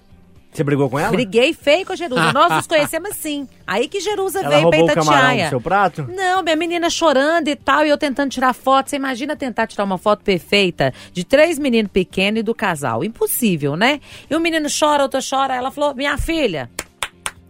Você 0.56 0.64
brigou 0.64 0.90
com 0.90 0.98
ela? 0.98 1.12
Briguei 1.12 1.54
feio 1.54 1.86
com 1.86 1.92
a 1.92 1.96
Jerusa. 1.98 2.32
Nós 2.32 2.50
nos 2.50 2.66
conhecemos 2.68 3.10
assim. 3.12 3.46
Aí 3.68 3.90
que 3.90 4.00
Jerusa 4.00 4.40
Ela 4.40 4.50
veio 4.50 4.70
do 4.70 4.92
Itatiaia. 4.92 5.50
seu 5.50 5.60
prato? 5.60 6.08
Não, 6.10 6.42
minha 6.42 6.56
menina 6.56 6.90
chorando 6.90 7.50
e 7.50 7.56
tal, 7.58 7.86
e 7.86 7.90
eu 7.90 7.98
tentando 7.98 8.30
tirar 8.32 8.54
foto. 8.54 8.90
Você 8.90 8.96
imagina 8.96 9.36
tentar 9.36 9.68
tirar 9.68 9.84
uma 9.84 9.98
foto 9.98 10.24
perfeita 10.24 10.94
de 11.12 11.26
três 11.26 11.60
meninos 11.60 11.92
pequenos 11.92 12.40
e 12.40 12.44
do 12.44 12.56
casal. 12.56 13.04
Impossível, 13.04 13.76
né? 13.76 14.00
E 14.30 14.36
o 14.36 14.40
menino 14.40 14.68
chora, 14.70 15.04
outro 15.04 15.20
chora. 15.30 15.54
Ela 15.56 15.72
falou: 15.72 15.94
Minha 15.94 16.18
filha, 16.18 16.70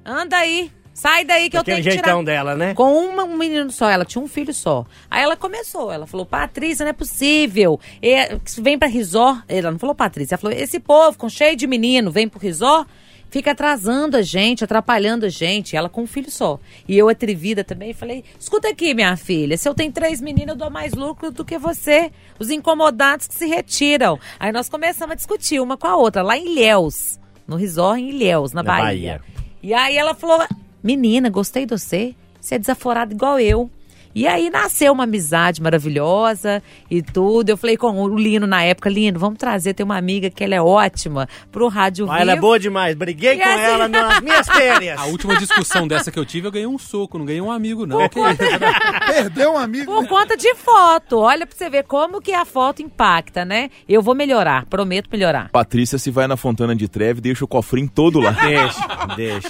anda 0.03 0.37
aí. 0.37 0.71
Sai 0.97 1.25
daí 1.25 1.49
que 1.49 1.57
eu 1.57 1.63
tenho 1.63 1.83
que 1.83 1.89
tirar. 1.97 2.23
dela, 2.23 2.55
né? 2.55 2.73
Com 2.73 2.93
uma- 2.93 3.25
um 3.25 3.35
menino 3.37 3.69
só, 3.69 3.89
ela 3.89 4.05
tinha 4.05 4.23
um 4.23 4.29
filho 4.29 4.53
só. 4.53 4.85
Aí 5.11 5.21
ela 5.21 5.35
começou, 5.35 5.91
ela 5.91 6.07
falou, 6.07 6.25
Patrícia, 6.25 6.85
não 6.85 6.89
é 6.91 6.93
possível. 6.93 7.77
É, 8.01 8.37
vem 8.59 8.79
pra 8.79 8.87
resort. 8.87 9.43
Ela 9.49 9.71
não 9.71 9.77
falou 9.77 9.93
Patrícia, 9.93 10.35
ela 10.35 10.41
falou, 10.41 10.57
esse 10.57 10.79
povo 10.79 11.17
com 11.17 11.27
cheio 11.27 11.53
de 11.57 11.67
menino 11.67 12.09
vem 12.11 12.29
pro 12.29 12.39
resort, 12.39 12.89
fica 13.29 13.51
atrasando 13.51 14.15
a 14.15 14.21
gente, 14.21 14.63
atrapalhando 14.63 15.25
a 15.25 15.29
gente. 15.29 15.75
Ela 15.75 15.89
com 15.89 16.03
um 16.03 16.07
filho 16.07 16.31
só. 16.31 16.57
E 16.87 16.97
eu, 16.97 17.09
atrevida 17.09 17.61
também, 17.61 17.91
falei, 17.93 18.23
escuta 18.39 18.69
aqui, 18.69 18.93
minha 18.93 19.17
filha, 19.17 19.57
se 19.57 19.67
eu 19.67 19.73
tenho 19.75 19.91
três 19.91 20.21
meninos, 20.21 20.51
eu 20.53 20.55
dou 20.55 20.69
mais 20.69 20.93
lucro 20.93 21.29
do 21.29 21.43
que 21.43 21.57
você. 21.57 22.09
Os 22.39 22.49
incomodados 22.49 23.27
que 23.27 23.35
se 23.35 23.47
retiram. 23.47 24.17
Aí 24.39 24.53
nós 24.53 24.69
começamos 24.69 25.11
a 25.11 25.15
discutir 25.15 25.59
uma 25.59 25.75
com 25.75 25.87
a 25.87 25.97
outra, 25.97 26.21
lá 26.21 26.37
em 26.37 26.53
Ilhéus. 26.53 27.19
No 27.45 27.57
resort 27.57 27.99
em 28.01 28.11
Ilhéus, 28.11 28.53
na, 28.53 28.63
Na 28.63 28.71
Bahia. 28.71 28.85
Bahia. 28.85 29.21
E 29.61 29.73
aí 29.73 29.97
ela 29.97 30.15
falou: 30.15 30.41
Menina, 30.85 31.29
gostei 31.31 31.65
de 31.65 31.75
você. 31.75 32.13
Você 32.39 32.55
é 32.55 32.59
desaforada 32.59 33.11
igual 33.11 33.39
eu. 33.39 33.71
E 34.13 34.25
aí 34.27 34.49
nasceu 34.49 34.93
uma 34.93 35.03
amizade 35.03 35.61
maravilhosa 35.61 36.63
e 36.89 37.01
tudo. 37.01 37.49
Eu 37.49 37.57
falei 37.57 37.75
com 37.75 38.01
o 38.01 38.17
Lino 38.17 38.47
na 38.47 38.63
época, 38.63 38.89
Lino, 38.89 39.19
vamos 39.19 39.37
trazer, 39.37 39.73
tem 39.73 39.83
uma 39.83 39.97
amiga 39.97 40.29
que 40.29 40.41
ela 40.41 40.55
é 40.55 40.61
ótima 40.61 41.27
pro 41.51 41.67
Rádio 41.67 42.05
Ah, 42.05 42.11
Vivo. 42.13 42.21
ela 42.21 42.31
é 42.31 42.35
boa 42.39 42.57
demais. 42.57 42.95
Briguei 42.95 43.33
E 43.33 43.37
com 43.43 43.49
assim- 43.49 43.59
ela 43.61 43.87
nas 43.89 44.21
minhas 44.23 44.47
férias. 44.47 44.97
A 44.97 45.05
última 45.07 45.35
discussão 45.37 45.85
dessa 45.85 46.11
que 46.13 46.17
eu 46.19 46.23
tive, 46.25 46.47
eu 46.47 46.51
ganhei 46.53 46.65
um 46.65 46.77
soco, 46.77 47.17
não 47.17 47.25
ganhei 47.25 47.41
um 47.41 47.51
amigo, 47.51 47.85
não. 47.85 48.07
Que 48.07 48.17
isso? 48.21 48.37
Perdeu 49.05 49.51
um 49.51 49.57
amigo. 49.57 49.91
Por 49.93 50.07
conta 50.07 50.37
de 50.37 50.55
foto. 50.55 51.17
Olha 51.17 51.45
pra 51.45 51.57
você 51.57 51.69
ver 51.69 51.83
como 51.83 52.21
que 52.21 52.31
a 52.31 52.45
foto 52.45 52.81
impacta, 52.81 53.43
né? 53.43 53.69
Eu 53.89 54.01
vou 54.01 54.15
melhorar, 54.15 54.65
prometo 54.67 55.09
melhorar. 55.11 55.49
Patrícia, 55.49 55.97
se 55.97 56.09
vai 56.09 56.25
na 56.25 56.37
Fontana 56.37 56.73
de 56.73 56.87
Treve, 56.87 57.19
deixa 57.19 57.43
o 57.43 57.47
cofrinho 57.49 57.91
todo 57.93 58.21
lá. 58.21 58.31
Deixa, 58.31 58.87
deixa. 59.17 59.49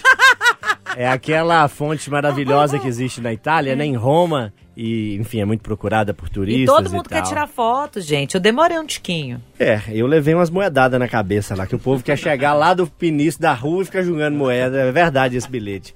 É 0.96 1.08
aquela 1.08 1.68
fonte 1.68 2.10
maravilhosa 2.10 2.80
que 2.80 2.88
existe 2.88 3.20
na 3.20 3.34
Itália, 3.34 3.76
né? 3.76 3.86
Em 3.86 3.96
Roma. 3.96 4.54
E, 4.78 5.16
enfim, 5.16 5.40
é 5.40 5.46
muito 5.46 5.62
procurada 5.62 6.14
por 6.14 6.28
turistas. 6.30 6.64
E 6.64 6.66
todo 6.66 6.92
mundo 6.92 7.08
quer 7.08 7.22
tal. 7.22 7.30
tirar 7.30 7.48
foto, 7.48 8.02
gente. 8.02 8.36
Eu 8.36 8.42
demorei 8.42 8.78
um 8.78 8.86
tiquinho. 8.86 9.42
É, 9.58 9.82
eu 9.90 10.06
levei 10.06 10.34
umas 10.34 10.50
moedadas 10.50 11.00
na 11.00 11.08
cabeça 11.08 11.56
lá, 11.56 11.66
que 11.66 11.76
o 11.76 11.80
povo 11.80 12.04
quer 12.04 12.18
chegar 12.18 12.54
lá 12.54 12.74
do 12.74 12.86
pinício 12.86 13.40
da 13.40 13.54
rua 13.54 13.84
e 13.84 13.86
ficar 13.86 14.04
jogando 14.04 14.36
moeda. 14.36 14.78
É 14.78 14.92
verdade 14.92 15.38
esse 15.38 15.50
bilhete. 15.50 15.94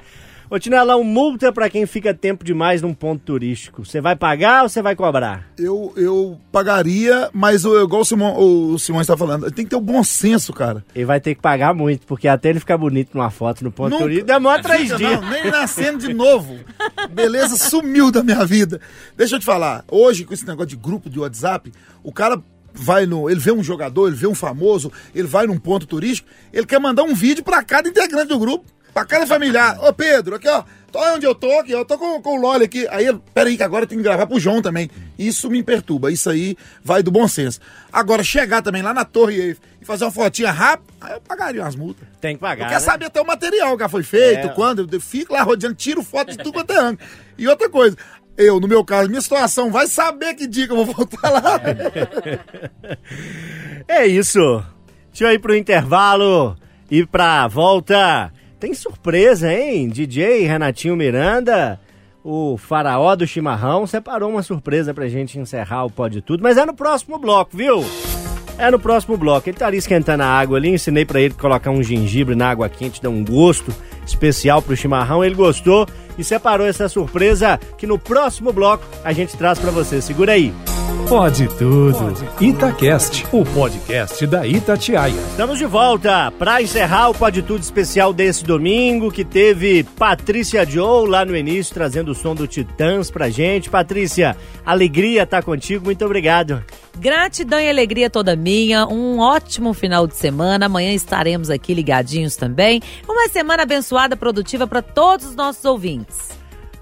Ô, 0.52 0.58
Tinelão, 0.58 1.04
multa 1.04 1.54
pra 1.54 1.70
quem 1.70 1.86
fica 1.86 2.12
tempo 2.12 2.44
demais 2.44 2.82
num 2.82 2.92
ponto 2.94 3.22
turístico. 3.24 3.86
Você 3.86 4.02
vai 4.02 4.16
pagar 4.16 4.64
ou 4.64 4.70
você 4.70 4.82
vai 4.82 4.96
cobrar? 4.96 5.48
Eu, 5.56 5.94
eu 5.96 6.40
pagaria, 6.52 7.30
mas 7.32 7.66
o- 7.66 7.80
igual 7.84 8.02
o, 8.02 8.06
Simão, 8.06 8.36
o 8.40 8.80
Simão 8.80 9.00
está 9.00 9.16
falando, 9.16 9.52
tem 9.52 9.64
que 9.64 9.70
ter 9.70 9.76
o 9.76 9.82
bom 9.82 10.04
senso, 10.04 10.52
cara. 10.52 10.84
Ele 10.96 11.06
vai 11.06 11.20
ter 11.20 11.36
que 11.36 11.42
pagar 11.42 11.74
muito, 11.76 12.08
porque 12.08 12.28
até 12.28 12.50
ele 12.50 12.60
ficar 12.60 12.80
bonito 12.80 13.12
numa 13.14 13.30
foto 13.30 13.64
no 13.64 13.72
ponto 13.72 13.92
Nunca- 13.92 14.04
turístico, 14.06 14.26
demora 14.28 14.60
três 14.64 14.88
dias. 14.88 15.00
Não, 15.22 15.30
nem 15.30 15.52
nascendo 15.52 16.00
de 16.00 16.14
novo. 16.16 16.58
Beleza, 17.12 17.56
sumiu 17.56 18.10
da 18.12 18.24
minha 18.24 18.44
vida. 18.44 18.82
Deixa 19.16 19.36
eu 19.36 19.40
te 19.40 19.46
falar, 19.46 19.84
hoje 19.88 20.26
com 20.26 20.34
esse 20.34 20.48
negócio 20.48 20.70
de 20.70 20.76
grupo 20.78 21.12
de 21.12 21.20
WhatsApp, 21.20 21.72
o 22.04 22.12
cara 22.12 22.42
vai 22.74 23.06
no, 23.06 23.30
ele 23.30 23.40
vê 23.40 23.52
um 23.52 23.64
jogador, 23.64 24.08
ele 24.08 24.16
vê 24.16 24.26
um 24.26 24.34
famoso, 24.36 24.92
ele 25.14 25.28
vai 25.28 25.46
num 25.46 25.58
ponto 25.60 25.86
turístico, 25.86 26.28
ele 26.52 26.66
quer 26.66 26.80
mandar 26.80 27.04
um 27.04 27.14
vídeo 27.14 27.44
pra 27.44 27.64
cada 27.64 27.88
integrante 27.90 28.28
do 28.30 28.40
grupo, 28.40 28.66
pra 28.94 29.06
cada 29.06 29.26
familiar. 29.28 29.78
Ô 29.84 29.94
Pedro, 29.94 30.36
aqui 30.36 30.48
ó, 30.48 30.64
tô 30.92 31.00
onde 31.14 31.26
eu 31.26 31.36
tô 31.36 31.52
aqui, 31.60 31.72
eu 31.72 31.86
tô 31.86 31.98
com, 31.98 32.22
com 32.22 32.38
o 32.38 32.42
Loli 32.42 32.66
aqui. 32.66 32.88
Aí 32.90 33.06
peraí 33.34 33.56
que 33.58 33.64
agora 33.64 33.84
eu 33.84 33.88
tenho 33.88 34.00
que 34.02 34.08
gravar 34.08 34.26
pro 34.28 34.40
João 34.40 34.62
também. 34.62 34.90
Isso 35.18 35.50
me 35.50 35.62
perturba, 35.64 36.12
isso 36.12 36.30
aí 36.30 36.58
vai 36.84 37.02
do 37.04 37.12
bom 37.12 37.28
senso. 37.28 37.60
Agora, 37.92 38.24
chegar 38.24 38.62
também 38.62 38.82
lá 38.82 38.94
na 38.94 39.06
Torre 39.06 39.58
e 39.82 39.86
fazer 39.86 40.06
uma 40.06 40.12
fotinha 40.12 40.52
rápida, 40.52 40.92
aí 41.02 41.14
eu 41.14 41.22
pagaria 41.22 41.62
umas 41.62 41.76
multas. 41.76 42.08
Tem 42.22 42.36
que 42.36 42.42
pagar. 42.42 42.66
Eu 42.66 42.70
quero 42.70 42.82
né? 42.82 42.86
saber 42.86 43.06
até 43.06 43.22
o 43.22 43.26
material 43.26 43.76
que 43.78 43.84
já 43.84 43.90
foi 43.90 44.04
feito, 44.04 44.48
É. 44.48 44.50
quando, 44.50 44.88
eu 44.92 45.02
fico 45.02 45.34
lá 45.34 45.44
rodeando, 45.44 45.76
tiro 45.76 46.04
foto 46.04 46.32
de 46.32 46.38
tudo 46.38 46.54
quanto 46.54 46.72
é 46.74 46.80
ângulo. 46.80 47.00
E 47.38 47.48
outra 47.48 47.70
coisa, 47.70 47.98
eu, 48.38 48.60
no 48.60 48.68
meu 48.68 48.86
caso, 48.86 49.10
minha 49.10 49.22
situação, 49.22 49.72
vai 49.72 49.88
saber 49.88 50.34
que 50.34 50.48
dia 50.48 50.66
que 50.68 50.72
eu 50.74 50.86
vou 50.86 50.86
voltar 50.94 51.30
lá. 51.30 51.60
É 53.88 54.06
isso. 54.06 54.64
Deixa 55.12 55.26
eu 55.26 55.32
ir 55.34 55.40
pro 55.40 55.56
intervalo 55.56 56.56
e 56.92 57.06
pra 57.06 57.48
volta. 57.48 58.32
Tem 58.60 58.74
surpresa, 58.74 59.54
hein? 59.54 59.88
DJ 59.88 60.46
Renatinho 60.46 60.96
Miranda, 60.96 61.80
o 62.22 62.58
faraó 62.58 63.16
do 63.16 63.26
chimarrão, 63.26 63.88
separou 63.88 64.30
uma 64.30 64.44
surpresa 64.44 64.94
pra 64.94 65.08
gente 65.08 65.40
encerrar 65.40 65.86
o 65.86 65.90
Pode 65.90 66.22
Tudo, 66.22 66.44
mas 66.44 66.58
é 66.58 66.66
no 66.66 66.74
próximo 66.74 67.18
bloco, 67.18 67.56
viu? 67.56 67.86
É 68.58 68.70
no 68.70 68.78
próximo 68.78 69.16
bloco. 69.16 69.48
Ele 69.48 69.58
tá 69.58 69.68
ali 69.68 69.78
esquentando 69.78 70.24
a 70.24 70.28
água 70.28 70.58
ali, 70.58 70.68
ensinei 70.68 71.06
pra 71.06 71.22
ele 71.22 71.34
colocar 71.34 71.72
um 71.72 71.82
gengibre 71.82 72.36
na 72.36 72.50
água 72.50 72.68
quente, 72.68 73.02
dá 73.02 73.10
um 73.10 73.24
gosto 73.24 73.74
especial 74.06 74.62
pro 74.62 74.76
chimarrão. 74.76 75.24
Ele 75.24 75.36
gostou 75.36 75.88
e 76.18 76.24
separou 76.26 76.68
essa 76.68 76.90
surpresa 76.90 77.58
que 77.78 77.88
no 77.88 77.98
próximo 77.98 78.52
bloco 78.52 78.84
a 79.06 79.14
gente 79.14 79.38
traz 79.38 79.58
pra 79.58 79.72
você. 79.72 80.02
Segura 80.02 80.34
aí. 80.34 80.54
Pode 81.10 81.48
tudo. 81.58 82.14
Itacast, 82.40 83.26
o 83.32 83.44
podcast 83.44 84.28
da 84.28 84.46
Itatiaia. 84.46 85.20
Estamos 85.32 85.58
de 85.58 85.66
volta 85.66 86.32
para 86.32 86.62
encerrar 86.62 87.10
o 87.10 87.14
Pode 87.14 87.42
Tudo 87.42 87.62
especial 87.62 88.14
desse 88.14 88.44
domingo, 88.44 89.12
que 89.12 89.26
teve 89.26 89.84
Patrícia 89.84 90.66
Joe 90.66 91.10
lá 91.10 91.26
no 91.26 91.36
início, 91.36 91.74
trazendo 91.74 92.12
o 92.12 92.16
som 92.16 92.36
do 92.36 92.48
Titãs 92.48 93.10
pra 93.10 93.30
gente. 93.30 93.70
Patrícia, 93.70 94.38
alegria 94.66 95.24
estar 95.24 95.42
tá 95.42 95.44
contigo, 95.44 95.86
muito 95.86 96.06
obrigado. 96.06 96.64
Gratidão 96.98 97.60
e 97.60 97.70
alegria 97.70 98.10
toda 98.10 98.36
minha. 98.36 98.86
Um 98.86 99.20
ótimo 99.20 99.74
final 99.74 100.06
de 100.06 100.16
semana. 100.16 100.68
Amanhã 100.68 100.94
estaremos 100.94 101.50
aqui 101.50 101.74
ligadinhos 101.74 102.36
também. 102.36 102.82
Uma 103.08 103.28
semana 103.30 103.64
abençoada, 103.64 104.16
produtiva 104.16 104.68
para 104.68 104.82
todos 104.82 105.28
os 105.28 105.36
nossos 105.36 105.66
ouvintes. 105.66 106.39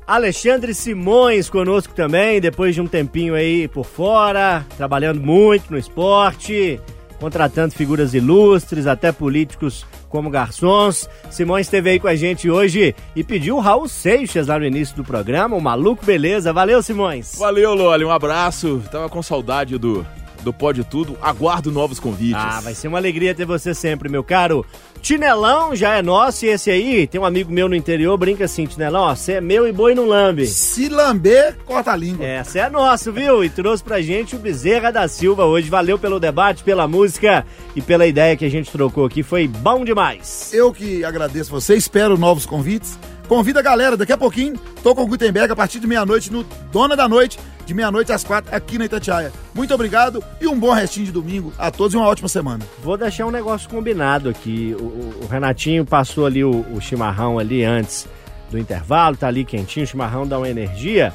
Alexandre 0.07 0.73
Simões 0.73 1.49
conosco 1.49 1.93
também, 1.93 2.39
depois 2.39 2.73
de 2.73 2.79
um 2.79 2.87
tempinho 2.87 3.35
aí 3.35 3.67
por 3.67 3.85
fora, 3.85 4.65
trabalhando 4.77 5.19
muito 5.19 5.69
no 5.69 5.77
esporte, 5.77 6.79
contratando 7.19 7.73
figuras 7.73 8.13
ilustres, 8.13 8.87
até 8.87 9.11
políticos 9.11 9.85
como 10.07 10.29
garçons. 10.29 11.09
Simões 11.29 11.67
esteve 11.67 11.89
aí 11.89 11.99
com 11.99 12.07
a 12.07 12.15
gente 12.15 12.49
hoje 12.49 12.95
e 13.17 13.21
pediu 13.21 13.57
o 13.57 13.59
Raul 13.59 13.89
Seixas 13.89 14.47
lá 14.47 14.57
no 14.57 14.65
início 14.65 14.95
do 14.95 15.03
programa, 15.03 15.57
o 15.57 15.61
maluco 15.61 16.05
beleza. 16.05 16.53
Valeu, 16.53 16.81
Simões. 16.81 17.35
Valeu, 17.37 17.73
Loli, 17.73 18.05
um 18.05 18.11
abraço. 18.11 18.81
Tava 18.89 19.09
com 19.09 19.21
saudade 19.21 19.77
do 19.77 20.07
do 20.47 20.53
Pode 20.53 20.83
Tudo. 20.85 21.17
Aguardo 21.21 21.71
novos 21.71 21.99
convites. 21.99 22.41
Ah, 22.41 22.61
vai 22.61 22.73
ser 22.73 22.87
uma 22.87 22.97
alegria 22.97 23.35
ter 23.35 23.45
você 23.45 23.73
sempre, 23.73 24.07
meu 24.07 24.23
caro. 24.23 24.65
Tinelão 25.01 25.75
já 25.75 25.95
é 25.95 26.01
nosso 26.01 26.45
e 26.45 26.49
esse 26.49 26.71
aí, 26.71 27.05
tem 27.05 27.19
um 27.19 27.25
amigo 27.25 27.51
meu 27.51 27.67
no 27.67 27.75
interior, 27.75 28.17
brinca 28.17 28.45
assim, 28.45 28.65
Tinelão, 28.65 29.01
ó, 29.01 29.15
você 29.15 29.33
é 29.33 29.41
meu 29.41 29.67
e 29.67 29.71
boi 29.71 29.93
não 29.93 30.05
lambe. 30.05 30.47
Se 30.47 30.89
lamber, 30.89 31.55
corta 31.65 31.91
a 31.91 31.95
língua. 31.95 32.25
É, 32.25 32.43
você 32.43 32.59
é 32.59 32.69
nosso, 32.69 33.11
viu? 33.11 33.43
E 33.43 33.49
trouxe 33.49 33.83
pra 33.83 34.01
gente 34.01 34.35
o 34.35 34.39
Bezerra 34.39 34.91
da 34.91 35.07
Silva 35.07 35.45
hoje. 35.45 35.69
Valeu 35.69 35.99
pelo 35.99 36.19
debate, 36.19 36.63
pela 36.63 36.87
música 36.87 37.45
e 37.75 37.81
pela 37.81 38.07
ideia 38.07 38.37
que 38.37 38.45
a 38.45 38.49
gente 38.49 38.71
trocou 38.71 39.05
aqui. 39.05 39.21
Foi 39.21 39.47
bom 39.47 39.83
demais. 39.83 40.51
Eu 40.53 40.73
que 40.73 41.03
agradeço 41.03 41.51
você, 41.51 41.75
espero 41.75 42.17
novos 42.17 42.45
convites. 42.45 42.97
Convida 43.27 43.59
a 43.59 43.63
galera, 43.63 43.97
daqui 43.97 44.13
a 44.13 44.17
pouquinho, 44.17 44.57
tô 44.81 44.95
com 44.95 45.03
o 45.03 45.07
Gutenberg 45.07 45.51
a 45.51 45.55
partir 45.55 45.81
de 45.81 45.87
meia-noite 45.87 46.31
no 46.31 46.45
Dona 46.71 46.95
da 46.95 47.09
Noite, 47.09 47.37
de 47.65 47.73
meia-noite 47.73 48.13
às 48.13 48.23
quatro, 48.23 48.55
aqui 48.55 48.77
na 48.77 48.85
Itatiaia. 48.85 49.33
Muito 49.53 49.73
obrigado 49.73 50.23
e 50.39 50.47
um 50.47 50.57
bom 50.57 50.71
restinho 50.71 51.07
de 51.07 51.11
domingo 51.11 51.51
a 51.57 51.69
todos 51.69 51.93
e 51.93 51.97
uma 51.97 52.07
ótima 52.07 52.29
semana. 52.29 52.63
Vou 52.81 52.95
deixar 52.95 53.25
um 53.25 53.31
negócio 53.31 53.69
combinado 53.69 54.29
aqui. 54.29 54.73
O, 54.79 55.23
o 55.23 55.27
Renatinho 55.29 55.85
passou 55.85 56.25
ali 56.25 56.41
o, 56.41 56.65
o 56.73 56.79
chimarrão 56.79 57.37
ali 57.37 57.65
antes 57.65 58.07
do 58.49 58.57
intervalo, 58.57 59.17
tá 59.17 59.27
ali 59.27 59.43
quentinho, 59.43 59.83
o 59.83 59.89
chimarrão 59.89 60.25
dá 60.25 60.37
uma 60.37 60.47
energia. 60.47 61.13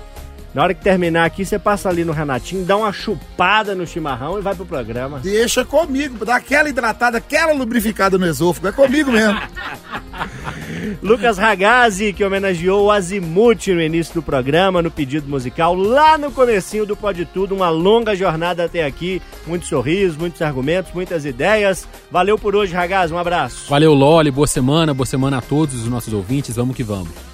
Na 0.54 0.62
hora 0.62 0.74
que 0.74 0.82
terminar 0.82 1.24
aqui, 1.24 1.46
você 1.46 1.58
passa 1.58 1.88
ali 1.88 2.04
no 2.04 2.12
Renatinho, 2.12 2.64
dá 2.64 2.76
uma 2.76 2.92
chupada 2.92 3.74
no 3.74 3.86
chimarrão 3.86 4.38
e 4.38 4.42
vai 4.42 4.54
pro 4.54 4.66
programa. 4.66 5.18
Deixa 5.20 5.64
comigo, 5.64 6.24
dá 6.24 6.36
aquela 6.36 6.68
hidratada, 6.68 7.18
aquela 7.18 7.52
lubrificada 7.54 8.18
no 8.18 8.26
esôfago. 8.26 8.68
É 8.68 8.72
comigo 8.72 9.10
mesmo. 9.10 9.40
Lucas 11.02 11.38
Ragazzi, 11.38 12.12
que 12.12 12.24
homenageou 12.24 12.86
o 12.86 12.90
Azimuth 12.90 13.68
no 13.68 13.80
início 13.80 14.14
do 14.14 14.22
programa, 14.22 14.82
no 14.82 14.90
pedido 14.90 15.28
musical, 15.28 15.74
lá 15.74 16.18
no 16.18 16.30
comecinho 16.30 16.84
do 16.84 16.96
Pode 16.96 17.24
Tudo, 17.24 17.54
uma 17.54 17.70
longa 17.70 18.14
jornada 18.14 18.64
até 18.64 18.84
aqui, 18.84 19.22
muitos 19.46 19.68
sorrisos, 19.68 20.16
muitos 20.16 20.42
argumentos, 20.42 20.92
muitas 20.92 21.24
ideias. 21.24 21.88
Valeu 22.10 22.38
por 22.38 22.54
hoje, 22.54 22.74
Ragazzi, 22.74 23.14
um 23.14 23.18
abraço. 23.18 23.70
Valeu, 23.70 23.94
Loli, 23.94 24.30
boa 24.30 24.46
semana, 24.46 24.92
boa 24.92 25.06
semana 25.06 25.38
a 25.38 25.40
todos 25.40 25.74
os 25.74 25.88
nossos 25.88 26.12
ouvintes, 26.12 26.56
vamos 26.56 26.76
que 26.76 26.82
vamos. 26.82 27.31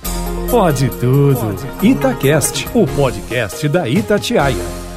Pode 0.50 0.88
tudo. 0.88 1.56
Itacast, 1.82 2.66
o 2.74 2.86
podcast 2.86 3.68
da 3.68 3.88
Itatiaia. 3.88 4.87